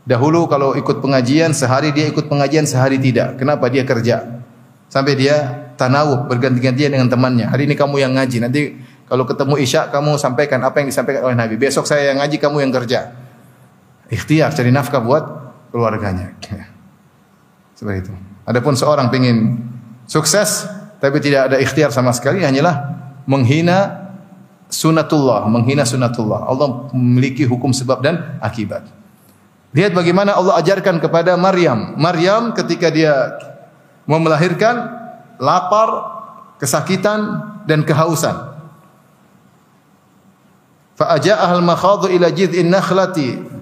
dahulu 0.06 0.46
kalau 0.46 0.78
ikut 0.78 1.02
pengajian 1.02 1.54
sehari 1.58 1.90
dia 1.90 2.06
ikut 2.06 2.30
pengajian 2.30 2.70
sehari 2.70 3.02
tidak. 3.02 3.42
Kenapa 3.42 3.66
dia 3.74 3.82
kerja? 3.82 4.39
Sampai 4.90 5.14
dia 5.14 5.70
tanawub 5.78 6.26
berganti-gantian 6.26 6.90
dengan 6.90 7.08
temannya. 7.08 7.46
Hari 7.46 7.70
ini 7.70 7.78
kamu 7.78 8.02
yang 8.02 8.18
ngaji, 8.18 8.38
nanti 8.42 8.62
kalau 9.06 9.24
ketemu 9.30 9.62
Isya 9.62 9.94
kamu 9.94 10.18
sampaikan 10.18 10.60
apa 10.66 10.82
yang 10.82 10.90
disampaikan 10.90 11.30
oleh 11.30 11.38
Nabi. 11.38 11.56
Besok 11.62 11.86
saya 11.86 12.10
yang 12.10 12.18
ngaji, 12.20 12.42
kamu 12.42 12.58
yang 12.66 12.74
kerja. 12.74 13.14
Ikhtiar 14.10 14.50
cari 14.52 14.74
nafkah 14.74 15.02
buat 15.02 15.24
keluarganya. 15.70 16.34
Ya. 16.50 16.66
Seperti 17.78 18.10
itu. 18.10 18.14
Adapun 18.50 18.74
seorang 18.74 19.14
ingin 19.14 19.62
sukses 20.10 20.66
tapi 20.98 21.22
tidak 21.24 21.54
ada 21.54 21.58
ikhtiar 21.62 21.94
sama 21.94 22.12
sekali 22.12 22.42
hanyalah 22.42 22.82
menghina 23.30 24.10
sunatullah, 24.68 25.46
menghina 25.48 25.86
sunatullah. 25.86 26.50
Allah 26.50 26.90
memiliki 26.92 27.46
hukum 27.46 27.72
sebab 27.72 28.02
dan 28.02 28.42
akibat. 28.42 28.90
Lihat 29.70 29.94
bagaimana 29.94 30.34
Allah 30.34 30.58
ajarkan 30.60 30.98
kepada 30.98 31.38
Maryam. 31.38 31.94
Maryam 31.94 32.58
ketika 32.58 32.90
dia 32.90 33.38
mau 34.10 34.18
melahirkan 34.18 34.90
lapar, 35.38 35.90
kesakitan 36.58 37.46
dan 37.70 37.86
kehausan. 37.86 38.34
Fa 40.98 41.16
aja'ahal 41.16 41.62
makhadhu 41.62 42.10
ila 42.10 42.28
jid'in 42.34 42.74
nakhlati 42.74 43.60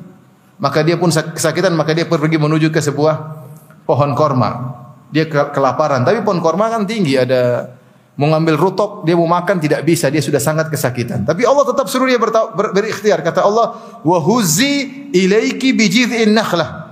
maka 0.57 0.81
dia 0.81 0.97
pun 0.97 1.13
kesakitan, 1.13 1.73
maka 1.77 1.93
dia 1.93 2.09
pergi 2.09 2.37
menuju 2.41 2.73
ke 2.73 2.81
sebuah 2.81 3.45
pohon 3.85 4.11
korma. 4.17 4.73
Dia 5.13 5.29
kelaparan, 5.29 6.03
tapi 6.03 6.25
pohon 6.25 6.41
korma 6.41 6.67
kan 6.67 6.83
tinggi, 6.89 7.15
ada 7.15 7.71
mau 8.17 8.33
ngambil 8.33 8.57
rutok, 8.57 8.91
dia 9.05 9.13
mau 9.13 9.29
makan 9.29 9.61
tidak 9.61 9.85
bisa, 9.85 10.09
dia 10.09 10.19
sudah 10.19 10.41
sangat 10.41 10.73
kesakitan. 10.73 11.23
Tapi 11.23 11.45
Allah 11.45 11.63
tetap 11.69 11.85
suruh 11.85 12.09
dia 12.09 12.17
ber, 12.17 12.33
ber, 12.33 12.73
berikhtiar. 12.73 13.21
Kata 13.21 13.45
Allah, 13.45 13.77
"Wa 14.01 14.17
huzi 14.17 15.13
ilaiki 15.13 15.77
bijid'in 15.77 16.33
nakhlah." 16.33 16.89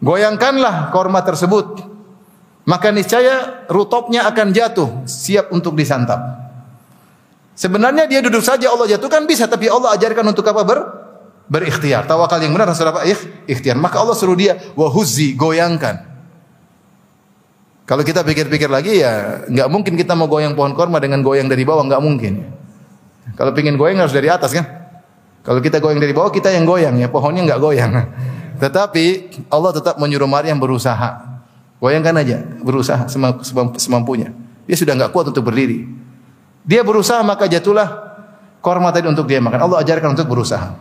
Goyangkanlah 0.00 0.90
korma 0.90 1.20
tersebut. 1.20 1.85
Maka 2.66 2.90
niscaya 2.90 3.62
rutopnya 3.70 4.26
akan 4.26 4.50
jatuh, 4.50 5.06
siap 5.06 5.54
untuk 5.54 5.78
disantap. 5.78 6.18
Sebenarnya 7.54 8.10
dia 8.10 8.20
duduk 8.20 8.42
saja 8.42 8.68
Allah 8.68 8.90
jatuhkan 8.90 9.22
bisa, 9.24 9.46
tapi 9.46 9.70
Allah 9.70 9.94
ajarkan 9.94 10.26
untuk 10.34 10.44
apa? 10.50 10.66
Ber 10.66 10.78
berikhtiar. 11.46 12.10
Tawakal 12.10 12.42
yang 12.42 12.52
benar 12.52 12.74
harus 12.74 12.82
apa? 12.82 13.06
Ikh, 13.06 13.46
ikhtiar. 13.46 13.78
Maka 13.78 14.02
Allah 14.02 14.18
suruh 14.18 14.34
dia 14.34 14.58
wahuzzi, 14.74 15.38
goyangkan. 15.38 16.18
Kalau 17.86 18.02
kita 18.02 18.26
pikir-pikir 18.26 18.66
lagi 18.66 18.98
ya 18.98 19.46
nggak 19.46 19.68
mungkin 19.70 19.94
kita 19.94 20.18
mau 20.18 20.26
goyang 20.26 20.58
pohon 20.58 20.74
korma 20.74 20.98
dengan 20.98 21.22
goyang 21.22 21.46
dari 21.46 21.62
bawah 21.62 21.86
nggak 21.86 22.02
mungkin. 22.02 22.42
Kalau 23.38 23.54
pingin 23.54 23.78
goyang 23.78 24.02
harus 24.02 24.10
dari 24.10 24.26
atas 24.26 24.50
kan? 24.50 24.66
Kalau 25.46 25.62
kita 25.62 25.78
goyang 25.78 26.02
dari 26.02 26.10
bawah 26.10 26.34
kita 26.34 26.50
yang 26.50 26.66
goyang 26.66 26.98
ya 26.98 27.06
pohonnya 27.06 27.46
nggak 27.46 27.62
goyang. 27.62 27.94
Tetapi 28.62 29.04
Allah 29.54 29.70
tetap 29.70 30.02
menyuruh 30.02 30.26
Maryam 30.26 30.58
berusaha. 30.58 31.35
Goyangkan 31.76 32.16
aja, 32.16 32.40
berusaha 32.64 33.04
semampunya. 33.76 34.32
Dia 34.64 34.76
sudah 34.76 34.96
nggak 34.96 35.12
kuat 35.12 35.28
untuk 35.30 35.44
berdiri. 35.46 35.84
Dia 36.66 36.82
berusaha 36.82 37.20
maka 37.22 37.46
jatuhlah 37.46 38.16
korma 38.64 38.90
tadi 38.90 39.06
untuk 39.06 39.28
dia 39.28 39.38
makan. 39.38 39.60
Allah 39.60 39.78
ajarkan 39.84 40.16
untuk 40.16 40.26
berusaha. 40.26 40.74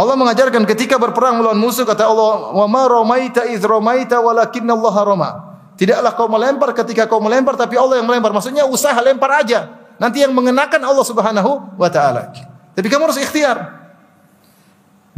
Allah 0.00 0.16
mengajarkan 0.16 0.64
ketika 0.64 0.96
berperang 0.96 1.38
melawan 1.38 1.60
musuh 1.60 1.84
kata 1.84 2.08
Allah, 2.08 2.56
"Wa 2.56 2.64
ma 2.64 2.88
ramaita 2.88 3.44
idz 3.52 3.68
Allah 3.68 4.94
rama." 5.04 5.30
Tidaklah 5.76 6.12
kau 6.12 6.28
melempar 6.28 6.76
ketika 6.76 7.08
kau 7.08 7.24
melempar 7.24 7.56
tapi 7.56 7.76
Allah 7.76 8.00
yang 8.00 8.08
melempar. 8.08 8.36
Maksudnya 8.36 8.68
usaha 8.68 8.96
lempar 9.00 9.44
aja. 9.44 9.80
Nanti 9.96 10.20
yang 10.20 10.32
mengenakan 10.32 10.80
Allah 10.80 11.04
Subhanahu 11.04 11.76
wa 11.76 11.88
taala. 11.88 12.32
Tapi 12.76 12.88
kamu 12.88 13.08
harus 13.08 13.20
ikhtiar. 13.20 13.79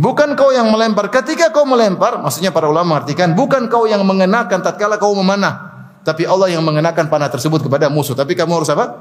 Bukan 0.03 0.35
kau 0.35 0.51
yang 0.51 0.67
melempar. 0.67 1.15
Ketika 1.15 1.55
kau 1.55 1.63
melempar, 1.63 2.19
maksudnya 2.19 2.51
para 2.51 2.67
ulama 2.67 2.99
mengartikan, 2.99 3.39
bukan 3.39 3.71
kau 3.71 3.87
yang 3.87 4.03
mengenakan 4.03 4.59
tatkala 4.59 4.99
kau 4.99 5.15
memanah, 5.15 5.87
tapi 6.03 6.27
Allah 6.27 6.51
yang 6.51 6.67
mengenakan 6.67 7.07
panah 7.07 7.31
tersebut 7.31 7.63
kepada 7.63 7.87
musuh. 7.87 8.19
Tapi 8.19 8.35
kamu 8.35 8.51
harus 8.59 8.71
apa? 8.75 8.99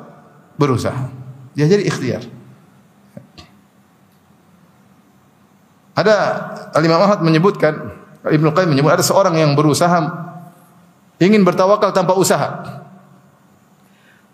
Berusaha. 0.62 1.10
Ya 1.58 1.66
jadi 1.66 1.89
ikhtiar. 1.89 2.22
Ada 5.97 6.16
Al-Imam 6.78 7.02
Ahmad 7.02 7.26
menyebutkan, 7.26 7.97
Ibnu 8.22 8.54
Qayyim 8.54 8.70
menyebut 8.70 8.93
ada 8.93 9.02
seorang 9.02 9.34
yang 9.41 9.58
berusaha 9.58 10.06
ingin 11.18 11.41
bertawakal 11.41 11.89
tanpa 11.97 12.14
usaha. 12.14 12.62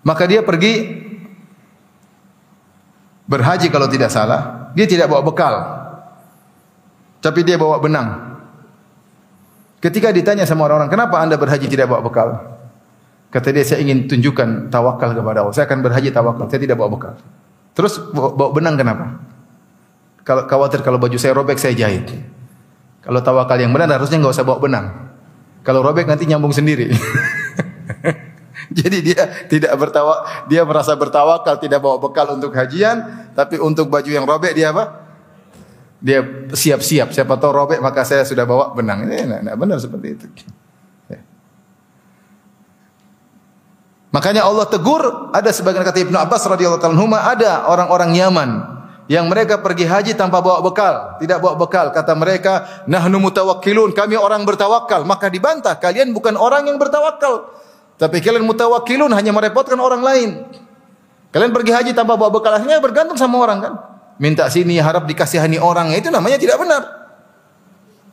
Maka 0.04 0.24
dia 0.28 0.44
pergi 0.44 1.00
berhaji 3.24 3.72
kalau 3.72 3.88
tidak 3.88 4.12
salah, 4.12 4.72
dia 4.76 4.84
tidak 4.84 5.08
bawa 5.08 5.24
bekal. 5.24 5.56
Tapi 7.28 7.44
dia 7.44 7.60
bawa 7.60 7.76
benang. 7.84 8.40
Ketika 9.84 10.16
ditanya 10.16 10.48
sama 10.48 10.64
orang-orang, 10.64 10.88
"Kenapa 10.88 11.20
Anda 11.20 11.36
berhaji 11.36 11.68
tidak 11.68 11.92
bawa 11.92 12.00
bekal?" 12.00 12.40
Kata 13.28 13.52
dia, 13.52 13.68
"Saya 13.68 13.84
ingin 13.84 14.08
tunjukkan 14.08 14.72
tawakal 14.72 15.12
kepada 15.12 15.44
Allah. 15.44 15.52
Saya 15.52 15.68
akan 15.68 15.84
berhaji 15.84 16.16
tawakal, 16.16 16.48
saya 16.48 16.64
tidak 16.64 16.80
bawa 16.80 16.88
bekal." 16.88 17.14
Terus 17.76 18.00
bawa, 18.16 18.56
benang 18.56 18.80
kenapa? 18.80 19.20
Kalau 20.24 20.48
khawatir 20.48 20.80
kalau 20.88 21.04
baju 21.04 21.20
saya 21.20 21.36
robek 21.36 21.60
saya 21.60 21.76
jahit. 21.76 22.16
Kalau 23.04 23.20
tawakal 23.20 23.60
yang 23.60 23.76
benar 23.76 23.92
harusnya 23.92 24.24
nggak 24.24 24.32
usah 24.32 24.48
bawa 24.48 24.64
benang. 24.64 24.88
Kalau 25.68 25.84
robek 25.84 26.08
nanti 26.08 26.24
nyambung 26.32 26.56
sendiri. 26.56 26.88
Jadi 28.78 28.98
dia 29.04 29.48
tidak 29.52 29.76
bertawa, 29.76 30.48
dia 30.48 30.64
merasa 30.64 30.96
bertawakal 30.96 31.60
tidak 31.60 31.84
bawa 31.84 32.00
bekal 32.00 32.32
untuk 32.32 32.56
hajian, 32.56 33.28
tapi 33.36 33.60
untuk 33.60 33.92
baju 33.92 34.08
yang 34.08 34.24
robek 34.24 34.56
dia 34.56 34.72
apa? 34.72 35.07
Dia 35.98 36.22
siap-siap. 36.54 37.10
Siapa 37.10 37.42
tahu 37.42 37.52
robek 37.54 37.80
maka 37.82 38.06
saya 38.06 38.22
sudah 38.22 38.46
bawa 38.46 38.74
benang. 38.78 39.10
Ini 39.10 39.26
enggak, 39.26 39.42
enggak 39.46 39.58
benar 39.58 39.78
seperti 39.82 40.08
itu. 40.14 40.26
Ya. 41.10 41.20
Makanya 44.14 44.46
Allah 44.46 44.70
tegur 44.70 45.34
ada 45.34 45.50
sebagian 45.50 45.82
kata 45.82 46.06
Ibnu 46.06 46.18
Abbas 46.18 46.46
radhiyallahu 46.46 46.82
taala 46.82 47.20
ada 47.26 47.66
orang-orang 47.66 48.14
Yaman 48.14 48.50
yang 49.08 49.32
mereka 49.32 49.64
pergi 49.64 49.88
haji 49.88 50.20
tanpa 50.20 50.44
bawa 50.44 50.60
bekal, 50.60 51.16
tidak 51.24 51.40
bawa 51.40 51.56
bekal. 51.56 51.96
Kata 51.96 52.12
mereka, 52.12 52.84
"Nahnu 52.92 53.24
mutawakkilun, 53.24 53.96
kami 53.96 54.20
orang 54.20 54.44
bertawakal." 54.44 55.08
Maka 55.08 55.32
dibantah, 55.32 55.80
kalian 55.80 56.12
bukan 56.12 56.36
orang 56.36 56.68
yang 56.68 56.76
bertawakal. 56.76 57.56
Tapi 57.98 58.20
kalian 58.20 58.44
mutawakkilun 58.44 59.10
hanya 59.16 59.32
merepotkan 59.32 59.80
orang 59.80 60.04
lain. 60.04 60.30
Kalian 61.32 61.56
pergi 61.56 61.72
haji 61.72 61.92
tanpa 61.96 62.20
bawa 62.20 62.30
bekal, 62.36 62.60
akhirnya 62.60 62.84
bergantung 62.84 63.16
sama 63.16 63.40
orang 63.40 63.60
kan? 63.64 63.74
Minta 64.18 64.46
sini 64.50 64.78
harap 64.78 65.06
dikasihani 65.06 65.58
orang 65.62 65.94
itu 65.94 66.10
namanya 66.10 66.38
tidak 66.38 66.58
benar. 66.62 66.98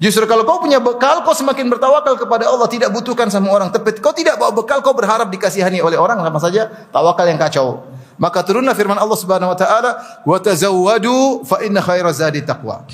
Justru 0.03 0.27
kalau 0.27 0.43
kau 0.43 0.59
punya 0.59 0.83
bekal, 0.83 1.23
kau 1.23 1.33
semakin 1.33 1.71
bertawakal 1.71 2.19
kepada 2.19 2.51
Allah, 2.51 2.67
tidak 2.67 2.91
butuhkan 2.91 3.31
sama 3.31 3.49
orang. 3.55 3.71
Tapi 3.71 3.95
kau 4.03 4.11
tidak 4.11 4.37
bawa 4.37 4.51
bekal, 4.51 4.83
kau 4.83 4.91
berharap 4.91 5.31
dikasihani 5.31 5.79
oleh 5.81 5.95
orang, 5.95 6.19
sama 6.19 6.41
saja 6.43 6.67
tawakal 6.91 7.25
yang 7.25 7.39
kacau. 7.39 7.87
Maka 8.19 8.43
turunlah 8.43 8.75
firman 8.75 8.99
Allah 8.99 9.19
Subhanahu 9.19 9.55
wa 9.55 9.59
taala, 9.59 9.91
"Wa 10.27 10.39
tazawwadu 10.43 11.47
fa 11.47 11.63
inna 11.63 11.79
khaira 11.79 12.11
zadi 12.11 12.43
taqwa." 12.43 12.87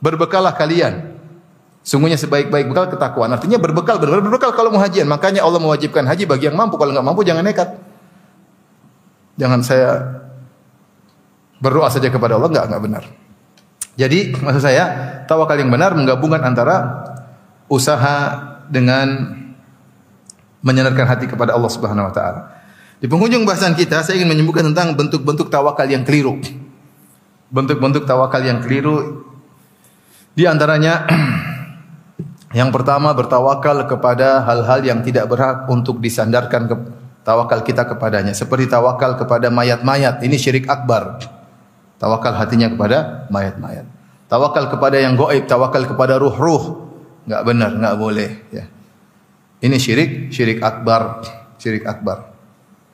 Berbekalah 0.00 0.56
kalian. 0.56 1.16
Sungguhnya 1.86 2.18
sebaik-baik 2.18 2.66
bekal 2.66 2.90
ketakwaan. 2.90 3.30
Artinya 3.30 3.62
berbekal, 3.62 4.02
benar 4.02 4.18
berbekal 4.18 4.50
kalau 4.58 4.74
mau 4.74 4.82
hajian. 4.82 5.06
Makanya 5.06 5.46
Allah 5.46 5.62
mewajibkan 5.62 6.02
haji 6.02 6.26
bagi 6.26 6.50
yang 6.50 6.58
mampu. 6.58 6.74
Kalau 6.82 6.90
nggak 6.90 7.06
mampu 7.06 7.22
jangan 7.22 7.46
nekat. 7.46 7.78
Jangan 9.38 9.62
saya 9.62 9.90
berdoa 11.60 11.88
saja 11.88 12.12
kepada 12.12 12.36
Allah 12.36 12.52
enggak 12.52 12.66
enggak 12.68 12.82
benar. 12.82 13.04
Jadi 13.96 14.36
maksud 14.36 14.62
saya 14.62 14.84
tawakal 15.24 15.56
yang 15.56 15.72
benar 15.72 15.96
menggabungkan 15.96 16.44
antara 16.44 16.76
usaha 17.72 18.16
dengan 18.68 19.32
menyenarkan 20.60 21.06
hati 21.08 21.26
kepada 21.30 21.56
Allah 21.56 21.70
Subhanahu 21.72 22.10
wa 22.10 22.14
taala. 22.14 22.40
Di 23.00 23.08
penghujung 23.08 23.44
bahasan 23.48 23.76
kita 23.76 24.04
saya 24.04 24.20
ingin 24.20 24.32
menyebutkan 24.32 24.72
tentang 24.72 24.96
bentuk-bentuk 24.96 25.48
tawakal 25.48 25.88
yang 25.88 26.04
keliru. 26.04 26.40
Bentuk-bentuk 27.48 28.04
tawakal 28.04 28.42
yang 28.42 28.60
keliru 28.60 29.24
di 30.36 30.44
antaranya 30.44 31.08
yang 32.58 32.68
pertama 32.68 33.16
bertawakal 33.16 33.88
kepada 33.88 34.44
hal-hal 34.44 34.84
yang 34.84 35.00
tidak 35.00 35.32
berhak 35.32 35.64
untuk 35.72 36.04
disandarkan 36.04 36.68
ke 36.68 36.76
tawakal 37.24 37.64
kita 37.64 37.88
kepadanya 37.88 38.36
seperti 38.36 38.68
tawakal 38.68 39.16
kepada 39.16 39.48
mayat-mayat 39.48 40.20
ini 40.20 40.36
syirik 40.36 40.68
akbar. 40.68 41.35
Tawakal 41.96 42.36
hatinya 42.36 42.68
kepada 42.68 43.28
mayat-mayat. 43.32 43.88
Tawakal 44.28 44.68
kepada 44.68 45.00
yang 45.00 45.16
goib, 45.16 45.48
tawakal 45.48 45.86
kepada 45.88 46.20
ruh-ruh. 46.20 46.92
Enggak 47.24 47.42
benar, 47.46 47.70
enggak 47.72 47.96
boleh. 47.96 48.30
Ya. 48.52 48.64
Ini 49.64 49.76
syirik, 49.80 50.30
syirik 50.34 50.60
akbar, 50.60 51.24
syirik 51.56 51.88
akbar. 51.88 52.36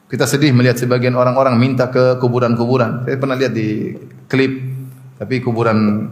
Kita 0.06 0.28
sedih 0.28 0.52
melihat 0.52 0.76
sebagian 0.76 1.16
orang-orang 1.16 1.56
minta 1.56 1.88
ke 1.88 2.20
kuburan-kuburan. 2.20 3.08
Saya 3.08 3.16
pernah 3.16 3.34
lihat 3.34 3.56
di 3.56 3.96
klip, 4.28 4.52
tapi 5.16 5.40
kuburan 5.40 6.08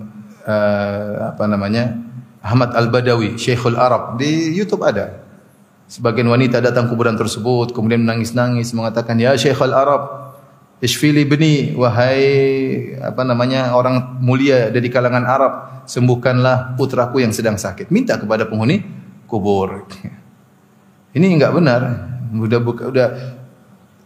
uh, 0.48 1.36
apa 1.36 1.44
namanya 1.44 2.00
Ahmad 2.40 2.72
Al 2.72 2.88
Badawi, 2.88 3.36
Syekhul 3.36 3.76
Arab 3.76 4.16
di 4.16 4.56
YouTube 4.56 4.80
ada. 4.88 5.20
Sebagian 5.90 6.30
wanita 6.30 6.62
datang 6.62 6.88
kuburan 6.88 7.18
tersebut, 7.18 7.76
kemudian 7.76 8.06
menangis-nangis 8.06 8.72
mengatakan, 8.72 9.20
Ya 9.20 9.36
Syekhul 9.36 9.74
Arab, 9.74 10.29
Ishfili 10.80 11.28
bni 11.28 11.76
wahai 11.76 12.24
apa 13.04 13.20
namanya 13.20 13.76
orang 13.76 14.16
mulia 14.24 14.72
dari 14.72 14.88
kalangan 14.88 15.28
Arab, 15.28 15.52
sembuhkanlah 15.84 16.72
putraku 16.80 17.20
yang 17.20 17.36
sedang 17.36 17.60
sakit. 17.60 17.92
Minta 17.92 18.16
kepada 18.16 18.48
penghuni 18.48 18.80
kubur. 19.28 19.84
Ini 21.16 21.26
enggak 21.36 21.52
benar. 21.52 21.80
Udah 22.32 22.60
udah 22.64 23.08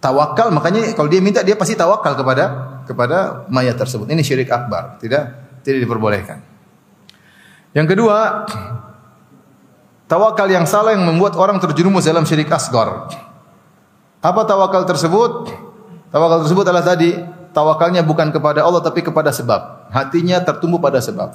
tawakal 0.02 0.50
makanya 0.50 0.90
kalau 0.98 1.06
dia 1.06 1.22
minta 1.22 1.46
dia 1.46 1.54
pasti 1.54 1.78
tawakal 1.78 2.18
kepada 2.18 2.44
kepada 2.88 3.46
mayat 3.46 3.78
tersebut. 3.78 4.10
Ini 4.10 4.26
syirik 4.26 4.50
akbar, 4.50 4.98
tidak 4.98 5.30
tidak 5.62 5.84
diperbolehkan. 5.86 6.42
Yang 7.70 7.86
kedua, 7.94 8.50
tawakal 10.10 10.46
yang 10.50 10.66
salah 10.66 10.94
yang 10.94 11.06
membuat 11.06 11.38
orang 11.38 11.62
terjerumus 11.62 12.06
dalam 12.06 12.26
syirik 12.26 12.50
asgar. 12.50 13.14
Apa 14.24 14.40
tawakal 14.42 14.88
tersebut? 14.88 15.52
Tawakal 16.14 16.46
tersebut 16.46 16.62
adalah 16.62 16.86
tadi 16.86 17.10
tawakalnya 17.50 18.06
bukan 18.06 18.30
kepada 18.30 18.62
Allah 18.62 18.78
tapi 18.78 19.02
kepada 19.02 19.34
sebab. 19.34 19.90
Hatinya 19.90 20.38
tertumbuh 20.46 20.78
pada 20.78 21.02
sebab. 21.02 21.34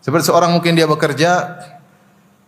Seperti 0.00 0.32
seorang 0.32 0.56
mungkin 0.56 0.72
dia 0.72 0.88
bekerja 0.88 1.60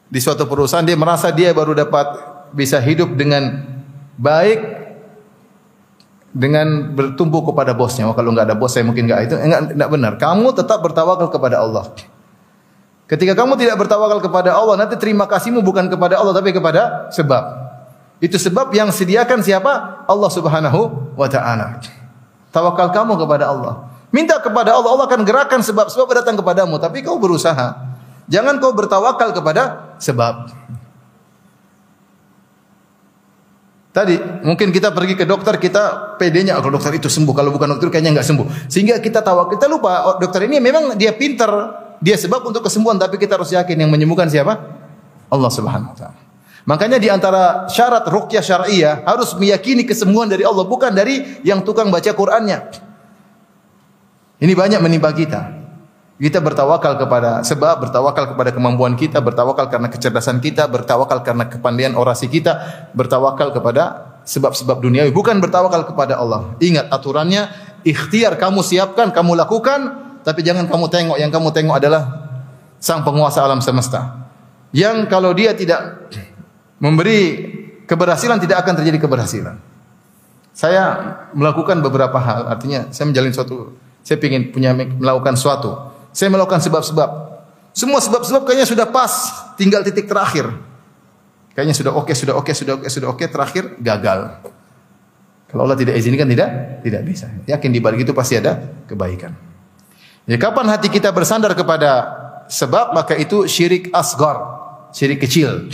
di 0.09 0.17
suatu 0.17 0.49
perusahaan 0.49 0.81
dia 0.81 0.97
merasa 0.97 1.29
dia 1.29 1.53
baru 1.53 1.77
dapat 1.77 2.09
bisa 2.57 2.81
hidup 2.81 3.13
dengan 3.21 3.69
baik 4.17 4.81
dengan 6.33 6.97
bertumbuh 6.97 7.45
kepada 7.45 7.77
bosnya. 7.77 8.09
Oh, 8.09 8.17
kalau 8.17 8.33
nggak 8.33 8.49
ada 8.49 8.57
bos 8.57 8.73
saya 8.73 8.89
mungkin 8.89 9.05
nggak 9.05 9.21
itu 9.29 9.35
enggak, 9.37 9.77
enggak 9.77 9.91
benar. 9.93 10.13
Kamu 10.17 10.49
tetap 10.57 10.81
bertawakal 10.81 11.29
kepada 11.29 11.61
Allah. 11.61 11.93
Ketika 13.05 13.37
kamu 13.37 13.61
tidak 13.61 13.77
bertawakal 13.77 14.25
kepada 14.25 14.57
Allah, 14.57 14.81
nanti 14.81 14.97
terima 14.97 15.29
kasihmu 15.29 15.61
bukan 15.61 15.93
kepada 15.93 16.17
Allah 16.17 16.33
tapi 16.33 16.49
kepada 16.57 17.13
sebab. 17.13 17.72
Itu 18.23 18.39
sebab 18.39 18.71
yang 18.71 18.95
sediakan 18.95 19.43
siapa? 19.43 20.07
Allah 20.07 20.31
Subhanahu 20.31 21.11
wa 21.19 21.27
taala. 21.27 21.83
Tawakal 22.55 22.95
kamu 22.95 23.19
kepada 23.19 23.51
Allah. 23.51 23.91
Minta 24.15 24.39
kepada 24.39 24.79
Allah, 24.79 24.95
Allah 24.95 25.07
akan 25.11 25.27
gerakan 25.27 25.59
sebab-sebab 25.67 26.07
datang 26.15 26.39
kepadamu, 26.39 26.79
tapi 26.79 27.03
kau 27.03 27.19
berusaha. 27.19 27.75
Jangan 28.31 28.63
kau 28.63 28.71
bertawakal 28.71 29.35
kepada 29.35 29.97
sebab. 29.99 30.55
Tadi 33.93 34.17
mungkin 34.47 34.71
kita 34.73 34.95
pergi 34.95 35.19
ke 35.19 35.29
dokter 35.29 35.61
kita 35.61 36.17
PD-nya 36.17 36.57
oh, 36.57 36.65
kalau 36.65 36.81
dokter 36.81 36.97
itu 36.97 37.13
sembuh 37.13 37.37
kalau 37.37 37.53
bukan 37.53 37.77
dokter 37.77 37.93
kayaknya 37.93 38.17
nggak 38.17 38.27
sembuh. 38.31 38.47
Sehingga 38.71 39.03
kita 39.03 39.21
tahu 39.21 39.53
kita 39.53 39.67
lupa 39.67 40.15
oh, 40.15 40.17
dokter 40.17 40.47
ini 40.47 40.63
memang 40.63 40.95
dia 40.95 41.13
pinter, 41.13 41.51
dia 41.99 42.15
sebab 42.15 42.47
untuk 42.47 42.65
kesembuhan 42.65 42.97
tapi 43.03 43.19
kita 43.19 43.35
harus 43.35 43.51
yakin 43.51 43.83
yang 43.83 43.91
menyembuhkan 43.91 44.31
siapa? 44.31 44.55
Allah 45.29 45.51
Subhanahu 45.53 45.93
wa 45.93 45.99
taala. 45.99 46.22
Makanya 46.63 47.03
di 47.03 47.11
antara 47.11 47.67
syarat 47.67 48.07
ruqyah 48.07 48.45
syariah 48.45 49.03
harus 49.03 49.35
meyakini 49.35 49.83
kesembuhan 49.83 50.31
dari 50.31 50.47
Allah 50.47 50.63
bukan 50.63 50.95
dari 50.95 51.43
yang 51.43 51.67
tukang 51.67 51.91
baca 51.91 52.11
Qur'annya. 52.15 52.59
Ini 54.43 54.53
banyak 54.55 54.79
menimpa 54.83 55.11
kita. 55.11 55.63
Kita 56.23 56.39
bertawakal 56.39 57.03
kepada 57.03 57.43
sebab, 57.43 57.83
bertawakal 57.83 58.31
kepada 58.31 58.55
kemampuan 58.55 58.95
kita, 58.95 59.19
bertawakal 59.19 59.67
karena 59.67 59.91
kecerdasan 59.91 60.39
kita, 60.39 60.71
bertawakal 60.71 61.19
karena 61.27 61.51
kepandaian 61.51 61.99
orasi 61.99 62.31
kita, 62.31 62.87
bertawakal 62.95 63.51
kepada 63.51 64.15
sebab-sebab 64.23 64.79
duniawi, 64.79 65.11
bukan 65.11 65.43
bertawakal 65.43 65.83
kepada 65.83 66.23
Allah. 66.23 66.55
Ingat 66.63 66.95
aturannya, 66.95 67.51
ikhtiar 67.83 68.39
kamu 68.39 68.63
siapkan, 68.63 69.11
kamu 69.11 69.35
lakukan, 69.35 69.81
tapi 70.23 70.47
jangan 70.47 70.71
kamu 70.71 70.87
tengok, 70.87 71.17
yang 71.19 71.35
kamu 71.35 71.51
tengok 71.51 71.83
adalah 71.83 72.03
sang 72.79 73.03
penguasa 73.03 73.43
alam 73.43 73.59
semesta. 73.59 74.31
Yang 74.71 75.11
kalau 75.11 75.35
dia 75.35 75.59
tidak 75.59 76.07
memberi 76.83 77.21
keberhasilan 77.87 78.43
tidak 78.43 78.67
akan 78.67 78.83
terjadi 78.83 78.99
keberhasilan. 79.07 79.57
Saya 80.53 80.99
melakukan 81.33 81.81
beberapa 81.81 82.19
hal, 82.19 82.51
artinya 82.51 82.91
saya 82.91 83.09
menjalin 83.09 83.33
suatu, 83.33 83.73
saya 84.03 84.19
ingin 84.19 84.51
punya 84.51 84.75
melakukan 84.75 85.39
suatu. 85.39 85.95
Saya 86.13 86.29
melakukan 86.29 86.61
sebab-sebab. 86.61 87.11
Semua 87.73 88.05
sebab-sebab 88.05 88.45
kayaknya 88.45 88.69
sudah 88.69 88.85
pas, 88.91 89.33
tinggal 89.57 89.81
titik 89.81 90.05
terakhir. 90.05 90.45
Kayaknya 91.57 91.73
sudah 91.73 91.93
oke, 91.97 92.11
okay, 92.11 92.15
sudah 92.19 92.35
oke, 92.37 92.45
okay, 92.51 92.55
sudah 92.59 92.73
oke, 92.77 92.85
okay, 92.85 92.91
sudah 92.93 93.09
oke, 93.09 93.25
terakhir 93.33 93.65
gagal. 93.81 94.45
Kalau 95.49 95.69
Allah 95.69 95.77
tidak 95.77 96.01
izinkan 96.01 96.29
tidak 96.29 96.81
tidak 96.81 97.03
bisa. 97.05 97.29
Yakin 97.45 97.71
di 97.73 97.81
balik 97.81 98.09
itu 98.09 98.13
pasti 98.17 98.41
ada 98.41 98.57
kebaikan. 98.89 99.37
Jadi 100.25 100.39
kapan 100.41 100.67
hati 100.69 100.89
kita 100.89 101.13
bersandar 101.13 101.53
kepada 101.53 102.09
sebab 102.49 102.97
maka 102.97 103.13
itu 103.17 103.45
syirik 103.45 103.93
asgar, 103.93 104.41
syirik 104.97 105.21
kecil. 105.21 105.69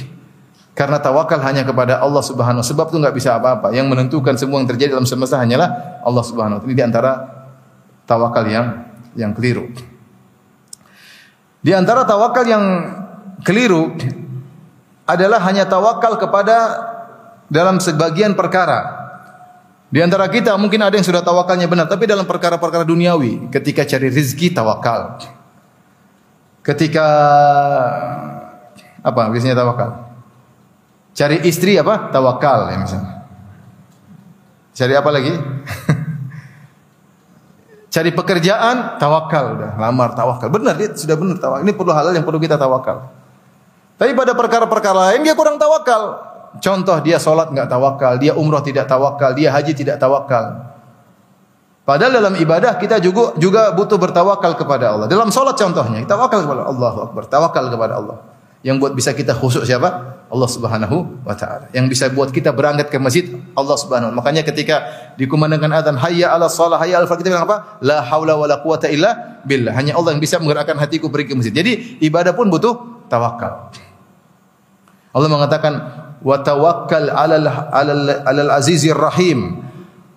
Karena 0.78 1.02
tawakal 1.02 1.42
hanya 1.42 1.66
kepada 1.66 1.98
Allah 1.98 2.22
Subhanahu 2.22 2.62
sebab 2.62 2.94
itu 2.94 3.02
nggak 3.02 3.16
bisa 3.18 3.34
apa-apa. 3.34 3.74
Yang 3.74 3.90
menentukan 3.90 4.38
semua 4.38 4.62
yang 4.62 4.70
terjadi 4.70 4.94
dalam 4.94 5.10
semesta 5.10 5.42
hanyalah 5.42 5.98
Allah 6.06 6.22
Subhanahu 6.22 6.70
Ini 6.70 6.74
di 6.78 6.84
antara 6.86 7.18
tawakal 8.06 8.46
yang 8.46 8.86
yang 9.18 9.34
keliru. 9.34 9.74
Di 11.58 11.74
antara 11.74 12.06
tawakal 12.06 12.46
yang 12.46 12.64
keliru 13.42 13.90
adalah 15.02 15.42
hanya 15.50 15.66
tawakal 15.66 16.14
kepada 16.14 16.56
dalam 17.50 17.82
sebagian 17.82 18.38
perkara. 18.38 19.10
Di 19.90 19.98
antara 19.98 20.30
kita 20.30 20.54
mungkin 20.54 20.78
ada 20.84 20.94
yang 20.94 21.02
sudah 21.02 21.26
tawakalnya 21.26 21.66
benar, 21.66 21.90
tapi 21.90 22.06
dalam 22.06 22.28
perkara-perkara 22.28 22.86
duniawi, 22.86 23.50
ketika 23.50 23.82
cari 23.82 24.14
rezeki 24.14 24.54
tawakal. 24.54 25.18
Ketika 26.62 27.06
apa 29.02 29.22
biasanya 29.32 29.58
tawakal? 29.58 30.07
Cari 31.18 31.42
istri 31.50 31.74
apa? 31.74 32.14
Tawakal 32.14 32.70
ya 32.70 32.76
misalnya. 32.78 33.26
Cari 34.70 34.94
apa 34.94 35.10
lagi? 35.10 35.34
Cari 37.94 38.14
pekerjaan, 38.14 39.02
tawakal 39.02 39.58
udah, 39.58 39.74
lamar 39.82 40.14
tawakal. 40.14 40.46
Benar 40.46 40.78
dia 40.78 40.94
sudah 40.94 41.18
benar 41.18 41.42
tawakal. 41.42 41.66
Ini 41.66 41.74
perlu 41.74 41.90
hal 41.90 42.14
yang 42.14 42.22
perlu 42.22 42.38
kita 42.38 42.54
tawakal. 42.54 43.10
Tapi 43.98 44.14
pada 44.14 44.38
perkara-perkara 44.38 45.10
lain 45.10 45.26
dia 45.26 45.34
kurang 45.34 45.58
tawakal. 45.58 46.22
Contoh 46.62 47.02
dia 47.02 47.18
solat 47.18 47.50
nggak 47.50 47.66
tawakal, 47.66 48.14
dia 48.22 48.38
umroh 48.38 48.62
tidak 48.62 48.86
tawakal, 48.86 49.34
dia 49.34 49.50
haji 49.50 49.74
tidak 49.74 49.98
tawakal. 49.98 50.70
Padahal 51.82 52.14
dalam 52.14 52.38
ibadah 52.38 52.78
kita 52.78 53.02
juga 53.02 53.34
juga 53.42 53.74
butuh 53.74 53.98
bertawakal 53.98 54.54
kepada 54.54 54.94
Allah. 54.94 55.10
Dalam 55.10 55.34
solat 55.34 55.58
contohnya, 55.58 55.98
tawakal 56.06 56.46
kepada 56.46 56.70
Allah, 56.70 57.10
Akbar, 57.10 57.26
tawakal 57.26 57.74
kepada 57.74 57.98
Allah. 57.98 58.22
Yang 58.62 58.86
buat 58.86 58.92
bisa 58.94 59.10
kita 59.18 59.34
khusyuk 59.34 59.66
siapa? 59.66 60.17
Allah 60.28 60.48
Subhanahu 60.48 61.24
wa 61.24 61.32
taala. 61.32 61.72
Yang 61.72 61.96
bisa 61.96 62.04
buat 62.12 62.28
kita 62.28 62.52
berangkat 62.52 62.92
ke 62.92 63.00
masjid 63.00 63.32
Allah 63.56 63.76
Subhanahu. 63.80 64.12
Makanya 64.12 64.44
ketika 64.44 64.84
dikumandangkan 65.16 65.72
azan 65.72 65.96
hayya 65.96 66.36
'ala 66.36 66.52
shalah 66.52 66.76
hayya 66.76 67.00
'al 67.00 67.08
kita 67.08 67.32
bilang 67.32 67.48
apa? 67.48 67.80
La 67.80 68.04
haula 68.04 68.36
wala 68.36 68.60
quwata 68.60 68.92
illa 68.92 69.40
billah. 69.48 69.72
Hanya 69.72 69.96
Allah 69.96 70.12
yang 70.12 70.20
bisa 70.20 70.36
menggerakkan 70.36 70.76
hatiku 70.76 71.08
pergi 71.08 71.32
ke 71.32 71.34
masjid. 71.40 71.54
Jadi 71.56 72.00
ibadah 72.04 72.36
pun 72.36 72.52
butuh 72.52 73.08
tawakal. 73.08 73.72
Allah 75.16 75.28
mengatakan 75.32 75.72
wa 76.20 76.36
tawakkal 76.44 77.08
'alal 77.08 77.48
'alal 77.48 78.28
'alal 78.28 78.52
azizir 78.52 78.96
rahim 78.96 79.64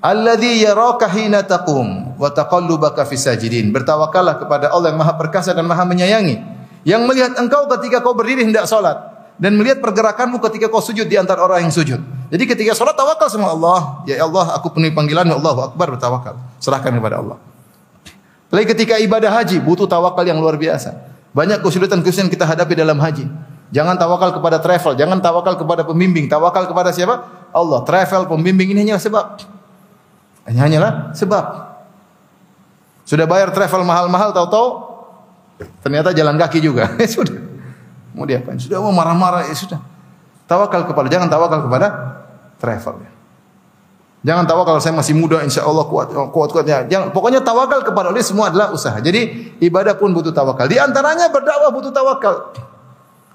alladzi 0.03 0.65
yaraka 0.65 1.07
hina 1.07 1.45
taqum 1.47 2.19
wa 2.19 2.27
taqallubaka 2.35 3.07
fis 3.07 3.23
sajidin. 3.23 3.71
Bertawakallah 3.71 4.43
kepada 4.43 4.75
Allah 4.75 4.91
yang 4.91 4.99
Maha 4.99 5.15
perkasa 5.15 5.55
dan 5.55 5.63
Maha 5.71 5.87
menyayangi. 5.87 6.35
Yang 6.83 7.01
melihat 7.07 7.31
engkau 7.39 7.69
ketika 7.77 8.03
kau 8.03 8.17
berdiri 8.17 8.43
hendak 8.43 8.65
salat 8.65 9.10
dan 9.41 9.57
melihat 9.57 9.81
pergerakanmu 9.81 10.37
ketika 10.37 10.69
kau 10.69 10.85
sujud 10.85 11.09
di 11.09 11.17
antara 11.17 11.41
orang 11.41 11.65
yang 11.65 11.73
sujud. 11.73 11.97
Jadi 12.29 12.43
ketika 12.45 12.77
sholat 12.77 12.93
tawakal 12.93 13.25
sama 13.25 13.49
Allah. 13.49 14.05
Ya 14.05 14.21
Allah, 14.21 14.53
aku 14.53 14.69
penuhi 14.69 14.93
panggilanmu 14.93 15.33
Allah 15.33 15.73
Akbar 15.73 15.97
bertawakal. 15.97 16.37
Serahkan 16.61 16.93
kepada 16.93 17.17
Allah. 17.17 17.41
Lagi 18.53 18.69
ketika 18.69 19.01
ibadah 19.01 19.33
haji 19.33 19.57
butuh 19.57 19.89
tawakal 19.89 20.21
yang 20.21 20.37
luar 20.37 20.61
biasa. 20.61 20.93
Banyak 21.33 21.65
kesulitan-kesulitan 21.65 22.29
kita 22.29 22.45
hadapi 22.45 22.77
dalam 22.77 23.01
haji. 23.01 23.25
Jangan 23.73 23.97
tawakal 23.97 24.29
kepada 24.35 24.61
travel, 24.61 24.93
jangan 24.99 25.17
tawakal 25.23 25.55
kepada 25.57 25.87
pembimbing, 25.87 26.29
tawakal 26.29 26.69
kepada 26.69 26.93
siapa? 26.93 27.25
Allah. 27.49 27.81
Travel, 27.81 28.29
pembimbing 28.29 28.77
ini 28.77 28.85
hanya 28.85 29.01
sebab. 29.01 29.41
Hanya 30.45 30.69
hanyalah 30.69 30.91
sebab. 31.17 31.45
Sudah 33.09 33.25
bayar 33.25 33.49
travel 33.49 33.81
mahal-mahal 33.81 34.29
tahu-tahu 34.37 34.67
ternyata 35.81 36.13
jalan 36.13 36.37
kaki 36.37 36.61
juga. 36.61 36.93
Sudah. 37.09 37.50
Mau 38.11 38.27
diapain? 38.27 38.59
Sudah 38.59 38.83
mau 38.83 38.91
marah-marah 38.91 39.47
ya 39.47 39.55
sudah. 39.55 39.79
Tawakal 40.47 40.83
kepada 40.83 41.07
jangan 41.07 41.31
tawakal 41.31 41.63
kepada 41.63 41.87
travel 42.59 42.95
ya. 43.07 43.11
Jangan 44.21 44.45
tawakal 44.45 44.77
saya 44.77 44.93
masih 44.93 45.17
muda 45.17 45.41
insya 45.41 45.65
Allah 45.65 45.87
kuat 45.89 46.13
kuat 46.13 46.49
kuatnya. 46.53 46.85
Jangan 46.85 47.09
pokoknya 47.09 47.41
tawakal 47.41 47.81
kepada 47.81 48.13
Allah 48.13 48.21
semua 48.21 48.53
adalah 48.53 48.69
usaha. 48.69 48.93
Jadi 49.01 49.55
ibadah 49.63 49.97
pun 49.97 50.13
butuh 50.13 50.29
tawakal. 50.29 50.69
Di 50.69 50.77
antaranya 50.77 51.31
berdakwah 51.33 51.73
butuh 51.73 51.89
tawakal. 51.89 52.53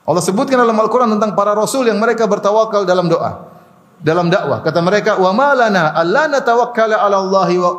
Allah 0.06 0.22
sebutkan 0.22 0.62
dalam 0.62 0.78
Al-Qur'an 0.78 1.10
tentang 1.10 1.34
para 1.34 1.50
rasul 1.58 1.90
yang 1.90 1.98
mereka 1.98 2.30
bertawakal 2.30 2.86
dalam 2.86 3.10
doa. 3.10 3.50
Dalam 3.98 4.30
dakwah 4.30 4.62
kata 4.62 4.78
mereka 4.84 5.18
wa 5.18 5.32
malana 5.34 5.90
alla 5.96 6.30
natawakkala 6.30 7.00
'ala 7.00 7.16
Allah 7.18 7.48
wa 7.58 7.70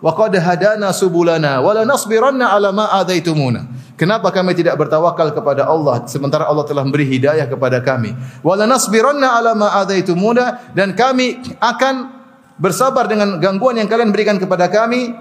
wa 0.00 0.12
qad 0.12 0.36
hadana 0.36 0.92
subulana 0.92 1.64
wa 1.64 1.72
la 1.72 1.82
nasbiranna 1.88 2.52
'ala 2.52 2.72
ma 2.72 2.92
adaitumuna. 3.00 3.64
Kenapa 3.96 4.28
kami 4.28 4.52
tidak 4.52 4.76
bertawakal 4.76 5.32
kepada 5.32 5.64
Allah 5.64 6.04
sementara 6.04 6.44
Allah 6.44 6.68
telah 6.68 6.84
memberi 6.84 7.08
hidayah 7.08 7.48
kepada 7.48 7.80
kami? 7.80 8.12
Wala 8.44 8.68
nasbiranna 8.68 9.40
ala 9.40 9.56
ma 9.56 9.72
adaitumuna 9.80 10.76
dan 10.76 10.92
kami 10.92 11.40
akan 11.56 12.12
bersabar 12.60 13.08
dengan 13.08 13.40
gangguan 13.40 13.80
yang 13.80 13.88
kalian 13.88 14.12
berikan 14.12 14.36
kepada 14.36 14.68
kami. 14.68 15.16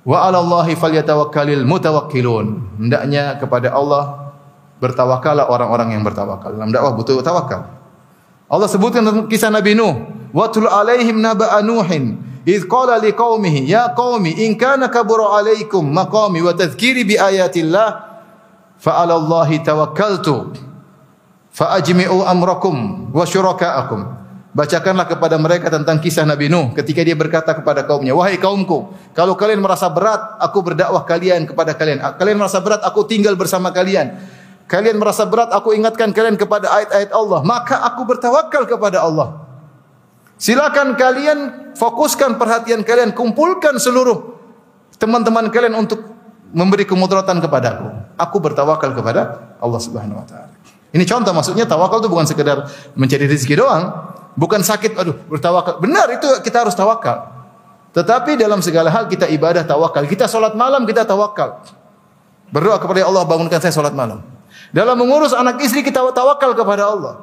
Wa 0.00 0.24
'ala 0.24 0.40
Allahi 0.40 0.80
falyatawakkalul 0.80 1.68
mutawakkilun. 1.68 2.80
Hendaknya 2.80 3.36
kepada 3.36 3.76
Allah 3.76 4.32
bertawakallah 4.80 5.52
orang-orang 5.52 5.92
yang 5.92 6.00
bertawakal. 6.00 6.56
Dalam 6.56 6.72
dakwah 6.72 6.96
butuh 6.96 7.20
tawakal. 7.20 7.68
Allah 8.48 8.66
sebutkan 8.66 9.04
kisah 9.28 9.52
Nabi 9.52 9.76
Nuh, 9.76 10.08
"Watul 10.32 10.66
alaihim 10.66 11.20
naba'a 11.20 11.60
Nuhin." 11.60 12.29
Idh 12.40 12.64
qala 12.64 12.96
liqaumihi 12.96 13.68
ya 13.68 13.92
qaumi 13.92 14.48
in 14.48 14.56
kana 14.56 14.88
kabura 14.88 15.36
alaikum 15.36 15.84
maqami 15.84 16.40
wa 16.40 16.56
tadhkiri 16.56 17.04
bi 17.04 17.20
ayatillah 17.20 17.88
fa 18.80 18.90
'ala 18.96 19.20
Allahi 19.20 19.60
tawakkaltu 19.60 20.56
fa 21.52 21.76
ajmi'u 21.76 22.24
amrakum 22.24 23.12
wa 23.12 23.28
syuraka'akum. 23.28 24.20
Bacakanlah 24.50 25.06
kepada 25.06 25.38
mereka 25.38 25.70
tentang 25.70 26.02
kisah 26.02 26.26
Nabi 26.26 26.50
Nuh 26.50 26.72
ketika 26.74 27.04
dia 27.04 27.14
berkata 27.14 27.54
kepada 27.54 27.84
kaumnya, 27.86 28.16
"Wahai 28.16 28.40
kaumku, 28.40 28.88
kalau 29.14 29.36
kalian 29.36 29.60
merasa 29.62 29.86
berat, 29.92 30.40
aku 30.42 30.58
berdakwah 30.64 31.04
kalian 31.06 31.44
kepada 31.46 31.76
kalian. 31.76 32.02
Kalian 32.18 32.34
merasa 32.40 32.58
berat, 32.58 32.82
aku 32.82 33.06
tinggal 33.06 33.38
bersama 33.38 33.70
kalian. 33.70 34.16
Kalian 34.66 34.98
merasa 34.98 35.22
berat, 35.28 35.54
aku 35.54 35.70
ingatkan 35.76 36.10
kalian 36.10 36.34
kepada 36.34 36.66
ayat-ayat 36.66 37.14
Allah, 37.14 37.46
maka 37.46 37.78
aku 37.84 38.08
bertawakal 38.08 38.64
kepada 38.64 39.04
Allah." 39.04 39.49
Silakan 40.40 40.96
kalian 40.96 41.38
fokuskan 41.76 42.40
perhatian 42.40 42.80
kalian, 42.80 43.12
kumpulkan 43.12 43.76
seluruh 43.76 44.40
teman-teman 44.96 45.52
kalian 45.52 45.76
untuk 45.76 46.00
memberi 46.56 46.88
kemudaratan 46.88 47.44
kepadaku. 47.44 48.16
Aku 48.16 48.40
bertawakal 48.40 48.96
kepada 48.96 49.52
Allah 49.60 49.80
Subhanahu 49.80 50.16
wa 50.16 50.24
taala. 50.24 50.56
Ini 50.96 51.04
contoh 51.04 51.36
maksudnya 51.36 51.68
tawakal 51.68 52.00
itu 52.00 52.08
bukan 52.08 52.24
sekedar 52.24 52.66
mencari 52.96 53.28
rezeki 53.28 53.60
doang, 53.60 53.92
bukan 54.32 54.64
sakit 54.64 54.96
aduh 54.96 55.14
bertawakal. 55.28 55.76
Benar 55.76 56.08
itu 56.08 56.28
kita 56.40 56.64
harus 56.64 56.72
tawakal. 56.72 57.36
Tetapi 57.92 58.40
dalam 58.40 58.64
segala 58.64 58.88
hal 58.88 59.12
kita 59.12 59.28
ibadah 59.28 59.68
tawakal. 59.68 60.08
Kita 60.08 60.24
salat 60.24 60.56
malam 60.56 60.88
kita 60.88 61.04
tawakal. 61.04 61.60
Berdoa 62.48 62.80
kepada 62.80 63.04
Allah 63.04 63.28
bangunkan 63.28 63.60
saya 63.60 63.76
salat 63.76 63.92
malam. 63.92 64.24
Dalam 64.72 64.96
mengurus 64.96 65.36
anak 65.36 65.60
istri 65.60 65.84
kita 65.84 66.00
tawakal 66.16 66.56
kepada 66.56 66.88
Allah. 66.88 67.22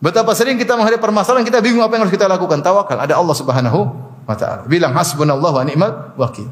Betapa 0.00 0.32
sering 0.32 0.56
kita 0.56 0.80
menghadapi 0.80 0.96
permasalahan 0.96 1.44
kita 1.44 1.60
bingung 1.60 1.84
apa 1.84 1.92
yang 1.92 2.08
harus 2.08 2.14
kita 2.16 2.24
lakukan. 2.24 2.64
Tawakal 2.64 3.04
ada 3.04 3.20
Allah 3.20 3.36
Subhanahu 3.36 3.80
wa 4.24 4.36
taala. 4.36 4.64
Bilang 4.64 4.96
hasbunallahu 4.96 5.60
wa 5.60 5.64
ni'mal 5.64 5.92
wakil. 6.16 6.48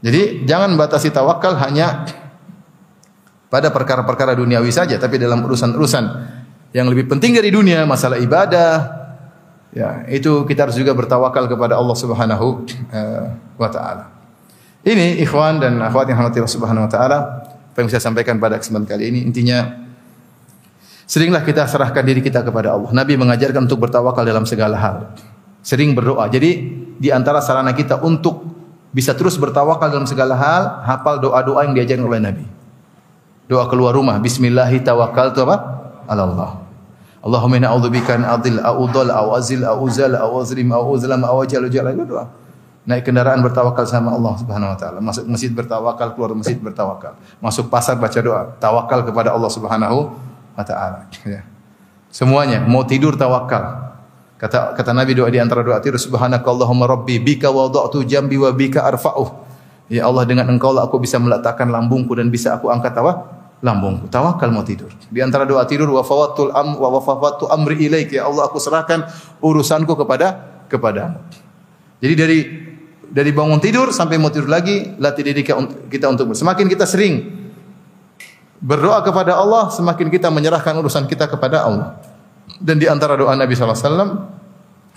Jadi 0.00 0.48
jangan 0.48 0.72
batasi 0.80 1.12
tawakal 1.12 1.60
hanya 1.60 2.08
pada 3.52 3.68
perkara-perkara 3.68 4.36
duniawi 4.40 4.72
saja, 4.72 4.96
tapi 4.96 5.20
dalam 5.20 5.44
urusan-urusan 5.44 6.04
yang 6.72 6.88
lebih 6.88 7.08
penting 7.08 7.36
dari 7.36 7.48
dunia, 7.48 7.88
masalah 7.88 8.20
ibadah, 8.20 8.72
ya 9.72 10.04
itu 10.08 10.44
kita 10.44 10.68
harus 10.68 10.76
juga 10.76 10.92
bertawakal 10.96 11.48
kepada 11.48 11.76
Allah 11.76 11.96
Subhanahu 11.96 12.46
eh, 12.92 13.26
wa 13.56 13.68
taala. 13.68 14.04
Ini 14.84 15.20
ikhwan 15.20 15.60
dan 15.60 15.80
akhwat 15.82 16.08
yang 16.08 16.22
Allah 16.24 16.46
Subhanahu 16.46 16.86
wa 16.86 16.90
taala, 16.92 17.18
apa 17.44 17.76
yang 17.82 17.88
bisa 17.88 18.00
sampaikan 18.00 18.38
pada 18.38 18.56
kesempatan 18.60 18.86
kali 18.86 19.10
ini 19.10 19.20
intinya 19.26 19.87
seringlah 21.08 21.40
kita 21.42 21.64
serahkan 21.64 22.04
diri 22.04 22.20
kita 22.20 22.44
kepada 22.44 22.76
Allah. 22.76 22.92
Nabi 22.92 23.16
mengajarkan 23.16 23.64
untuk 23.64 23.88
bertawakal 23.88 24.22
dalam 24.22 24.44
segala 24.44 24.76
hal. 24.76 24.96
Sering 25.64 25.96
berdoa. 25.96 26.28
Jadi 26.28 26.50
di 27.00 27.08
antara 27.08 27.40
sarana 27.40 27.72
kita 27.72 28.04
untuk 28.04 28.44
bisa 28.92 29.16
terus 29.16 29.40
bertawakal 29.40 29.88
dalam 29.88 30.04
segala 30.04 30.36
hal, 30.36 30.84
hafal 30.84 31.18
doa-doa 31.18 31.64
yang 31.64 31.74
diajarkan 31.74 32.04
oleh 32.04 32.20
Nabi. 32.20 32.44
Doa 33.48 33.64
keluar 33.66 33.96
rumah, 33.96 34.20
bismillahi 34.20 34.84
tawakkaltu 34.84 35.40
apa? 35.48 35.56
Ala 36.04 36.22
Allah. 36.28 36.50
Allahumma 37.24 37.58
inna 37.58 37.72
a'udzubika 37.72 38.14
an 38.14 38.22
adil 38.28 38.60
au 38.60 38.86
udhal 38.86 39.10
au 39.10 39.34
azil 39.34 39.64
au 39.64 39.88
uzal 39.88 40.14
au 40.14 40.38
azlim 40.38 40.70
au 40.70 40.94
uzlam 40.94 41.24
itu 41.24 42.04
doa. 42.06 42.30
Naik 42.88 43.04
kendaraan 43.04 43.44
bertawakal 43.44 43.84
sama 43.84 44.16
Allah 44.16 44.32
Subhanahu 44.40 44.72
wa 44.72 44.78
taala. 44.80 44.98
Masuk 45.04 45.28
masjid 45.28 45.52
bertawakal, 45.52 46.16
keluar 46.16 46.32
masjid 46.32 46.56
bertawakal. 46.56 47.20
Masuk 47.36 47.68
pasar 47.68 48.00
baca 48.00 48.16
doa, 48.16 48.56
tawakal 48.56 49.04
kepada 49.04 49.34
Allah 49.36 49.50
Subhanahu 49.52 50.08
wa 50.58 50.64
taala. 50.66 51.06
Ya. 51.22 51.46
Semuanya 52.10 52.58
mau 52.66 52.82
tidur 52.82 53.14
tawakal. 53.14 53.94
Kata 54.38 54.74
kata 54.74 54.90
Nabi 54.90 55.14
doa 55.18 55.30
di 55.30 55.38
antara 55.38 55.62
doa 55.62 55.78
tidur 55.78 55.98
subhanakallahumma 55.98 56.90
rabbi 56.90 57.22
bika 57.22 57.50
wada'tu 57.50 58.02
jambi 58.02 58.34
wa 58.34 58.50
bika 58.50 58.82
arfa'uh. 58.82 59.46
Ya 59.88 60.04
Allah 60.04 60.26
dengan 60.26 60.50
engkau 60.50 60.74
lah 60.74 60.90
aku 60.90 60.98
bisa 61.00 61.16
meletakkan 61.16 61.70
lambungku 61.70 62.12
dan 62.18 62.28
bisa 62.28 62.58
aku 62.58 62.68
angkat 62.74 62.92
apa? 62.98 63.38
Lambungku. 63.62 64.10
Tawakal 64.10 64.50
mau 64.50 64.66
tidur. 64.66 64.90
Di 65.10 65.22
antara 65.22 65.46
doa 65.46 65.62
tidur 65.66 65.90
wa 65.90 66.02
fawatul 66.02 66.54
am 66.54 66.74
wa 66.78 66.88
wafawatu 66.98 67.50
amri 67.50 67.86
ilaik 67.86 68.14
ya 68.14 68.26
Allah 68.26 68.46
aku 68.50 68.58
serahkan 68.58 69.06
urusanku 69.42 69.94
kepada 69.94 70.38
kepadamu. 70.70 71.18
Jadi 71.98 72.14
dari 72.14 72.38
dari 73.08 73.30
bangun 73.34 73.58
tidur 73.58 73.90
sampai 73.90 74.20
mau 74.20 74.30
tidur 74.30 74.52
lagi 74.52 74.94
latih 75.00 75.24
diri 75.24 75.42
kita 75.90 76.06
untuk 76.06 76.30
semakin 76.36 76.66
kita 76.68 76.84
sering 76.84 77.37
berdoa 78.58 79.02
kepada 79.06 79.38
Allah 79.38 79.70
semakin 79.70 80.10
kita 80.10 80.28
menyerahkan 80.30 80.74
urusan 80.78 81.06
kita 81.06 81.30
kepada 81.30 81.66
Allah. 81.66 81.98
Dan 82.58 82.82
di 82.82 82.90
antara 82.90 83.14
doa 83.14 83.34
Nabi 83.38 83.54
sallallahu 83.54 83.78
alaihi 83.78 83.90
wasallam, 83.90 84.10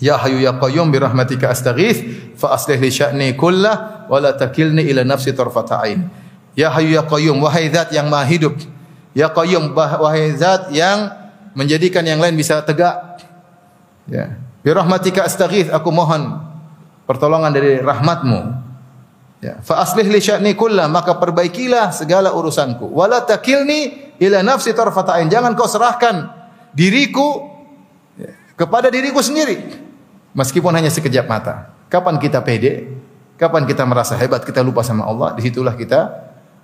Ya 0.02 0.18
Hayyu 0.18 0.42
Ya 0.42 0.54
Qayyum 0.58 0.90
bi 0.90 0.98
rahmatika 0.98 1.54
astaghits 1.54 2.02
fa 2.34 2.58
aslih 2.58 2.82
li 2.82 2.90
sya'ni 2.90 3.38
kullah 3.38 4.10
wa 4.10 4.18
la 4.18 4.34
takilni 4.34 4.82
ila 4.90 5.06
nafsi 5.06 5.30
tarfata 5.30 5.78
ain. 5.86 6.10
Ya 6.58 6.74
Hayyu 6.74 6.98
Ya 6.98 7.06
Qayyum 7.06 7.38
wahai 7.38 7.70
zat 7.70 7.94
yang 7.94 8.10
maha 8.10 8.26
hidup. 8.26 8.58
Ya 9.14 9.30
Qayyum 9.30 9.78
wahai 9.78 10.34
zat 10.34 10.74
yang 10.74 11.14
menjadikan 11.54 12.02
yang 12.02 12.18
lain 12.18 12.34
bisa 12.34 12.66
tegak. 12.66 13.22
Ya. 14.10 14.42
Bi 14.66 14.74
rahmatika 14.74 15.22
astaghits 15.22 15.70
aku 15.70 15.94
mohon 15.94 16.50
pertolongan 17.06 17.54
dari 17.54 17.78
rahmatmu. 17.78 18.71
Ya, 19.42 19.58
fa 19.66 19.82
aslih 19.82 20.06
li 20.06 20.22
sya'ni 20.22 20.54
kullah 20.54 20.86
maka 20.86 21.18
perbaikilah 21.18 21.90
segala 21.90 22.30
urusanku. 22.30 22.86
Wala 22.94 23.26
takilni 23.26 24.14
ila 24.22 24.46
nafsi 24.46 24.70
tarfata. 24.70 25.18
Jangan 25.26 25.58
kau 25.58 25.66
serahkan 25.66 26.30
diriku 26.78 27.50
kepada 28.54 28.94
diriku 28.94 29.18
sendiri. 29.18 29.82
Meskipun 30.38 30.70
hanya 30.78 30.94
sekejap 30.94 31.26
mata. 31.26 31.74
Kapan 31.90 32.22
kita 32.22 32.40
pede? 32.46 33.02
Kapan 33.36 33.66
kita 33.66 33.82
merasa 33.90 34.14
hebat, 34.14 34.46
kita 34.46 34.62
lupa 34.62 34.86
sama 34.86 35.10
Allah, 35.10 35.34
di 35.34 35.42
situlah 35.42 35.74
kita 35.74 36.14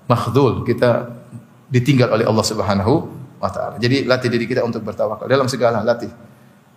makhdul, 0.05 0.61
kita 0.61 1.09
ditinggal 1.73 2.13
oleh 2.13 2.29
Allah 2.29 2.45
Subhanahu 2.45 2.93
wa 3.41 3.49
taala. 3.49 3.81
Jadi 3.81 4.05
latih 4.05 4.29
diri 4.29 4.45
kita 4.45 4.61
untuk 4.61 4.85
bertawakal 4.85 5.25
dalam 5.25 5.49
segala 5.49 5.81
latih. 5.81 6.13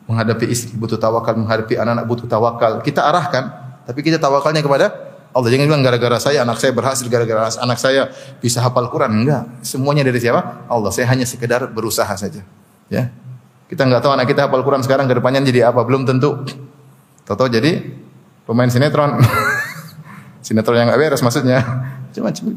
Menghadapi 0.09 0.49
istri 0.49 0.73
butuh 0.81 0.97
tawakal, 0.97 1.37
menghadapi 1.37 1.77
anak-anak 1.77 2.09
butuh 2.09 2.25
tawakal. 2.25 2.81
Kita 2.81 3.05
arahkan, 3.05 3.45
tapi 3.85 4.01
kita 4.01 4.17
tawakalnya 4.17 4.65
kepada 4.65 5.10
Allah. 5.31 5.49
Jangan 5.51 5.67
bilang 5.71 5.83
gara-gara 5.87 6.19
saya 6.19 6.43
anak 6.43 6.59
saya 6.59 6.73
berhasil, 6.75 7.07
gara-gara 7.07 7.51
anak 7.63 7.79
saya 7.79 8.11
bisa 8.43 8.59
hafal 8.63 8.91
Quran. 8.91 9.25
Enggak. 9.25 9.43
Semuanya 9.63 10.03
dari 10.03 10.19
siapa? 10.19 10.67
Allah. 10.67 10.91
Saya 10.91 11.07
hanya 11.11 11.27
sekedar 11.27 11.71
berusaha 11.71 12.11
saja. 12.19 12.43
Ya. 12.91 13.15
Kita 13.71 13.87
nggak 13.87 14.03
tahu 14.03 14.13
anak 14.19 14.27
kita 14.27 14.51
hafal 14.51 14.67
Quran 14.67 14.83
sekarang 14.83 15.07
ke 15.07 15.15
depannya 15.15 15.47
jadi 15.47 15.71
apa, 15.71 15.87
belum 15.87 16.03
tentu. 16.03 16.43
Tahu-tahu 17.23 17.47
jadi 17.47 17.95
pemain 18.43 18.67
sinetron. 18.67 19.23
sinetron 20.47 20.75
yang 20.75 20.87
nggak 20.91 20.99
beres 20.99 21.23
maksudnya. 21.23 21.63
Cuma 22.11 22.35
cuma 22.35 22.51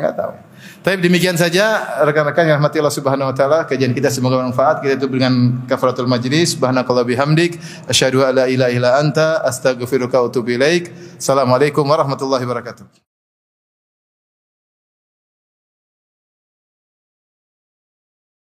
nggak 0.00 0.14
tahu. 0.16 0.32
Tapi 0.84 1.00
demikian 1.00 1.32
saja 1.32 1.96
rekan-rekan 2.04 2.44
yang 2.44 2.60
rahmati 2.60 2.76
Allah 2.76 2.92
Subhanahu 2.92 3.32
wa 3.32 3.34
taala, 3.34 3.64
kajian 3.64 3.96
kita 3.96 4.12
semoga 4.12 4.36
bermanfaat. 4.36 4.84
Kita 4.84 5.00
tutup 5.00 5.16
dengan 5.16 5.64
kafaratul 5.64 6.04
majlis. 6.04 6.60
Subhanakallah 6.60 7.08
bihamdik, 7.08 7.56
asyhadu 7.88 8.20
an 8.20 8.36
la 8.36 8.44
ilaha 8.52 8.68
illa 8.68 8.90
anta, 9.00 9.40
astaghfiruka 9.48 10.20
wa 10.20 10.28
atubu 10.28 10.52
ilaik. 10.52 10.92
Assalamualaikum 11.16 11.88
warahmatullahi 11.88 12.44
wabarakatuh. 12.44 13.13